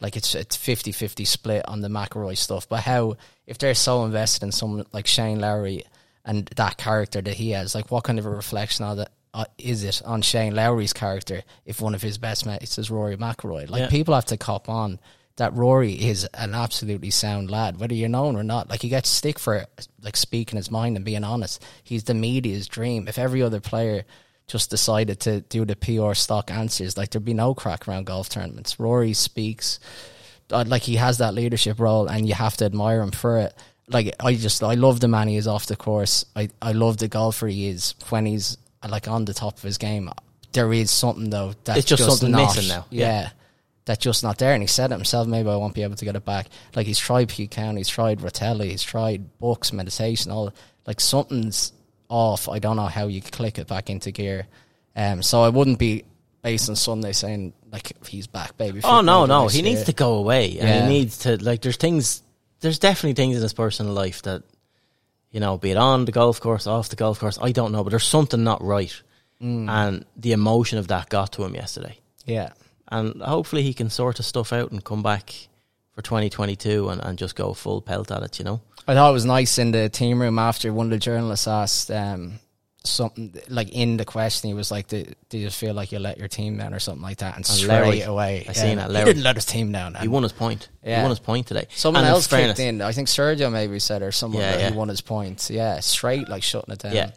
like 0.00 0.16
it's 0.16 0.34
it's 0.34 0.56
50-50 0.56 1.26
split 1.26 1.66
on 1.66 1.80
the 1.80 1.88
McIlroy 1.88 2.36
stuff. 2.36 2.68
But 2.68 2.80
how 2.80 3.16
if 3.46 3.56
they're 3.56 3.74
so 3.74 4.04
invested 4.04 4.42
in 4.42 4.52
someone 4.52 4.84
like 4.92 5.06
Shane 5.06 5.40
Lowry 5.40 5.84
and 6.26 6.44
that 6.56 6.76
character 6.76 7.22
that 7.22 7.34
he 7.34 7.52
has, 7.52 7.74
like 7.74 7.90
what 7.90 8.04
kind 8.04 8.18
of 8.18 8.26
a 8.26 8.30
reflection 8.30 8.84
of 8.84 8.98
that 8.98 9.12
uh, 9.34 9.44
is 9.58 9.84
it 9.84 10.00
on 10.06 10.22
Shane 10.22 10.54
Lowry's 10.54 10.92
character 10.94 11.42
if 11.66 11.80
one 11.82 11.94
of 11.94 12.00
his 12.02 12.16
best 12.16 12.46
mates 12.46 12.78
is 12.78 12.90
Rory 12.90 13.16
McIlroy? 13.16 13.68
Like 13.68 13.80
Yeah. 13.82 13.88
people 13.88 14.14
have 14.14 14.24
to 14.26 14.36
cop 14.38 14.68
on 14.68 14.98
that 15.36 15.52
Rory 15.52 15.92
is 15.94 16.24
an 16.34 16.54
absolutely 16.54 17.10
sound 17.10 17.50
lad, 17.50 17.78
whether 17.80 17.92
you're 17.94 18.08
known 18.08 18.36
or 18.36 18.44
not. 18.44 18.70
Like 18.70 18.80
he 18.82 18.88
gets 18.88 19.08
stick 19.10 19.38
for 19.38 19.66
like 20.00 20.16
speaking 20.16 20.56
his 20.56 20.70
mind 20.70 20.94
and 20.96 21.04
being 21.04 21.24
honest. 21.24 21.60
He's 21.82 22.04
the 22.04 22.14
media's 22.14 22.68
dream. 22.68 23.08
If 23.08 23.18
every 23.18 23.42
other 23.42 23.58
player 23.60 24.04
just 24.46 24.70
decided 24.70 25.18
to 25.20 25.40
do 25.40 25.64
the 25.64 25.74
PR 25.74 26.14
stock 26.14 26.50
answers, 26.52 26.96
like 26.96 27.10
there'd 27.10 27.24
be 27.24 27.34
no 27.34 27.52
crack 27.54 27.88
around 27.88 28.06
golf 28.06 28.28
tournaments. 28.28 28.78
Rory 28.78 29.12
speaks 29.12 29.80
uh, 30.52 30.62
like 30.68 30.82
he 30.82 30.96
has 30.96 31.18
that 31.18 31.34
leadership 31.34 31.80
role, 31.80 32.06
and 32.06 32.28
you 32.28 32.34
have 32.34 32.56
to 32.58 32.64
admire 32.66 33.00
him 33.00 33.10
for 33.10 33.38
it. 33.38 33.54
Like 33.88 34.14
I 34.20 34.34
just 34.34 34.62
I 34.62 34.74
love 34.74 35.00
the 35.00 35.08
man 35.08 35.26
he 35.28 35.36
is 35.36 35.48
off 35.48 35.66
the 35.66 35.74
course. 35.76 36.24
I 36.36 36.50
I 36.62 36.72
love 36.72 36.98
the 36.98 37.08
golfer 37.08 37.48
he 37.48 37.66
is 37.68 37.94
when 38.10 38.24
he's 38.26 38.56
like 38.90 39.08
on 39.08 39.24
the 39.24 39.34
top 39.34 39.56
of 39.56 39.62
his 39.62 39.78
game. 39.78 40.10
There 40.52 40.72
is 40.72 40.90
something 40.90 41.30
though 41.30 41.54
that's 41.64 41.80
It's 41.80 41.88
just 41.88 42.04
something 42.04 42.30
not, 42.30 42.54
missing 42.56 42.68
now. 42.68 42.86
Yeah. 42.90 43.06
Yeah. 43.22 43.30
That's 43.86 44.02
just 44.02 44.22
not 44.22 44.38
there, 44.38 44.54
and 44.54 44.62
he 44.62 44.66
said 44.66 44.90
it 44.92 44.94
himself. 44.94 45.28
Maybe 45.28 45.48
I 45.50 45.56
won't 45.56 45.74
be 45.74 45.82
able 45.82 45.96
to 45.96 46.04
get 46.06 46.16
it 46.16 46.24
back. 46.24 46.46
Like 46.74 46.86
he's 46.86 46.98
tried 46.98 47.28
County, 47.50 47.80
he's 47.80 47.88
tried 47.88 48.20
Rotella, 48.20 48.64
he's 48.64 48.82
tried 48.82 49.38
books, 49.38 49.72
meditation, 49.74 50.30
all. 50.32 50.54
Like 50.86 51.00
something's 51.00 51.72
off. 52.08 52.48
I 52.48 52.60
don't 52.60 52.76
know 52.76 52.86
how 52.86 53.08
you 53.08 53.20
click 53.20 53.58
it 53.58 53.66
back 53.66 53.90
into 53.90 54.10
gear. 54.10 54.46
Um, 54.96 55.22
so 55.22 55.42
I 55.42 55.50
wouldn't 55.50 55.78
be 55.78 56.04
based 56.42 56.70
on 56.70 56.76
Sunday 56.76 57.12
saying 57.12 57.52
like 57.72 57.92
he's 58.06 58.26
back, 58.26 58.56
baby. 58.56 58.80
Oh 58.84 59.02
no, 59.02 59.26
no, 59.26 59.48
he 59.48 59.60
needs 59.60 59.84
to 59.84 59.92
go 59.92 60.14
away, 60.14 60.58
and 60.58 60.68
Yeah. 60.68 60.82
he 60.82 60.88
needs 60.88 61.18
to 61.18 61.36
like. 61.44 61.60
There's 61.60 61.76
things. 61.76 62.22
There's 62.60 62.78
definitely 62.78 63.14
things 63.14 63.36
in 63.36 63.42
his 63.42 63.52
personal 63.52 63.92
life 63.92 64.22
that, 64.22 64.44
you 65.34 65.40
know, 65.40 65.58
be 65.58 65.72
it 65.72 65.76
on 65.76 66.04
the 66.04 66.12
golf 66.12 66.40
course, 66.40 66.66
off 66.66 66.88
the 66.88 66.96
golf 66.96 67.18
course. 67.18 67.38
I 67.42 67.50
don't 67.50 67.72
know, 67.72 67.82
but 67.82 67.90
there's 67.90 68.06
something 68.06 68.42
not 68.44 68.62
right, 68.62 68.94
Mm. 69.42 69.68
and 69.68 70.04
the 70.16 70.30
emotion 70.32 70.78
of 70.78 70.86
that 70.88 71.08
got 71.10 71.32
to 71.32 71.42
him 71.44 71.54
yesterday. 71.56 71.98
Yeah. 72.24 72.50
And 72.88 73.20
hopefully 73.20 73.62
he 73.64 73.74
can 73.74 73.90
sort 73.90 74.18
his 74.18 74.26
stuff 74.26 74.52
out 74.52 74.70
and 74.70 74.82
come 74.84 75.02
back 75.02 75.34
for 75.92 76.02
2022 76.02 76.88
and, 76.88 77.00
and 77.02 77.18
just 77.18 77.34
go 77.34 77.52
full 77.52 77.82
pelt 77.82 78.12
at 78.12 78.22
it. 78.22 78.38
You 78.38 78.44
know. 78.44 78.60
I 78.86 78.94
thought 78.94 79.10
it 79.10 79.12
was 79.12 79.24
nice 79.24 79.58
in 79.58 79.72
the 79.72 79.88
team 79.88 80.20
room 80.22 80.38
after 80.38 80.72
one 80.72 80.86
of 80.86 80.90
the 80.90 80.98
journalists 80.98 81.48
asked 81.48 81.90
um, 81.90 82.38
something 82.84 83.34
like 83.48 83.70
in 83.70 83.96
the 83.96 84.04
question. 84.04 84.48
He 84.48 84.54
was 84.54 84.70
like, 84.70 84.88
"Do, 84.88 85.04
do 85.30 85.38
you 85.38 85.50
feel 85.50 85.74
like 85.74 85.90
you 85.92 85.98
let 85.98 86.18
your 86.18 86.28
team 86.28 86.58
down 86.58 86.74
or 86.74 86.78
something 86.78 87.02
like 87.02 87.18
that?" 87.18 87.36
And 87.36 87.44
straight 87.46 87.68
Larry. 87.68 88.00
away, 88.02 88.46
I 88.48 88.52
seen 88.52 88.76
that, 88.76 88.88
he 88.88 88.92
Larry. 88.92 89.04
didn't 89.06 89.22
let 89.22 89.36
his 89.36 89.44
team 89.46 89.72
down. 89.72 89.94
He 89.94 90.08
won 90.08 90.22
his 90.22 90.32
point. 90.32 90.68
Yeah. 90.84 90.96
He 90.98 91.02
won 91.02 91.10
his 91.10 91.18
point 91.20 91.46
today. 91.46 91.66
Someone 91.74 92.04
And 92.04 92.10
else 92.10 92.26
kicked 92.26 92.58
in. 92.58 92.82
I 92.82 92.92
think 92.92 93.08
Sergio 93.08 93.50
maybe 93.50 93.78
said 93.78 94.02
or 94.02 94.12
someone 94.12 94.42
Yeah, 94.42 94.58
yeah. 94.58 94.70
he 94.70 94.76
won 94.76 94.88
his 94.88 95.00
points. 95.00 95.50
Yeah, 95.50 95.80
straight 95.80 96.28
like 96.28 96.42
shutting 96.42 96.72
it 96.72 96.80
down. 96.80 96.92
Yeah, 96.92 97.10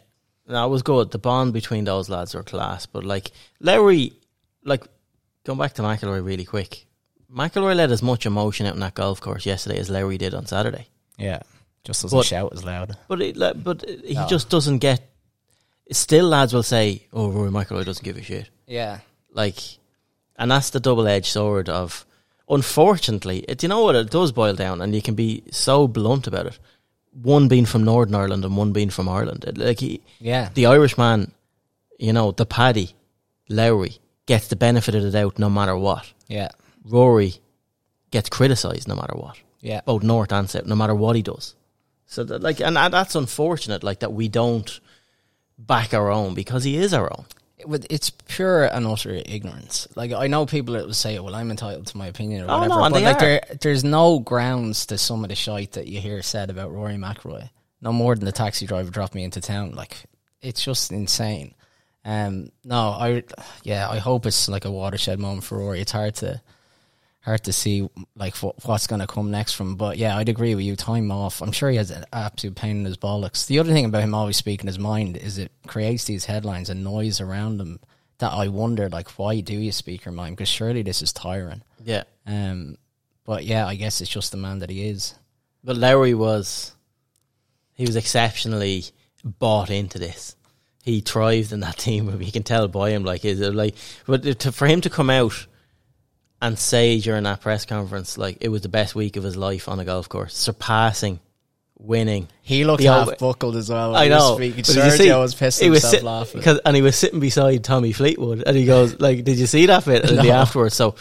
that 0.46 0.64
was 0.64 0.82
good. 0.82 1.10
The 1.10 1.18
bond 1.18 1.52
between 1.52 1.84
those 1.84 2.08
lads 2.08 2.34
are 2.34 2.42
class. 2.42 2.86
But 2.86 3.04
like 3.04 3.30
Larry 3.60 4.12
like 4.64 4.84
going 5.44 5.58
back 5.58 5.74
to 5.74 5.82
McIlroy 5.82 6.24
really 6.24 6.44
quick. 6.44 6.86
McIlroy 7.30 7.76
let 7.76 7.90
as 7.90 8.02
much 8.02 8.24
emotion 8.24 8.66
out 8.66 8.72
in 8.74 8.80
that 8.80 8.94
golf 8.94 9.20
course 9.20 9.44
yesterday 9.44 9.78
as 9.78 9.90
Larry 9.90 10.16
did 10.16 10.32
on 10.34 10.46
Saturday. 10.46 10.88
yeah. 11.18 11.40
Just 11.84 12.02
doesn't 12.02 12.18
But- 12.18 12.26
shout 12.26 12.52
as 12.52 12.64
loud. 12.64 12.96
But 13.06 13.22
it, 13.22 13.64
but 13.64 13.84
he 14.04 14.14
No. 14.14 14.26
just 14.26 14.50
doesn't 14.50 14.78
get. 14.78 15.07
Still, 15.90 16.28
lads 16.28 16.52
will 16.52 16.62
say, 16.62 17.06
"Oh, 17.12 17.30
Rory 17.30 17.50
McIlroy 17.50 17.84
doesn't 17.84 18.04
give 18.04 18.16
a 18.16 18.22
shit." 18.22 18.50
Yeah, 18.66 18.98
Like, 19.32 19.58
and 20.36 20.50
that's 20.50 20.70
the 20.70 20.80
double 20.80 21.06
edged 21.06 21.32
sword 21.32 21.68
of. 21.68 22.04
Unfortunately, 22.50 23.40
it, 23.40 23.62
you 23.62 23.68
know 23.68 23.82
what 23.82 23.94
it 23.94 24.10
does 24.10 24.32
boil 24.32 24.54
down, 24.54 24.80
and 24.80 24.94
you 24.94 25.02
can 25.02 25.14
be 25.14 25.42
so 25.50 25.86
blunt 25.86 26.26
about 26.26 26.46
it. 26.46 26.58
One 27.12 27.46
being 27.48 27.66
from 27.66 27.84
Northern 27.84 28.14
Ireland 28.14 28.44
and 28.44 28.56
one 28.56 28.72
being 28.72 28.90
from 28.90 29.08
Ireland. 29.08 29.44
It, 29.44 29.58
like 29.58 29.80
he, 29.80 30.02
yeah, 30.18 30.48
the 30.54 30.66
Irishman, 30.66 31.32
you 31.98 32.12
know, 32.12 32.32
the 32.32 32.46
Paddy, 32.46 32.94
Lowry 33.48 33.98
gets 34.26 34.48
the 34.48 34.56
benefit 34.56 34.94
of 34.94 35.02
the 35.02 35.10
doubt 35.10 35.38
no 35.38 35.50
matter 35.50 35.76
what. 35.76 36.12
yeah, 36.26 36.48
Rory 36.84 37.34
gets 38.10 38.28
criticised 38.28 38.88
no 38.88 38.94
matter 38.94 39.14
what, 39.14 39.38
yeah. 39.60 39.80
both 39.84 40.02
North 40.02 40.32
and 40.32 40.48
South, 40.48 40.66
no 40.66 40.74
matter 40.74 40.94
what 40.94 41.16
he 41.16 41.22
does. 41.22 41.54
So 42.06 42.24
that, 42.24 42.42
like, 42.42 42.60
and 42.60 42.76
that's 42.76 43.14
unfortunate, 43.14 43.84
like 43.84 44.00
that 44.00 44.12
we 44.12 44.28
don't 44.28 44.80
back 45.58 45.92
our 45.94 46.10
own 46.10 46.34
because 46.34 46.64
he 46.64 46.76
is 46.76 46.94
our 46.94 47.10
own. 47.12 47.24
it's 47.90 48.10
pure 48.10 48.64
and 48.66 48.86
utter 48.86 49.20
ignorance. 49.26 49.88
Like 49.96 50.12
I 50.12 50.28
know 50.28 50.46
people 50.46 50.74
that 50.74 50.86
will 50.86 50.94
say, 50.94 51.18
"Well, 51.18 51.34
I'm 51.34 51.50
entitled 51.50 51.86
to 51.88 51.96
my 51.96 52.06
opinion" 52.06 52.42
or 52.44 52.50
Oh, 52.50 52.58
whatever. 52.60 52.80
no, 52.80 52.90
but 52.90 53.02
like 53.02 53.18
there, 53.18 53.40
there's 53.60 53.82
no 53.84 54.20
grounds 54.20 54.86
to 54.86 54.98
some 54.98 55.24
of 55.24 55.28
the 55.30 55.34
shite 55.34 55.72
that 55.72 55.88
you 55.88 56.00
hear 56.00 56.22
said 56.22 56.50
about 56.50 56.72
Rory 56.72 56.94
McIlroy. 56.94 57.50
No 57.80 57.92
more 57.92 58.14
than 58.14 58.24
the 58.24 58.32
taxi 58.32 58.66
driver 58.66 58.90
dropped 58.90 59.14
me 59.14 59.24
into 59.24 59.40
town. 59.40 59.72
Like 59.72 59.96
it's 60.40 60.64
just 60.64 60.92
insane. 60.92 61.54
Um, 62.04 62.50
no, 62.64 62.90
I 62.90 63.24
yeah, 63.64 63.88
I 63.90 63.98
hope 63.98 64.24
it's 64.24 64.48
like 64.48 64.64
a 64.64 64.70
watershed 64.70 65.18
moment 65.18 65.44
for 65.44 65.58
Rory. 65.58 65.80
It's 65.80 65.92
hard 65.92 66.14
to 66.16 66.40
hard 67.20 67.44
to 67.44 67.52
see 67.52 67.88
like 68.16 68.36
what, 68.36 68.64
what's 68.64 68.86
going 68.86 69.00
to 69.00 69.06
come 69.06 69.30
next 69.30 69.52
from. 69.52 69.70
him. 69.70 69.76
But 69.76 69.98
yeah, 69.98 70.16
I'd 70.16 70.28
agree 70.28 70.54
with 70.54 70.64
you. 70.64 70.76
Time 70.76 71.10
off. 71.10 71.42
I'm 71.42 71.52
sure 71.52 71.70
he 71.70 71.76
has 71.76 71.90
an 71.90 72.04
absolute 72.12 72.56
pain 72.56 72.78
in 72.78 72.84
his 72.84 72.96
bollocks. 72.96 73.46
The 73.46 73.58
other 73.58 73.72
thing 73.72 73.84
about 73.84 74.02
him 74.02 74.14
always 74.14 74.36
speaking 74.36 74.66
his 74.66 74.78
mind 74.78 75.16
is 75.16 75.38
it 75.38 75.52
creates 75.66 76.04
these 76.04 76.24
headlines 76.24 76.70
and 76.70 76.84
noise 76.84 77.20
around 77.20 77.60
him 77.60 77.80
that 78.18 78.32
I 78.32 78.48
wonder 78.48 78.88
like 78.88 79.10
why 79.10 79.40
do 79.40 79.54
you 79.54 79.72
speak 79.72 80.04
your 80.04 80.12
mind? 80.12 80.36
Because 80.36 80.48
surely 80.48 80.82
this 80.82 81.02
is 81.02 81.12
tiring. 81.12 81.62
Yeah. 81.84 82.04
Um, 82.26 82.78
but 83.24 83.44
yeah, 83.44 83.66
I 83.66 83.74
guess 83.74 84.00
it's 84.00 84.10
just 84.10 84.30
the 84.30 84.38
man 84.38 84.60
that 84.60 84.70
he 84.70 84.88
is. 84.88 85.14
But 85.62 85.76
Lowry 85.76 86.14
was, 86.14 86.74
he 87.74 87.84
was 87.84 87.96
exceptionally 87.96 88.84
bought 89.22 89.70
into 89.70 89.98
this. 89.98 90.34
He 90.82 91.00
thrived 91.00 91.52
in 91.52 91.60
that 91.60 91.76
team. 91.78 92.22
You 92.22 92.32
can 92.32 92.42
tell 92.42 92.68
by 92.68 92.90
him, 92.90 93.04
like, 93.04 93.24
is 93.24 93.40
it 93.40 93.54
like, 93.54 93.74
but 94.06 94.40
to, 94.40 94.52
for 94.52 94.66
him 94.66 94.80
to 94.80 94.90
come 94.90 95.10
out 95.10 95.46
and 96.40 96.58
say 96.58 97.00
during 97.00 97.24
that 97.24 97.40
press 97.40 97.64
conference, 97.64 98.16
like, 98.18 98.38
it 98.40 98.48
was 98.48 98.62
the 98.62 98.68
best 98.68 98.94
week 98.94 99.16
of 99.16 99.24
his 99.24 99.36
life 99.36 99.68
on 99.68 99.80
a 99.80 99.84
golf 99.84 100.08
course, 100.08 100.36
surpassing, 100.36 101.18
winning. 101.78 102.28
He 102.42 102.64
looked 102.64 102.82
The 102.82 102.88
half 102.88 103.08
old- 103.08 103.18
buckled 103.18 103.56
as 103.56 103.68
well. 103.70 103.94
I 103.96 104.08
know. 104.08 104.36
Speaking. 104.36 104.58
You 104.58 104.64
see- 104.64 104.80
Sergio 105.08 105.20
was 105.20 105.34
pissing 105.34 105.62
he 105.62 105.70
was 105.70 105.82
himself 105.82 105.94
sit- 105.94 106.02
laughing. 106.44 106.60
and 106.64 106.76
he 106.76 106.82
was 106.82 106.96
sitting 106.96 107.20
beside 107.20 107.64
Tommy 107.64 107.92
Fleetwood, 107.92 108.42
and 108.46 108.56
he 108.56 108.64
goes, 108.66 108.98
like, 109.00 109.24
did 109.24 109.38
you 109.38 109.46
see 109.46 109.66
that 109.66 109.84
bit 109.84 110.08
in 110.08 110.16
the 110.16 110.30
afterwards? 110.32 110.74
So, 110.76 110.94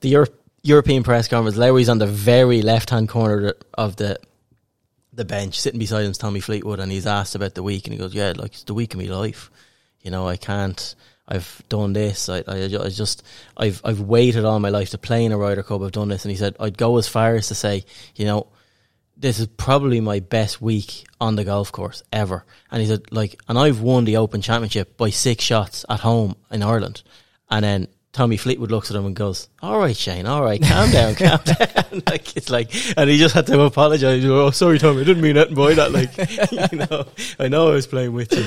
the 0.00 0.08
Euro- 0.10 0.28
European 0.62 1.02
press 1.02 1.28
conference, 1.28 1.56
Lowry's 1.56 1.88
on 1.88 1.98
the 1.98 2.06
very 2.06 2.62
left 2.62 2.90
hand 2.90 3.08
corner 3.08 3.54
of 3.74 3.96
the 3.96 4.18
the 5.12 5.24
bench, 5.24 5.60
sitting 5.60 5.78
beside 5.78 6.02
him's 6.02 6.18
Tommy 6.18 6.40
Fleetwood, 6.40 6.80
and 6.80 6.90
he's 6.90 7.06
asked 7.06 7.36
about 7.36 7.54
the 7.54 7.62
week, 7.62 7.86
and 7.86 7.92
he 7.92 7.98
goes, 7.98 8.12
"Yeah, 8.14 8.32
like 8.34 8.52
it's 8.54 8.64
the 8.64 8.74
week 8.74 8.94
of 8.94 9.00
my 9.00 9.06
life. 9.06 9.48
You 10.00 10.10
know, 10.10 10.26
I 10.26 10.36
can't. 10.36 10.96
I've 11.26 11.62
done 11.68 11.92
this. 11.92 12.28
I, 12.28 12.44
I, 12.46 12.64
I 12.64 12.88
just, 12.88 13.22
I've, 13.56 13.80
I've 13.84 14.00
waited 14.00 14.44
all 14.44 14.60
my 14.60 14.68
life 14.68 14.90
to 14.90 14.98
play 14.98 15.24
in 15.24 15.32
a 15.32 15.38
Ryder 15.38 15.62
Cup. 15.62 15.82
I've 15.82 15.92
done 15.92 16.08
this." 16.08 16.24
And 16.24 16.30
he 16.30 16.36
said, 16.36 16.56
"I'd 16.60 16.78
go 16.78 16.98
as 16.98 17.08
far 17.08 17.34
as 17.36 17.48
to 17.48 17.54
say, 17.54 17.84
you 18.16 18.26
know." 18.26 18.48
This 19.16 19.38
is 19.38 19.46
probably 19.46 20.00
my 20.00 20.18
best 20.18 20.60
week 20.60 21.06
on 21.20 21.36
the 21.36 21.44
golf 21.44 21.70
course 21.70 22.02
ever. 22.12 22.44
And 22.72 22.82
he 22.82 22.88
said, 22.88 23.12
like, 23.12 23.40
and 23.46 23.56
I've 23.56 23.80
won 23.80 24.04
the 24.04 24.16
Open 24.16 24.42
Championship 24.42 24.96
by 24.96 25.10
six 25.10 25.44
shots 25.44 25.84
at 25.88 26.00
home 26.00 26.34
in 26.50 26.64
Ireland. 26.64 27.04
And 27.48 27.64
then 27.64 27.86
Tommy 28.14 28.36
Fleetwood 28.36 28.70
looks 28.70 28.90
at 28.92 28.96
him 28.96 29.06
and 29.06 29.16
goes, 29.16 29.48
"All 29.60 29.76
right, 29.76 29.96
Shane, 29.96 30.24
all 30.24 30.40
right, 30.40 30.62
calm 30.62 30.88
down, 30.92 31.14
calm 31.16 31.40
down." 31.44 32.02
like 32.06 32.36
it's 32.36 32.48
like, 32.48 32.70
and 32.96 33.10
he 33.10 33.18
just 33.18 33.34
had 33.34 33.46
to 33.48 33.60
apologise. 33.60 34.24
Oh, 34.24 34.52
sorry, 34.52 34.78
Tommy, 34.78 35.00
I 35.00 35.04
didn't 35.04 35.22
mean 35.22 35.34
that 35.34 35.52
by 35.52 35.74
that. 35.74 35.90
Like, 35.90 36.16
you 36.72 36.78
know, 36.78 37.06
I 37.40 37.48
know 37.48 37.70
I 37.70 37.74
was 37.74 37.88
playing 37.88 38.12
with 38.12 38.32
you. 38.32 38.46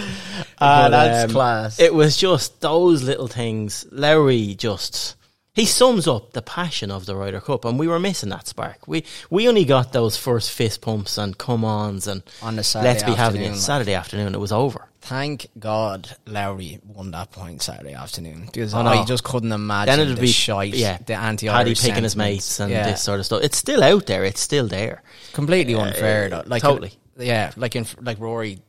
Ah, 0.60 0.86
But, 0.86 0.90
that's 0.90 1.24
um, 1.26 1.30
class. 1.32 1.80
It 1.82 1.94
was 1.94 2.16
just 2.16 2.62
those 2.62 3.04
little 3.04 3.28
things. 3.28 3.86
Lowry 3.92 4.56
just. 4.56 5.17
He 5.58 5.66
sums 5.66 6.08
up 6.08 6.34
the 6.34 6.44
passion 6.44 6.92
of 6.92 7.08
the 7.08 7.16
Ryder 7.16 7.42
Cup, 7.42 7.66
and 7.66 7.80
we 7.80 7.88
were 7.88 8.00
missing 8.00 8.30
that 8.30 8.48
spark. 8.48 8.88
We 8.88 9.04
we 9.32 9.50
only 9.50 9.66
got 9.66 9.92
those 9.92 10.16
first 10.16 10.52
fist 10.52 10.82
pumps 10.82 11.18
and 11.18 11.36
come 11.36 11.66
ons 11.66 12.06
and 12.06 12.22
On 12.44 12.56
the 12.56 12.64
Saturday 12.64 12.94
let's 12.94 13.02
be 13.02 13.14
having 13.14 13.42
it. 13.42 13.56
Saturday 13.56 13.96
afternoon. 13.96 14.36
It 14.36 14.40
was 14.40 14.52
over. 14.52 14.88
Thank 15.02 15.48
God 15.58 16.16
Lowry 16.28 16.80
won 16.86 17.10
that 17.10 17.32
point 17.32 17.64
Saturday 17.64 17.96
afternoon 17.96 18.46
because 18.46 18.76
I 18.76 18.84
know. 18.84 18.90
I 18.92 19.06
just 19.06 19.24
couldn't 19.24 19.52
imagine 19.52 19.98
Then 19.98 20.00
it'd 20.02 20.18
the 20.18 20.22
be 20.22 20.28
shite, 20.28 20.76
yeah, 20.76 21.00
the 21.04 21.16
anti 21.16 21.48
Paddy 21.48 21.74
picking 21.74 22.04
his 22.04 22.16
mates 22.16 22.60
and 22.60 22.72
yeah. 22.72 22.92
this 22.92 23.02
sort 23.02 23.20
of 23.20 23.26
stuff. 23.26 23.42
It's 23.42 23.58
still 23.58 23.84
out 23.84 24.06
there. 24.06 24.26
It's 24.26 24.42
still 24.42 24.68
there. 24.68 25.02
completely 25.34 25.74
uh, 25.74 25.86
unfair. 25.86 26.30
though. 26.30 26.44
Like 26.46 26.62
totally. 26.62 26.92
Uh, 27.20 27.24
yeah. 27.24 27.52
Like 27.58 27.76
in 27.76 27.88
like 28.00 28.20
Rory 28.20 28.60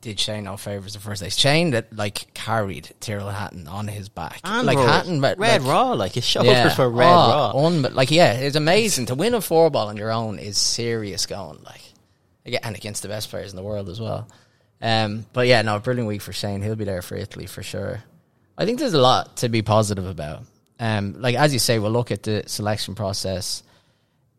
did 0.00 0.18
Shane 0.20 0.44
no 0.44 0.56
favors 0.56 0.94
the 0.94 1.00
first 1.00 1.22
day. 1.22 1.28
Shane 1.28 1.70
that 1.70 1.94
like 1.94 2.32
carried 2.34 2.94
Tyrrell 3.00 3.30
Hatton 3.30 3.66
on 3.68 3.88
his 3.88 4.08
back, 4.08 4.40
And 4.44 4.66
like. 4.66 4.78
Hatton, 4.78 5.20
but 5.20 5.38
red 5.38 5.62
like, 5.62 5.70
raw, 5.70 5.92
like 5.92 6.12
his 6.12 6.24
shoulders 6.24 6.74
for 6.74 6.88
red 6.88 7.06
raw. 7.06 7.52
Oh, 7.54 7.66
un- 7.66 7.82
like 7.82 8.10
yeah, 8.10 8.32
it's 8.32 8.56
amazing 8.56 9.06
to 9.06 9.14
win 9.14 9.34
a 9.34 9.40
four 9.40 9.70
ball 9.70 9.88
on 9.88 9.96
your 9.96 10.12
own 10.12 10.38
is 10.38 10.58
serious 10.58 11.26
going. 11.26 11.62
Like 11.64 11.82
again, 12.46 12.60
and 12.62 12.76
against 12.76 13.02
the 13.02 13.08
best 13.08 13.30
players 13.30 13.50
in 13.50 13.56
the 13.56 13.62
world 13.62 13.88
as 13.88 14.00
well. 14.00 14.28
Um, 14.80 15.26
but 15.32 15.46
yeah, 15.46 15.62
no, 15.62 15.78
brilliant 15.78 16.08
week 16.08 16.22
for 16.22 16.32
Shane. 16.32 16.62
He'll 16.62 16.76
be 16.76 16.84
there 16.84 17.02
for 17.02 17.16
Italy 17.16 17.46
for 17.46 17.62
sure. 17.62 18.02
I 18.58 18.64
think 18.64 18.78
there's 18.78 18.94
a 18.94 19.00
lot 19.00 19.38
to 19.38 19.48
be 19.48 19.62
positive 19.62 20.06
about. 20.06 20.42
Um, 20.78 21.14
like 21.20 21.36
as 21.36 21.52
you 21.52 21.58
say, 21.58 21.78
we'll 21.78 21.92
look 21.92 22.10
at 22.10 22.24
the 22.24 22.42
selection 22.46 22.94
process. 22.94 23.62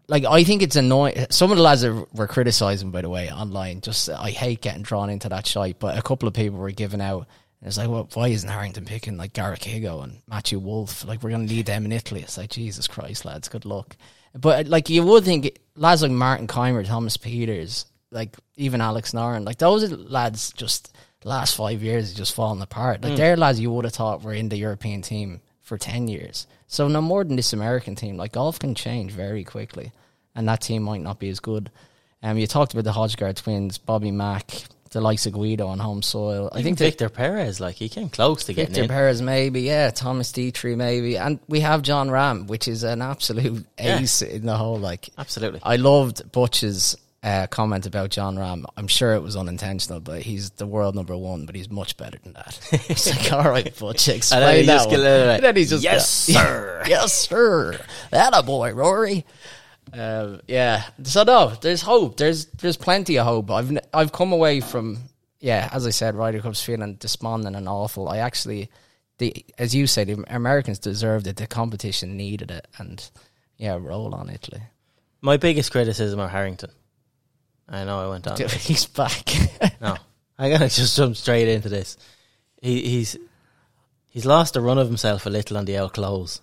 Like 0.08 0.26
I 0.26 0.44
think 0.44 0.62
it's 0.62 0.76
annoying. 0.76 1.26
Some 1.30 1.52
of 1.52 1.58
the 1.58 1.64
lads 1.64 1.82
that 1.82 2.08
were 2.14 2.28
criticizing, 2.28 2.92
by 2.92 3.02
the 3.02 3.10
way, 3.10 3.32
online. 3.32 3.82
Just 3.82 4.10
I 4.10 4.32
hate 4.32 4.62
getting 4.62 4.84
drawn 4.84 5.10
into 5.10 5.30
that 5.30 5.48
shite. 5.48 5.80
But 5.80 5.98
a 5.98 6.02
couple 6.02 6.28
of 6.28 6.34
people 6.34 6.60
were 6.60 6.72
giving 6.72 7.02
out. 7.02 7.28
And 7.62 7.70
it's 7.70 7.78
like, 7.78 7.90
well, 7.90 8.10
why 8.14 8.28
isn't 8.28 8.50
Harrington 8.50 8.84
picking 8.84 9.16
like 9.16 9.32
Garrick 9.32 9.62
Higgo 9.62 10.04
and 10.04 10.20
Matthew 10.28 10.60
Wolff? 10.60 11.06
Like 11.06 11.24
we're 11.24 11.30
going 11.30 11.48
to 11.48 11.54
need 11.54 11.66
them 11.66 11.86
in 11.86 11.94
Italy. 11.94 12.22
It's 12.22 12.38
like 12.38 12.50
Jesus 12.50 12.88
Christ, 12.88 13.24
lads, 13.24 13.48
good 13.48 13.64
luck. 13.64 13.96
But 14.36 14.68
like 14.68 14.90
you 14.90 15.04
would 15.04 15.24
think 15.24 15.58
lads 15.76 16.02
like 16.02 16.12
Martin 16.12 16.48
Kaymer, 16.48 16.86
Thomas 16.86 17.18
Pieters, 17.18 17.86
like 18.12 18.36
even 18.58 18.82
Alex 18.82 19.12
Norén, 19.12 19.46
like 19.46 19.58
those 19.60 19.92
are 19.92 19.96
lads 19.96 20.52
just 20.54 20.94
last 21.24 21.56
five 21.56 21.82
years 21.82 22.10
have 22.10 22.18
just 22.18 22.36
fallen 22.36 22.62
apart. 22.62 23.02
Like 23.02 23.14
mm. 23.14 23.18
they're 23.18 23.38
lads 23.38 23.60
you 23.60 23.72
would 23.72 23.86
have 23.86 23.94
thought 23.94 24.24
were 24.24 24.34
in 24.34 24.50
the 24.50 24.58
European 24.58 25.02
team 25.02 25.42
for 25.62 25.78
ten 25.78 26.08
years. 26.08 26.48
So 26.74 26.88
no 26.88 27.02
more 27.02 27.24
than 27.24 27.36
this 27.36 27.54
American 27.54 27.94
team. 27.94 28.18
Like 28.18 28.32
golf 28.32 28.58
can 28.58 28.74
change 28.74 29.12
very 29.12 29.44
quickly, 29.44 29.92
and 30.34 30.50
that 30.50 30.62
team 30.62 30.82
might 30.82 31.02
not 31.02 31.20
be 31.20 31.30
as 31.30 31.40
good. 31.40 31.70
Um, 32.24 32.36
you 32.40 32.48
talked 32.48 32.74
about 32.74 32.84
the 32.86 32.92
Højgaard 32.92 33.36
twins, 33.36 33.78
Bobby 33.78 34.10
Mac, 34.10 34.50
the 34.90 35.00
likes 35.00 35.28
of 35.28 35.34
Guido 35.34 35.68
on 35.68 35.78
home 35.78 36.02
soil. 36.02 36.50
I 36.52 36.60
I 36.60 36.64
think 36.64 36.80
Victor 36.80 37.10
Perez, 37.10 37.60
like 37.60 37.76
he 37.76 37.90
came 37.90 38.10
close 38.10 38.46
to 38.46 38.54
getting 38.56 38.74
Victor 38.74 38.84
in. 38.86 38.90
Perez 38.90 39.22
maybe, 39.22 39.62
yeah, 39.62 39.92
Thomas 39.92 40.32
Detry 40.32 40.76
maybe, 40.76 41.16
and 41.16 41.40
we 41.48 41.60
have 41.60 41.84
Jon 41.84 42.10
Rahm, 42.10 42.48
which 42.48 42.68
is 42.68 42.82
an 42.84 43.04
absolute 43.04 43.68
Yeah. 43.78 44.00
ace 44.00 44.24
in 44.24 44.48
the 44.48 44.58
hole. 44.58 44.80
Like, 44.80 45.10
Absolutely. 45.16 45.60
I 45.62 45.76
loved 45.76 46.32
Butch's 46.32 46.96
uh, 47.24 47.48
comment 47.48 47.86
about 47.86 48.10
Jon 48.10 48.36
Rahm. 48.36 48.66
I'm 48.76 48.88
sure 48.88 49.14
it 49.14 49.22
was 49.22 49.38
unintentional, 49.38 50.02
but 50.02 50.22
he's 50.22 50.52
the 50.52 50.68
world 50.68 50.94
number 50.94 51.16
one, 51.16 51.46
but 51.46 51.56
he's 51.56 51.70
much 51.70 51.96
better 51.96 52.18
than 52.22 52.34
that. 52.34 52.60
it's 52.90 53.10
like, 53.10 53.32
all 53.32 53.50
right, 53.50 53.78
Butch, 53.80 54.08
explain 54.10 54.42
then 54.42 54.66
that 54.66 54.88
one. 54.88 54.90
get 54.90 55.06
out. 55.06 55.36
And 55.36 55.44
then 55.44 55.56
he's 55.56 55.70
just 55.70 55.84
Yes, 55.84 56.10
sir. 56.10 56.84
yes, 56.88 57.14
sir. 57.14 57.80
That 58.12 58.34
a 58.36 58.44
boy, 58.44 58.74
Rory. 58.74 59.26
Um, 59.94 60.42
yeah. 60.48 60.84
So 61.04 61.24
no, 61.24 61.54
there's 61.62 61.82
hope. 61.82 62.18
There's 62.18 62.46
there's 62.48 62.78
plenty 62.78 63.18
of 63.18 63.26
hope. 63.26 63.52
I've 63.52 63.70
n- 63.70 63.82
I've 63.94 64.12
come 64.12 64.34
away 64.34 64.60
from 64.60 64.98
yeah, 65.40 65.70
as 65.72 65.86
I 65.86 65.90
said, 65.92 66.16
Ryder 66.16 66.40
Cup's 66.40 66.64
feeling 66.64 66.96
despondent 66.96 67.56
and 67.56 67.68
awful. 67.68 68.08
I 68.08 68.20
actually, 68.20 68.70
the 69.18 69.46
as 69.58 69.76
you 69.76 69.88
say, 69.88 70.04
the 70.06 70.24
Americans 70.28 70.80
deserved 70.80 71.28
it. 71.28 71.36
The 71.36 71.48
competition 71.48 72.18
needed 72.18 72.50
it, 72.50 72.68
and 72.78 73.10
yeah, 73.58 73.78
roll 73.80 74.16
on 74.16 74.30
Italy. 74.30 74.62
My 75.22 75.38
biggest 75.38 75.72
criticism 75.72 76.20
of 76.20 76.30
Harrington. 76.30 76.72
I 77.70 77.84
know 77.86 78.00
I 78.06 78.10
went 78.10 78.28
on. 78.28 78.36
this. 78.38 78.54
He's 78.54 78.86
back. 78.86 79.30
No, 79.82 79.96
I 80.38 80.50
gotta 80.50 80.70
just 80.70 80.96
jump 80.96 81.16
straight 81.16 81.48
into 81.48 81.70
this. 81.70 81.98
He, 82.62 82.82
he's 82.82 83.18
he's 84.10 84.26
lost 84.26 84.54
the 84.54 84.62
run 84.62 84.78
of 84.78 84.88
himself 84.88 85.26
a 85.26 85.30
little 85.30 85.58
on 85.58 85.66
the 85.66 85.78
out 85.78 85.94
clothes. 85.94 86.42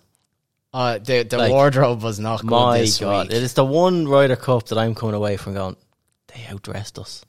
uh, 0.73 0.97
the 0.99 1.23
the 1.23 1.37
Like, 1.37 1.51
wardrobe 1.51 2.01
was 2.01 2.19
not 2.19 2.41
good 2.41 2.49
My 2.51 2.79
this 2.79 2.99
God, 2.99 3.27
week. 3.27 3.35
it 3.37 3.43
is 3.43 3.53
the 3.53 3.65
one 3.65 4.07
Ryder 4.07 4.35
Cup 4.35 4.67
that 4.67 4.77
I'm 4.77 4.95
coming 4.95 5.15
away 5.15 5.37
from 5.37 5.53
going. 5.53 5.75
They 6.27 6.41
outdressed 6.43 6.99
us. 6.99 7.23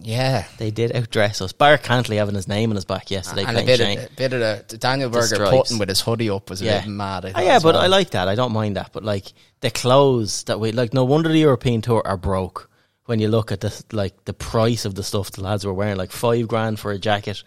Yeah. 0.00 0.44
They 0.58 0.70
did 0.70 0.92
outdress 0.92 1.42
us. 1.42 1.52
Bar 1.52 1.76
Cantlay 1.78 2.16
having 2.16 2.34
his 2.36 2.46
name 2.48 2.70
on 2.70 2.76
his 2.76 2.84
back 2.84 3.10
yesterday 3.10 3.44
and 3.44 3.56
a 3.58 3.64
bit 3.64 3.78
Shane. 3.78 3.98
of, 3.98 4.04
a 4.04 4.10
bit 4.14 4.32
of 4.32 4.38
the, 4.40 4.64
the 4.68 4.78
Daniel 4.78 5.10
Berger 5.10 5.34
stripes. 5.36 5.50
putting 5.56 5.78
with 5.78 5.88
his 5.88 6.00
hoodie 6.00 6.30
up 6.30 6.50
was 6.50 6.62
a 6.62 6.66
Yeah. 6.66 6.80
bit 6.82 6.88
mad. 6.90 7.24
I 7.26 7.32
Oh, 7.34 7.40
yeah, 7.40 7.58
but 7.58 7.74
well. 7.74 7.82
I 7.82 7.88
like 7.88 8.10
that. 8.10 8.28
I 8.28 8.34
don't 8.36 8.52
mind 8.52 8.76
that. 8.76 8.90
But 8.92 9.02
like 9.04 9.32
the 9.60 9.70
clothes 9.70 10.44
that 10.44 10.60
we 10.60 10.70
like, 10.72 10.94
no 10.94 11.04
wonder 11.04 11.28
the 11.28 11.38
European 11.38 11.82
tour 11.82 12.02
are 12.04 12.16
broke 12.16 12.67
when 13.08 13.20
you 13.20 13.28
look 13.28 13.50
at 13.50 13.60
the 13.62 13.72
like 13.90 14.26
the 14.26 14.34
price 14.34 14.84
of 14.84 14.94
the 14.94 15.02
stuff 15.02 15.30
the 15.30 15.42
lads 15.42 15.64
were 15.64 15.72
wearing. 15.72 15.96
Like 15.96 16.12
five 16.12 16.46
grand 16.46 16.78
for 16.78 16.92
a 16.92 16.98
jacket, 16.98 17.42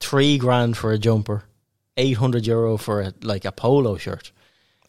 three 0.00 0.36
grand 0.36 0.76
for 0.76 0.90
a 0.90 0.98
jumper, 0.98 1.44
eight 1.96 2.16
hundred 2.16 2.44
euro 2.44 2.76
for 2.76 3.00
a 3.02 3.14
like 3.22 3.44
a 3.44 3.52
polo 3.52 3.96
shirt, 3.96 4.32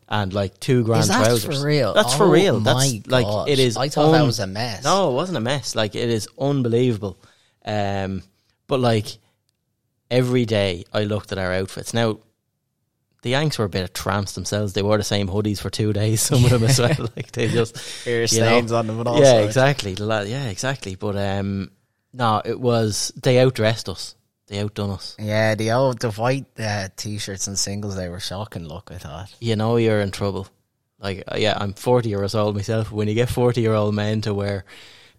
and 0.10 0.34
like 0.34 0.60
two 0.60 0.84
grand 0.84 1.04
Is 1.04 1.10
that 1.10 1.24
trousers. 1.26 1.60
for 1.60 1.66
real? 1.68 1.93
That's 1.93 2.16
Oh 2.16 2.18
for 2.18 2.28
real. 2.30 2.60
my 2.60 2.74
That's 2.74 3.08
like 3.08 3.47
it 3.47 3.60
is. 3.60 3.78
I 3.78 3.89
thought 3.89 4.12
that 4.14 4.24
was 4.26 4.39
a 4.39 4.47
mess. 4.47 4.84
No, 4.84 5.12
it 5.12 5.14
wasn't 5.14 5.38
a 5.38 5.41
mess. 5.41 5.76
Like 5.76 5.93
it 5.93 6.10
is 6.10 6.28
unbelievable. 6.39 7.18
Um, 7.64 8.24
but 8.66 8.80
like 8.80 9.06
every 10.10 10.45
day, 10.45 10.84
I 10.91 11.04
looked 11.04 11.32
at 11.32 11.38
our 11.38 11.54
outfits. 11.54 11.93
Now, 11.93 12.18
the 13.22 13.30
Yanks 13.32 13.59
were 13.59 13.65
a 13.65 13.69
bit 13.69 13.84
of 13.84 13.93
tramps 13.93 14.34
themselves. 14.34 14.74
They 14.74 14.82
wore 14.82 14.97
the 14.97 15.03
same 15.03 15.28
hoodies 15.28 15.59
for 15.61 15.69
two 15.69 15.93
days. 15.93 16.22
Some 16.30 16.43
of 16.45 16.51
them 16.51 16.63
as 16.63 16.80
well. 16.80 17.09
Like 17.15 17.32
they 17.32 17.47
just 17.47 17.76
Beer 18.05 18.15
you 18.24 18.39
know. 18.39 18.47
stains 18.47 18.72
on 18.72 18.88
them 18.88 18.99
and 18.99 19.07
all 19.07 19.19
yeah, 19.19 19.34
sorts. 19.34 19.45
exactly. 19.47 19.93
The 19.95 20.05
la- 20.05 20.22
Yeah, 20.22 20.47
exactly. 20.47 20.95
But 20.95 21.15
um, 21.17 21.72
no, 22.13 22.41
it 22.43 22.59
was 22.59 23.11
they 23.22 23.36
outdressed 23.36 23.89
us. 23.89 24.15
They 24.47 24.59
outdone 24.59 24.89
us. 24.91 25.15
Yeah, 25.17 25.55
the 25.55 25.72
old 25.72 25.99
the 25.99 26.11
white 26.11 26.45
uh, 26.59 26.89
t-shirts 26.97 27.47
and 27.47 27.57
singles 27.57 27.95
they 27.95 28.09
were 28.09 28.19
shocking. 28.19 28.67
Look, 28.67 28.91
I 28.91 28.97
thought. 28.97 29.34
You 29.39 29.55
know 29.55 29.78
you're 29.78 30.01
in 30.01 30.11
trouble. 30.11 30.47
Like, 30.99 31.24
uh, 31.28 31.38
yeah, 31.38 31.57
I'm 31.59 31.74
40 31.74 32.09
years 32.09 32.36
old 32.36 32.55
myself. 32.55 32.91
When 32.91 33.07
you 33.07 33.13
get 33.15 33.30
40 33.30 33.61
year 33.61 33.74
old 33.74 33.95
men 33.95 34.22
to 34.22 34.34
wear 34.34 34.65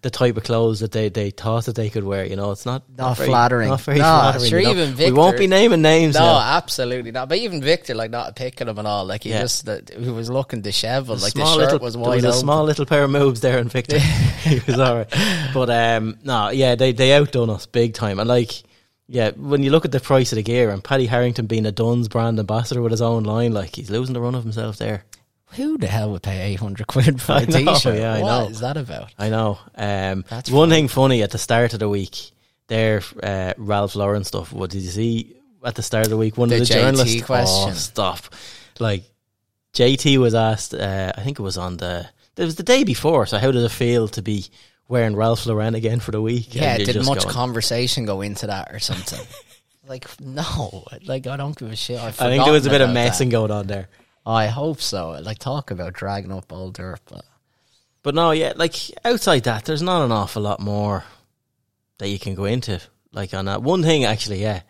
the 0.03 0.11
type 0.11 0.37
of 0.37 0.43
clothes 0.43 0.81
that 0.81 0.91
they, 0.91 1.09
they 1.09 1.31
thought 1.31 1.65
that 1.65 1.75
they 1.75 1.89
could 1.89 2.03
wear, 2.03 2.25
you 2.25 2.35
know, 2.35 2.51
it's 2.51 2.65
not 2.65 2.83
Not 2.95 3.17
very- 3.17 3.29
flattering. 3.29 3.69
Not 3.69 3.81
very 3.81 3.97
No, 3.97 4.03
flattering. 4.03 4.49
sure, 4.49 4.59
you 4.59 4.65
know. 4.65 4.71
even 4.73 4.93
Victor, 4.93 5.13
we 5.13 5.17
won't 5.17 5.37
be 5.37 5.47
naming 5.47 5.81
names. 5.81 6.13
No, 6.15 6.21
now. 6.21 6.39
absolutely 6.57 7.11
not. 7.11 7.29
But 7.29 7.39
even 7.39 7.61
Victor, 7.61 7.95
like 7.95 8.11
not 8.11 8.35
picking 8.35 8.67
him 8.67 8.77
and 8.77 8.87
all, 8.87 9.05
like 9.05 9.23
he 9.23 9.31
Yeah. 9.31 9.41
just 9.41 9.65
that 9.65 9.89
he 9.89 10.09
was 10.09 10.29
looking 10.29 10.61
dishevelled, 10.61 11.21
like 11.21 11.33
the 11.33 11.39
small 11.39 11.53
shirt 11.55 11.63
little, 11.71 11.79
was 11.79 11.93
there 11.95 12.03
wide 12.03 12.23
was 12.23 12.35
a 12.35 12.39
small 12.39 12.63
little 12.63 12.85
pair 12.85 13.03
of 13.03 13.09
moves 13.11 13.41
there 13.41 13.57
in 13.57 13.69
Victor. 13.69 13.97
he 14.43 14.59
was 14.67 14.77
all 14.77 14.95
right. 14.97 15.13
But 15.53 15.69
um, 15.71 16.17
no, 16.23 16.49
yeah, 16.49 16.75
they 16.75 16.91
they 16.91 17.13
outdone 17.13 17.49
us 17.49 17.65
big 17.65 17.93
time. 17.93 18.19
And 18.19 18.27
like, 18.27 18.51
yeah, 19.07 19.31
when 19.37 19.63
you 19.63 19.71
look 19.71 19.85
at 19.85 19.91
the 19.91 19.99
price 19.99 20.31
of 20.31 20.35
the 20.35 20.43
gear 20.43 20.69
and 20.69 20.83
Paddy 20.83 21.05
Harrington 21.05 21.45
being 21.45 21.65
a 21.65 21.71
Dunnes 21.71 22.07
brand 22.09 22.39
ambassador 22.39 22.81
with 22.81 22.91
his 22.91 23.01
own 23.01 23.23
line, 23.23 23.53
like 23.53 23.75
he's 23.75 23.89
losing 23.89 24.13
the 24.13 24.21
run 24.21 24.35
of 24.35 24.43
himself 24.43 24.77
there. 24.77 25.05
Who 25.55 25.77
the 25.77 25.87
hell 25.87 26.11
would 26.11 26.23
pay 26.23 26.41
eight 26.51 26.59
hundred 26.59 26.87
quid 26.87 27.21
for 27.21 27.33
a 27.37 27.45
know, 27.45 27.73
t-shirt? 27.73 27.97
yeah, 27.99 28.13
I 28.13 28.21
What 28.21 28.43
know. 28.43 28.49
is 28.49 28.59
that 28.61 28.77
about? 28.77 29.11
I 29.17 29.29
know. 29.29 29.59
Um, 29.75 30.25
That's 30.29 30.49
one 30.49 30.69
funny. 30.69 30.81
thing 30.81 30.87
funny 30.87 31.23
at 31.23 31.31
the 31.31 31.37
start 31.37 31.73
of 31.73 31.79
the 31.79 31.89
week, 31.89 32.31
there, 32.67 33.01
uh, 33.21 33.53
Ralph 33.57 33.95
Lauren 33.95 34.23
stuff. 34.23 34.51
What 34.53 34.69
did 34.71 34.81
you 34.81 34.89
see 34.89 35.35
at 35.65 35.75
the 35.75 35.83
start 35.83 36.05
of 36.05 36.09
the 36.09 36.17
week? 36.17 36.37
One 36.37 36.49
The 36.49 36.55
of 36.61 36.67
the 36.67 36.73
JT 36.73 36.79
journalists. 36.81 37.21
question. 37.23 37.69
Oh, 37.71 37.73
stop! 37.73 38.19
Like 38.79 39.03
JT 39.73 40.17
was 40.17 40.35
asked. 40.35 40.73
Uh, 40.73 41.11
I 41.15 41.21
think 41.21 41.39
it 41.39 41.43
was 41.43 41.57
on 41.57 41.77
the. 41.77 42.07
It 42.35 42.43
was 42.45 42.55
the 42.55 42.63
day 42.63 42.83
before. 42.83 43.25
So 43.25 43.37
how 43.37 43.51
did 43.51 43.63
it 43.63 43.69
feel 43.69 44.07
to 44.09 44.21
be 44.21 44.45
wearing 44.87 45.15
Ralph 45.15 45.45
Lauren 45.45 45.75
again 45.75 45.99
for 45.99 46.11
the 46.11 46.21
week? 46.21 46.53
Yeah, 46.55 46.77
did 46.77 46.95
much 47.05 47.19
going- 47.23 47.33
conversation 47.33 48.05
go 48.05 48.21
into 48.21 48.47
that 48.47 48.71
or 48.73 48.79
something? 48.79 49.19
like 49.87 50.07
no, 50.19 50.85
like 51.05 51.27
I 51.27 51.37
don't 51.37 51.57
give 51.57 51.71
a 51.71 51.75
shit. 51.75 51.99
I 51.99 52.11
think 52.11 52.43
there 52.43 52.53
was 52.53 52.65
a 52.65 52.69
bit 52.69 52.81
of 52.81 52.89
messing 52.91 53.29
that. 53.29 53.33
going 53.33 53.51
on 53.51 53.67
there. 53.67 53.87
I 54.25 54.47
hope 54.47 54.81
so. 54.81 55.11
Like 55.21 55.39
talk 55.39 55.71
about 55.71 55.93
dragging 55.93 56.31
up 56.31 56.51
old 56.51 56.75
dirt, 56.75 57.01
but 57.05 57.25
But 58.03 58.15
no, 58.15 58.31
yeah, 58.31 58.53
like 58.55 58.75
outside 59.05 59.43
that, 59.43 59.65
there's 59.65 59.81
not 59.81 60.03
an 60.03 60.11
awful 60.11 60.41
lot 60.41 60.59
more 60.59 61.03
that 61.99 62.09
you 62.09 62.19
can 62.19 62.35
go 62.35 62.45
into. 62.45 62.81
Like 63.11 63.33
on 63.33 63.45
that 63.45 63.63
one 63.63 63.83
thing, 63.83 64.05
actually, 64.05 64.41
yeah, 64.41 64.61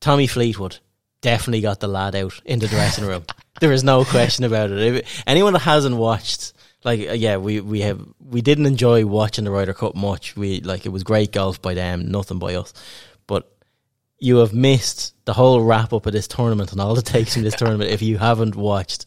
Tommy 0.00 0.26
Fleetwood 0.26 0.78
definitely 1.20 1.60
got 1.60 1.80
the 1.80 1.88
lad 1.88 2.14
out 2.14 2.40
in 2.44 2.58
the 2.58 2.68
dressing 2.68 3.06
room. 3.06 3.24
there 3.60 3.72
is 3.72 3.84
no 3.84 4.04
question 4.04 4.44
about 4.44 4.70
it. 4.70 4.78
If, 4.78 5.22
anyone 5.26 5.52
that 5.52 5.60
hasn't 5.60 5.96
watched, 5.96 6.52
like, 6.84 7.00
uh, 7.08 7.12
yeah, 7.12 7.36
we 7.36 7.60
we 7.60 7.80
have 7.82 8.00
we 8.20 8.40
didn't 8.40 8.66
enjoy 8.66 9.04
watching 9.04 9.44
the 9.44 9.50
Ryder 9.50 9.74
Cup 9.74 9.94
much. 9.94 10.36
We 10.36 10.60
like 10.60 10.86
it 10.86 10.90
was 10.90 11.02
great 11.02 11.32
golf 11.32 11.60
by 11.60 11.74
them, 11.74 12.10
nothing 12.10 12.38
by 12.38 12.54
us. 12.54 12.72
But 13.26 13.50
you 14.18 14.38
have 14.38 14.52
missed 14.52 15.14
the 15.24 15.32
whole 15.32 15.62
wrap 15.62 15.92
up 15.92 16.06
of 16.06 16.12
this 16.12 16.28
tournament 16.28 16.72
and 16.72 16.80
all 16.80 16.94
the 16.94 17.02
takes 17.02 17.36
in 17.36 17.42
this 17.42 17.54
tournament 17.58 17.90
if 17.90 18.02
you 18.02 18.18
haven't 18.18 18.56
watched 18.56 19.06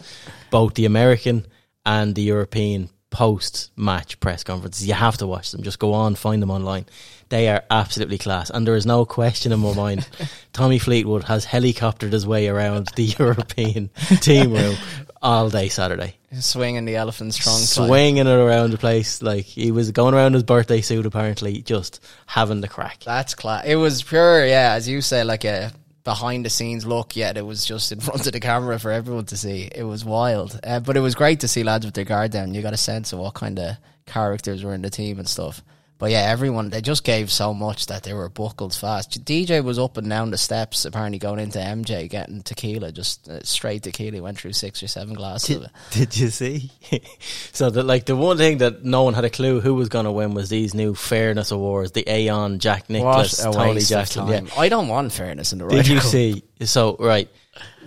both 0.49 0.73
the 0.75 0.85
American 0.85 1.45
and 1.85 2.15
the 2.15 2.21
European 2.21 2.89
post 3.09 3.71
match 3.75 4.19
press 4.19 4.43
conferences. 4.43 4.87
You 4.87 4.93
have 4.93 5.17
to 5.17 5.27
watch 5.27 5.51
them. 5.51 5.63
Just 5.63 5.79
go 5.79 5.93
on, 5.93 6.15
find 6.15 6.41
them 6.41 6.49
online. 6.49 6.85
They 7.29 7.49
are 7.49 7.63
absolutely 7.69 8.17
class. 8.17 8.49
And 8.49 8.65
there 8.65 8.75
is 8.75 8.85
no 8.85 9.05
question 9.05 9.51
in 9.51 9.59
my 9.59 9.73
mind 9.73 10.07
Tommy 10.53 10.79
Fleetwood 10.79 11.25
has 11.25 11.45
helicoptered 11.45 12.13
his 12.13 12.25
way 12.25 12.47
around 12.47 12.89
the 12.95 13.03
European 13.19 13.89
team 14.21 14.53
room 14.53 14.75
all 15.21 15.49
day 15.49 15.69
Saturday. 15.69 16.15
swinging 16.39 16.85
the 16.85 16.95
elephant's 16.95 17.37
trunk. 17.37 17.59
Swinging 17.59 18.27
it 18.27 18.27
around 18.27 18.71
the 18.71 18.77
place. 18.77 19.21
Like 19.21 19.45
he 19.45 19.71
was 19.71 19.91
going 19.91 20.13
around 20.13 20.33
his 20.33 20.43
birthday 20.43 20.81
suit 20.81 21.05
apparently, 21.05 21.61
just 21.61 22.03
having 22.25 22.61
the 22.61 22.67
crack. 22.67 23.01
That's 23.05 23.35
class. 23.35 23.65
It 23.65 23.75
was 23.75 24.03
pure, 24.03 24.45
yeah, 24.45 24.73
as 24.73 24.87
you 24.87 25.01
say, 25.01 25.23
like 25.23 25.45
a 25.45 25.71
behind 26.03 26.45
the 26.45 26.49
scenes 26.49 26.85
look. 26.85 27.15
Yet 27.15 27.37
it 27.37 27.45
was 27.45 27.65
just 27.65 27.91
in 27.91 27.99
front 28.01 28.25
of 28.25 28.33
the 28.33 28.39
camera 28.39 28.79
for 28.79 28.91
everyone 28.91 29.25
to 29.25 29.37
see. 29.37 29.69
It 29.73 29.83
was 29.83 30.03
wild, 30.03 30.59
uh, 30.63 30.79
but 30.79 30.97
it 30.97 31.01
was 31.01 31.15
great 31.15 31.41
to 31.41 31.47
see 31.47 31.63
lads 31.63 31.85
with 31.85 31.95
their 31.95 32.05
guard 32.05 32.31
down. 32.31 32.53
You 32.53 32.61
got 32.61 32.73
a 32.73 32.77
sense 32.77 33.13
of 33.13 33.19
what 33.19 33.33
kind 33.33 33.59
of 33.59 33.77
characters 34.05 34.63
were 34.63 34.73
in 34.73 34.81
the 34.81 34.89
team 34.89 35.19
and 35.19 35.27
stuff. 35.29 35.63
But 36.01 36.09
yeah, 36.09 36.21
everyone 36.21 36.71
they 36.71 36.81
just 36.81 37.03
gave 37.03 37.31
so 37.31 37.53
much 37.53 37.85
that 37.85 38.01
they 38.01 38.13
were 38.13 38.27
buckled 38.27 38.73
fast. 38.73 39.23
DJ 39.23 39.63
was 39.63 39.77
up 39.77 39.97
and 39.97 40.09
down 40.09 40.31
the 40.31 40.37
steps, 40.39 40.83
apparently 40.83 41.19
going 41.19 41.37
into 41.37 41.59
MJ 41.59 42.09
getting 42.09 42.41
tequila, 42.41 42.91
just 42.91 43.29
uh, 43.29 43.43
straight 43.43 43.83
tequila. 43.83 44.15
He 44.15 44.19
went 44.19 44.39
through 44.39 44.53
six 44.53 44.81
or 44.81 44.87
seven 44.87 45.13
glasses 45.13 45.57
of 45.57 45.63
it. 45.65 45.69
Did 45.91 46.17
you 46.17 46.29
see? 46.29 46.71
so 47.51 47.69
that 47.69 47.83
like 47.83 48.07
the 48.07 48.15
one 48.15 48.37
thing 48.37 48.57
that 48.57 48.83
no 48.83 49.03
one 49.03 49.13
had 49.13 49.25
a 49.25 49.29
clue 49.29 49.61
who 49.61 49.75
was 49.75 49.89
going 49.89 50.05
to 50.05 50.11
win 50.11 50.33
was 50.33 50.49
these 50.49 50.73
new 50.73 50.95
fairness 50.95 51.51
awards, 51.51 51.91
the 51.91 52.03
Aon, 52.09 52.57
Jack 52.57 52.89
Nicklaus, 52.89 53.37
Tony 53.37 53.81
Jacklin. 53.81 54.47
Yeah. 54.47 54.53
I 54.57 54.69
don't 54.69 54.87
want 54.87 55.13
fairness 55.13 55.53
in 55.53 55.59
the 55.59 55.67
Did 55.67 55.87
you 55.87 55.99
Cup. 55.99 56.07
see? 56.07 56.43
So 56.61 56.95
right, 56.99 57.29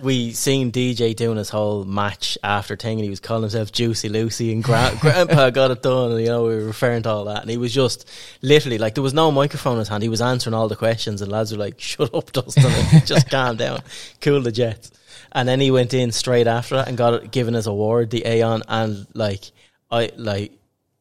we 0.01 0.31
seen 0.31 0.71
DJ 0.71 1.15
doing 1.15 1.37
his 1.37 1.49
whole 1.49 1.85
match 1.85 2.37
after 2.43 2.75
thing, 2.75 2.99
and 2.99 3.03
he 3.03 3.09
was 3.09 3.19
calling 3.19 3.43
himself 3.43 3.71
Juicy 3.71 4.09
Lucy, 4.09 4.51
and 4.51 4.63
gra- 4.63 4.95
Grandpa 5.01 5.49
got 5.49 5.71
it 5.71 5.81
done, 5.81 6.11
and 6.11 6.21
you 6.21 6.27
know 6.27 6.43
we 6.43 6.55
were 6.55 6.65
referring 6.65 7.03
to 7.03 7.09
all 7.09 7.25
that, 7.25 7.41
and 7.41 7.49
he 7.49 7.57
was 7.57 7.73
just 7.73 8.09
literally 8.41 8.77
like 8.77 8.93
there 8.93 9.03
was 9.03 9.13
no 9.13 9.31
microphone 9.31 9.73
in 9.73 9.79
his 9.79 9.87
hand. 9.87 10.03
He 10.03 10.09
was 10.09 10.21
answering 10.21 10.53
all 10.53 10.67
the 10.67 10.75
questions, 10.75 11.21
and 11.21 11.31
lads 11.31 11.51
were 11.51 11.57
like, 11.57 11.79
"Shut 11.79 12.13
up, 12.13 12.31
Dustin, 12.31 12.71
just 13.05 13.29
calm 13.29 13.57
down, 13.57 13.81
cool 14.21 14.41
the 14.41 14.51
jets." 14.51 14.91
And 15.31 15.49
then 15.49 15.59
he 15.59 15.71
went 15.71 15.93
in 15.93 16.11
straight 16.11 16.47
after 16.47 16.75
that 16.75 16.87
and 16.87 16.97
got 16.97 17.13
it, 17.13 17.31
given 17.31 17.55
his 17.55 17.67
award, 17.67 18.09
the 18.09 18.25
Aon, 18.25 18.63
and 18.67 19.07
like 19.13 19.51
I 19.89 20.11
like 20.15 20.51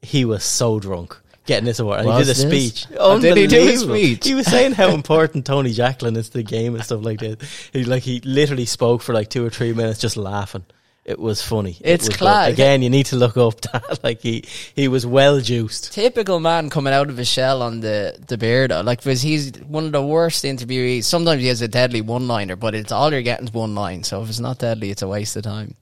he 0.03 0.25
was 0.25 0.45
so 0.45 0.81
drunk. 0.81 1.21
Getting 1.47 1.67
this 1.67 1.79
award, 1.79 2.01
and 2.01 2.09
he 2.09 2.15
did 2.19 2.23
a 2.23 2.25
this? 2.27 2.41
speech. 2.41 2.87
Oh, 2.99 3.21
did 3.21 3.37
he 3.37 3.47
do 3.47 3.59
Unbelievable. 3.59 3.95
speech? 3.97 4.27
He 4.27 4.35
was 4.35 4.47
saying 4.47 4.73
how 4.73 4.89
important 4.95 5.45
Tony 5.45 5.73
Jacklin 5.73 6.17
is 6.17 6.31
to 6.31 6.39
the 6.39 6.43
game 6.43 6.75
and 6.75 6.83
stuff 6.83 7.05
like 7.05 7.21
that. 7.21 7.43
He 7.73 7.85
like 7.85 8.03
he 8.03 8.21
literally 8.21 8.65
spoke 8.65 9.03
for 9.03 9.13
like 9.13 9.29
two 9.29 9.45
or 9.45 9.51
three 9.51 9.75
minutes 9.75 10.01
just 10.01 10.17
laughing. 10.17 10.65
It 11.05 11.19
was 11.19 11.43
funny. 11.43 11.77
It 11.83 11.91
It's 11.97 12.09
was 12.09 12.17
class. 12.17 12.47
good. 12.47 12.53
Again, 12.55 12.81
you 12.81 12.89
need 12.89 13.05
to 13.07 13.17
look 13.17 13.37
up 13.37 13.61
that. 13.73 14.03
Like 14.03 14.23
he 14.23 14.45
he 14.75 14.89
was 14.89 15.05
well 15.07 15.39
juiced. 15.39 15.93
typical 15.93 16.41
man 16.41 16.71
coming 16.71 16.95
out 16.95 17.11
of 17.11 17.19
his 17.19 17.29
shell 17.29 17.61
on 17.61 17.81
the 17.81 18.17
the 18.27 18.39
beard. 18.39 18.71
though. 18.71 18.81
Like, 18.81 19.01
because 19.01 19.21
he's 19.21 19.53
one 19.69 19.85
of 19.85 19.93
the 19.93 20.03
worst 20.03 20.45
interviewees. 20.45 21.05
Sometimes 21.05 21.43
he 21.43 21.49
has 21.49 21.61
a 21.61 21.69
deadly 21.69 22.01
one 22.01 22.27
liner, 22.27 22.57
but 22.57 22.75
it's 22.75 22.91
all 22.91 23.13
you're 23.13 23.21
getting 23.21 23.49
is 23.49 23.53
one 23.53 23.75
line. 23.75 24.03
So 24.03 24.23
if 24.23 24.31
it's 24.31 24.41
not 24.41 24.59
deadly, 24.61 24.91
it's 24.91 25.03
a 25.03 25.09
waste 25.09 25.37
of 25.37 25.43
time. 25.43 25.75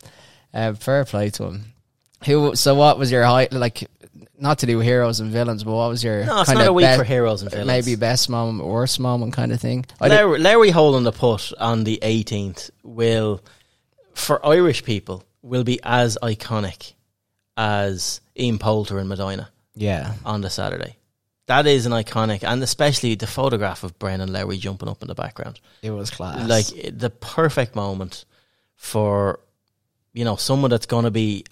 Uh, 0.52 0.72
fair 0.72 1.04
play 1.04 1.30
to 1.30 1.44
him. 1.44 1.66
Who? 2.26 2.56
So 2.56 2.74
what 2.74 2.98
was 2.98 3.12
your 3.12 3.22
high? 3.24 3.46
Like, 3.52 3.88
not 4.42 4.58
to 4.58 4.66
do 4.66 4.80
heroes 4.80 5.20
and 5.20 5.30
villains, 5.30 5.62
but 5.64 5.72
what 5.72 5.88
was 5.88 6.02
your 6.02 6.24
No, 6.24 6.40
it's 6.40 6.48
kind 6.48 6.58
not 6.58 6.66
of 6.66 6.70
a 6.70 6.72
week 6.72 6.86
be- 6.86 6.96
for 6.96 7.04
heroes 7.04 7.42
and 7.42 7.50
villains. 7.50 7.66
maybe 7.66 7.94
best 7.94 8.28
moment, 8.28 8.66
worst 8.66 8.98
moment 9.00 9.32
kind 9.32 9.52
of 9.52 9.60
thing? 9.60 9.86
Larry, 10.00 10.38
Larry 10.38 10.70
holding 10.70 11.04
the 11.04 11.12
putt 11.12 11.52
on 11.58 11.84
the 11.84 11.98
18th 12.02 12.70
will, 12.82 13.40
for 14.14 14.44
Irish 14.44 14.84
people, 14.84 15.24
will 15.42 15.64
be 15.64 15.80
as 15.82 16.18
iconic 16.22 16.94
as 17.56 18.20
Ian 18.38 18.58
Poulter 18.58 18.98
in 18.98 19.08
Medinah 19.08 19.48
yeah, 19.74 20.14
on 20.24 20.40
the 20.40 20.50
Saturday. 20.50 20.96
That 21.46 21.66
is 21.66 21.86
an 21.86 21.92
iconic, 21.92 22.42
and 22.42 22.62
especially 22.62 23.14
the 23.14 23.26
photograph 23.26 23.84
of 23.84 23.98
Brendan 23.98 24.32
Larry 24.32 24.58
jumping 24.58 24.88
up 24.88 25.02
in 25.02 25.08
the 25.08 25.14
background. 25.14 25.60
it 25.82 25.90
was 25.90 26.10
class. 26.10 26.48
like 26.48 26.66
the 26.98 27.10
perfect 27.10 27.74
moment 27.76 28.24
for 28.76 29.38
you 30.12 30.24
know 30.24 30.36
someone 30.36 30.70
that's 30.70 30.86
going 30.86 31.04
to 31.04 31.10
be 31.10 31.44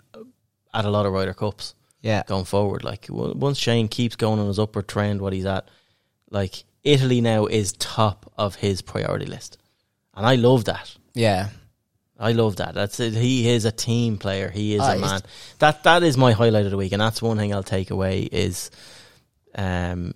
at 0.75 0.85
a 0.85 0.91
lot 0.91 1.07
of 1.07 1.13
Ryder 1.13 1.35
Cups 1.35 1.75
yeah, 2.01 2.23
going 2.27 2.45
forward. 2.45 2.85
Like 2.85 3.07
once 3.09 3.59
Shane 3.59 3.89
keeps 3.89 4.17
going 4.17 4.39
on 4.41 4.47
his 4.47 4.59
upward 4.59 4.89
trend, 4.89 5.21
what 5.21 5.33
he's 5.33 5.47
at, 5.47 5.69
like 6.31 6.65
Italy 6.85 7.21
now 7.21 7.47
is 7.47 7.73
top 7.73 8.33
of 8.37 8.55
his 8.57 8.83
priority 8.83 9.27
list, 9.27 9.59
and 10.15 10.27
I 10.27 10.37
love 10.37 10.65
that. 10.67 10.95
yeah. 11.15 11.49
I 12.23 12.33
love 12.33 12.57
that. 12.57 12.75
That's 12.75 13.01
it. 13.01 13.15
He 13.15 13.49
is 13.49 13.65
a 13.65 13.73
team 13.73 14.19
player. 14.19 14.51
He 14.51 14.75
is 14.75 14.83
a 14.83 14.99
man. 14.99 15.23
That 15.59 15.85
that 15.85 16.03
is 16.03 16.19
my 16.19 16.33
highlight 16.33 16.67
of 16.67 16.71
the 16.71 16.77
week, 16.77 16.93
and 16.93 17.01
that's 17.01 17.23
one 17.23 17.39
thing 17.39 17.55
I'll 17.55 17.63
take 17.63 17.91
away 17.91 18.25
is, 18.25 18.71
um, 19.55 20.13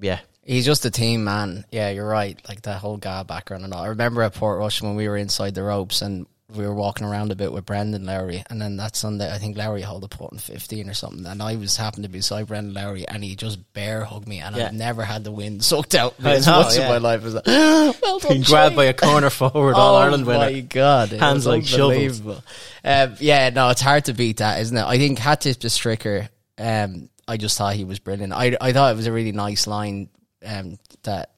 yeah, 0.00 0.20
He's 0.46 0.64
just 0.64 0.84
a 0.84 0.92
team 0.92 1.24
man. 1.24 1.64
Yeah, 1.72 1.90
you're 1.90 2.06
right. 2.06 2.40
Like 2.48 2.62
that 2.62 2.78
whole 2.78 2.98
guy 2.98 3.24
background 3.24 3.64
and 3.64 3.74
all. 3.74 3.82
I 3.82 3.88
remember 3.88 4.22
at 4.22 4.34
Portrush 4.34 4.80
when 4.80 4.94
we 4.94 5.08
were 5.08 5.16
inside 5.16 5.56
the 5.56 5.64
ropes 5.64 6.02
and 6.02 6.26
we 6.54 6.64
were 6.64 6.74
walking 6.74 7.04
around 7.06 7.32
a 7.32 7.34
bit 7.34 7.52
with 7.52 7.66
Brendan 7.66 8.06
Lowry, 8.06 8.44
and 8.48 8.62
then 8.62 8.76
that 8.76 8.94
Sunday 8.94 9.32
I 9.32 9.38
think 9.38 9.56
Lowry 9.56 9.82
held 9.82 10.04
a 10.04 10.08
putt 10.08 10.30
in 10.32 10.38
fifteen 10.38 10.88
or 10.88 10.94
something, 10.94 11.26
and 11.26 11.42
I 11.42 11.56
was 11.56 11.76
happened 11.76 12.04
to 12.04 12.08
be 12.08 12.18
beside 12.18 12.46
Brendan 12.46 12.72
Lowry, 12.74 13.06
and 13.08 13.24
he 13.24 13.34
just 13.34 13.72
bear 13.72 14.04
hugged 14.04 14.28
me, 14.28 14.38
and 14.40 14.54
Yeah. 14.54 14.66
I've 14.66 14.72
never 14.74 15.02
had 15.02 15.24
the 15.24 15.32
wind 15.32 15.64
sucked 15.64 15.94
out 15.96 16.18
me 16.20 16.30
as 16.30 16.46
much 16.46 16.76
yeah. 16.76 16.82
in 16.82 16.88
my 16.88 16.98
life 16.98 17.24
as 17.24 17.34
that. 17.34 17.46
well 18.02 18.18
done, 18.20 18.30
being 18.30 18.42
grabbed 18.42 18.76
by 18.76 18.84
a 18.84 18.94
corner 18.94 19.30
forward 19.30 19.74
All 19.76 19.96
oh 19.96 19.98
Ireland 19.98 20.24
winner. 20.26 20.38
my 20.38 20.60
god, 20.60 21.08
Hands 21.10 21.44
like 21.46 21.64
shovels. 21.64 21.92
unbelievable. 21.92 22.44
Um, 22.84 23.16
yeah, 23.18 23.50
no, 23.50 23.70
it's 23.70 23.80
hard 23.80 24.04
to 24.04 24.12
beat 24.12 24.36
that, 24.36 24.60
isn't 24.60 24.76
it? 24.76 24.84
I 24.84 24.98
think 24.98 25.18
Hatip 25.18 25.58
the 25.58 25.68
Stricker. 25.68 26.28
Um, 26.58 27.08
I 27.26 27.36
just 27.36 27.58
thought 27.58 27.74
he 27.74 27.84
was 27.84 27.98
brilliant. 27.98 28.32
I 28.32 28.56
I 28.60 28.72
thought 28.72 28.92
it 28.92 28.96
was 28.96 29.06
a 29.08 29.12
really 29.12 29.32
nice 29.32 29.66
line. 29.66 30.08
Um, 30.44 30.78
that 31.02 31.32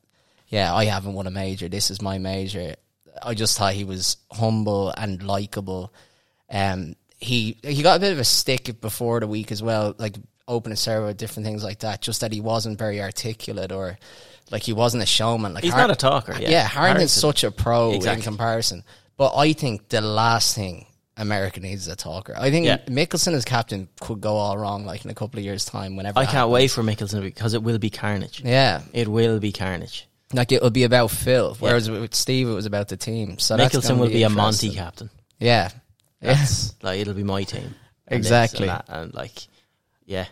yeah, 0.49 0.75
I 0.75 0.85
haven't 0.85 1.15
won 1.15 1.27
a 1.27 1.31
major. 1.31 1.69
This 1.69 1.91
is 1.91 2.03
my 2.03 2.19
major. 2.19 2.75
I 3.23 3.35
just 3.35 3.59
thought 3.59 3.75
he 3.75 3.85
was 3.85 4.17
humble 4.31 4.91
and 4.97 5.23
likable. 5.23 5.93
Um, 6.51 6.95
he 7.19 7.59
he 7.63 7.83
got 7.83 7.97
a 7.97 8.01
bit 8.01 8.13
of 8.13 8.19
a 8.19 8.25
stick 8.25 8.81
before 8.81 9.21
the 9.21 9.27
week 9.27 9.51
as 9.53 9.63
well, 9.63 9.95
like 9.99 10.17
open 10.47 10.73
a 10.73 10.77
server, 10.77 11.13
different 11.13 11.47
things 11.47 11.63
like 11.65 11.81
that. 11.81 12.01
Just 12.01 12.21
that 12.23 12.33
he 12.33 12.41
wasn't 12.41 12.79
very 12.79 13.01
articulate 13.03 13.73
or 13.73 13.99
Like 14.51 14.63
he 14.63 14.73
wasn't 14.73 15.03
a 15.03 15.07
showman. 15.07 15.53
Like 15.53 15.63
He's 15.65 15.73
Har- 15.75 15.83
not 15.83 15.91
a 15.91 15.97
talker. 15.97 16.33
Yeah, 16.41 16.49
yeah, 16.49 16.67
Harrington's 16.67 16.75
Harrington- 16.75 17.09
such 17.09 17.45
a 17.45 17.51
pro 17.51 17.93
Exactly. 17.93 18.21
in 18.21 18.23
comparison. 18.25 18.85
But 19.19 19.37
I 19.37 19.53
think 19.53 19.89
the 19.91 20.01
last 20.01 20.55
thing 20.55 20.87
America 21.19 21.61
needs 21.61 21.83
is 21.83 21.93
a 21.93 21.97
talker. 21.97 22.35
I 22.39 22.51
think 22.51 22.65
Yeah. 22.65 22.79
Mickelson 22.87 23.35
as 23.35 23.45
captain 23.45 23.89
could 24.01 24.21
go 24.23 24.37
all 24.37 24.57
wrong, 24.57 24.87
like 24.87 25.05
in 25.05 25.11
a 25.11 25.15
couple 25.15 25.39
of 25.39 25.45
years' 25.45 25.65
time. 25.67 25.97
Whenever 25.97 26.19
I 26.19 26.25
can't 26.25 26.49
wait 26.49 26.69
for 26.71 26.83
Mickelson 26.83 27.21
because 27.21 27.53
it 27.53 27.63
will 27.63 27.79
be 27.79 27.91
carnage. 27.91 28.41
Yeah, 28.43 28.81
It 28.95 29.09
will 29.09 29.39
be 29.41 29.53
carnage. 29.53 30.07
Like 30.33 30.53
it'll 30.53 30.71
be 30.71 30.85
about 30.85 31.11
Phil, 31.11 31.57
whereas 31.59 31.91
with 31.91 32.15
Steve 32.15 32.49
it 32.49 32.53
was 32.53 32.67
about 32.67 32.89
the 32.89 32.97
team. 32.97 33.39
So 33.39 33.57
that's 33.57 33.75
Mickelson 33.75 33.89
gonna 33.89 34.01
will 34.01 34.09
be, 34.09 34.23
a 34.23 34.29
interesting. 34.29 34.69
Monty 34.69 34.79
captain. 34.79 35.11
Yeah. 35.39 35.71
That's 36.21 36.75
like 36.83 37.01
it'll 37.01 37.15
be 37.15 37.23
my 37.23 37.45
team. 37.45 37.75
And 38.07 38.23
this 38.23 38.27
Exactly. 38.27 38.69
And, 38.69 38.79
that, 38.79 38.85
and 38.89 39.15
like, 39.15 39.47
yeah, 40.05 40.27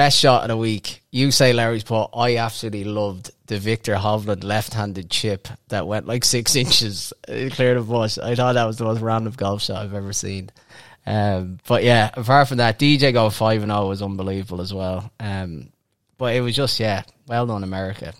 Best 0.00 0.18
shot 0.18 0.42
of 0.42 0.48
the 0.48 0.56
week. 0.56 1.02
You 1.10 1.30
say 1.30 1.52
Larry's 1.52 1.82
putt. 1.82 2.10
I 2.14 2.36
absolutely 2.36 2.84
loved 2.84 3.32
the 3.46 3.58
Viktor 3.58 3.96
Hovland 3.96 4.44
left-handed 4.44 5.10
chip 5.10 5.48
that 5.68 5.86
went 5.86 6.06
like 6.06 6.24
six 6.24 6.54
inches. 6.64 7.12
It 7.26 7.52
cleared 7.52 7.76
the 7.76 7.82
bush. 7.82 8.16
I 8.16 8.34
thought 8.34 8.54
that 8.54 8.64
was 8.64 8.78
the 8.78 8.84
most 8.84 9.00
random 9.00 9.34
golf 9.36 9.62
shot 9.62 9.82
I've 9.84 9.94
ever 9.94 10.12
seen. 10.12 10.50
Um, 11.06 11.58
but 11.66 11.82
yeah, 11.82 12.10
apart 12.14 12.48
from 12.48 12.58
that, 12.58 12.78
DJ 12.78 13.12
go 13.12 13.28
five 13.30 13.62
and 13.62 13.70
zero 13.70 13.88
was 13.88 14.00
unbelievable 14.00 14.60
as 14.60 14.72
well. 14.72 15.12
Um, 15.18 15.70
but 16.18 16.36
it 16.36 16.40
was 16.40 16.54
just 16.54 16.78
yeah, 16.78 17.02
well 17.26 17.46
done 17.46 17.64
America. 17.64 18.14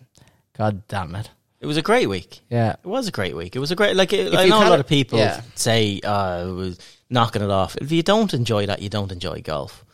God 0.61 0.87
damn 0.89 1.15
it. 1.15 1.31
it 1.61 1.67
was 1.67 1.77
a 1.79 1.83
great 1.83 2.07
week. 2.09 2.41
Yeah, 2.51 2.73
It 2.85 2.87
was 2.87 3.09
a 3.09 3.11
great 3.11 3.35
week. 3.35 3.57
It 3.57 3.61
was 3.61 3.71
a 3.71 3.77
great 3.77 3.97
like. 3.97 4.13
It, 4.13 4.35
I 4.35 4.45
know 4.47 4.59
a 4.67 4.69
lot 4.69 4.81
of 4.81 4.87
people 4.87 5.19
yeah. 5.19 5.41
say 5.55 6.01
uh, 6.05 6.47
it 6.49 6.53
was 6.53 6.79
knocking 7.09 7.43
it 7.43 7.51
off. 7.51 7.77
If 7.77 7.91
you 7.93 8.03
don't 8.03 8.33
enjoy 8.35 8.67
that, 8.67 8.83
you 8.83 8.91
don't 8.91 9.11
enjoy 9.11 9.41
golf. 9.41 9.85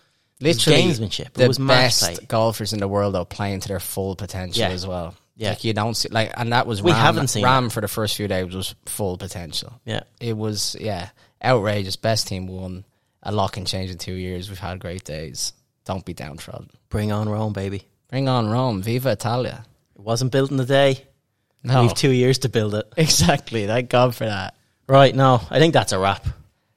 was 0.41 0.67
literally 0.67 0.83
gamesmanship. 0.83 1.27
It 1.27 1.35
The 1.35 1.49
was 1.49 1.59
match 1.61 1.77
best 1.85 2.03
play. 2.17 2.27
golfers 2.27 2.73
in 2.73 2.81
the 2.81 2.89
world 2.89 3.14
are 3.14 3.25
playing 3.25 3.61
to 3.61 3.69
their 3.69 3.81
full 3.81 4.17
potential 4.17 4.61
Yeah. 4.61 4.71
as 4.71 4.85
well. 4.87 5.14
Yeah. 5.39 5.51
like 5.51 5.64
you 5.64 5.73
don't 5.75 5.95
see 5.95 6.09
like, 6.11 6.33
and 6.37 6.53
that 6.53 6.67
was 6.67 6.83
We 6.83 6.91
Rahm, 6.93 6.97
haven't 6.97 7.29
seen 7.29 7.45
Rahm 7.45 7.71
for 7.71 7.81
the 7.83 7.89
first 7.89 8.17
few 8.17 8.27
days 8.27 8.55
was 8.55 8.75
full 8.87 9.19
potential. 9.19 9.73
Yeah, 9.85 10.01
it 10.21 10.37
was 10.37 10.75
yeah 10.81 11.11
outrageous. 11.45 11.97
Best 11.97 12.27
team 12.27 12.47
won. 12.49 12.85
A 13.23 13.33
lot 13.33 13.53
can 13.53 13.64
change 13.67 13.91
in 13.91 13.99
two 13.99 14.14
years. 14.14 14.49
We've 14.49 14.59
had 14.59 14.79
great 14.81 15.05
days. 15.05 15.53
Don't 15.85 16.05
be 16.05 16.14
downtrodden. 16.14 16.71
bring 16.89 17.12
on 17.12 17.29
Rome, 17.29 17.53
baby. 17.53 17.83
Bring 18.09 18.29
on 18.29 18.49
Rome. 18.49 18.83
Viva 18.83 19.11
Italia. 19.12 19.64
It 19.97 20.01
wasn't 20.01 20.30
built 20.32 20.51
in 20.53 20.61
a 20.61 20.64
day. 20.64 21.03
No, 21.64 21.82
We've 21.82 21.94
two 21.94 22.11
years 22.12 22.38
to 22.38 22.49
build 22.49 22.74
it. 22.76 22.86
exactly. 22.97 23.66
Thank 23.66 23.90
God 23.90 24.14
for 24.14 24.26
that. 24.26 24.55
Right, 24.88 25.12
no, 25.14 25.40
I 25.51 25.59
think 25.59 25.74
that's 25.74 25.90
a 25.92 25.99
wrap. 25.99 26.24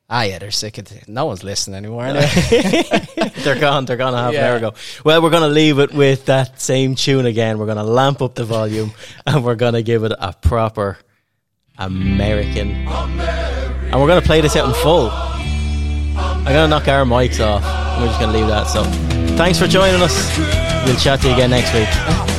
Ah, 0.09 0.24
yeah, 0.24 0.39
they're 0.39 0.49
sick 0.49 0.80
of 0.80 0.91
it. 0.91 1.07
No 1.07 1.26
one's 1.26 1.43
listening 1.43 1.76
anymore. 1.76 2.01
They're 3.43 3.59
gone. 3.59 3.86
They're 3.86 3.95
gone 3.97 4.15
a 4.15 4.17
half 4.17 4.30
an 4.30 4.34
Yeah. 4.34 4.49
hour 4.49 4.55
ago. 4.57 4.74
Well, 5.05 5.22
we're 5.22 5.30
going 5.30 5.43
to 5.43 5.49
leave 5.49 5.78
it 5.78 5.93
with 5.93 6.26
that 6.26 6.59
same 6.59 6.95
tune 6.95 7.28
again. 7.28 7.59
We're 7.59 7.67
going 7.67 7.78
to 7.78 7.84
lamp 7.84 8.24
up 8.24 8.34
the 8.34 8.43
volume 8.45 8.91
and 9.28 9.43
we're 9.45 9.53
going 9.53 9.74
to 9.74 9.84
give 9.84 10.03
it 10.05 10.11
a 10.17 10.34
proper 10.34 10.97
American. 11.78 12.72
And 12.88 14.01
we're 14.01 14.07
going 14.07 14.20
to 14.22 14.26
play 14.26 14.41
this 14.41 14.55
out 14.55 14.67
in 14.67 14.74
full. 14.82 15.11
I'm 15.11 16.43
going 16.45 16.55
to 16.55 16.67
knock 16.67 16.88
our 16.88 17.05
mics 17.05 17.39
off. 17.45 17.63
And 17.63 18.01
we're 18.01 18.07
just 18.07 18.20
going 18.20 18.32
to 18.32 18.38
leave 18.39 18.47
that. 18.47 18.63
So, 18.63 18.84
thanks 19.38 19.59
for 19.59 19.67
joining 19.67 20.01
us. 20.01 20.38
We'll 20.88 20.95
chat 20.95 21.22
to 21.22 21.28
you 21.28 21.34
again 21.36 21.51
next 21.51 21.72
week. 21.76 22.39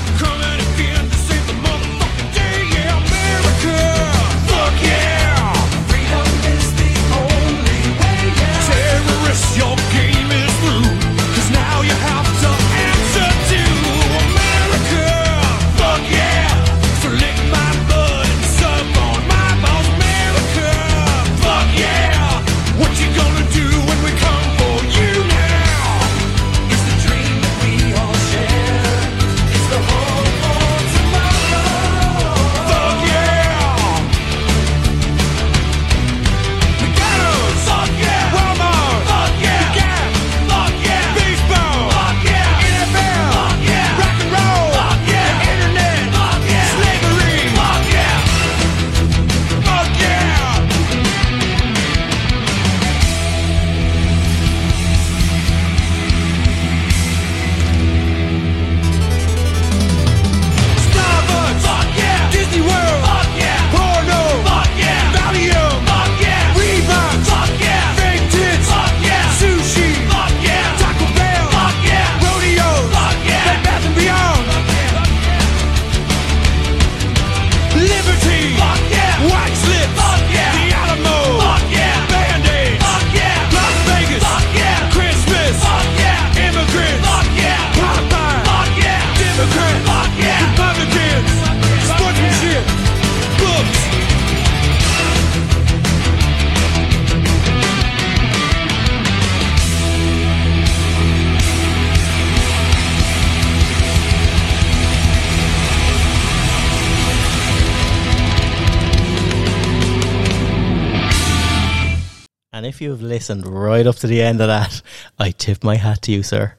Listened 113.20 113.46
right 113.46 113.86
up 113.86 113.96
to 113.96 114.06
the 114.06 114.22
end 114.22 114.40
of 114.40 114.48
that, 114.48 114.80
I 115.18 115.32
tip 115.32 115.62
my 115.62 115.76
hat 115.76 116.00
to 116.02 116.12
you, 116.12 116.22
sir. 116.22 116.54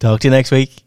Talk 0.00 0.18
to 0.20 0.26
you 0.26 0.32
next 0.32 0.50
week. 0.50 0.85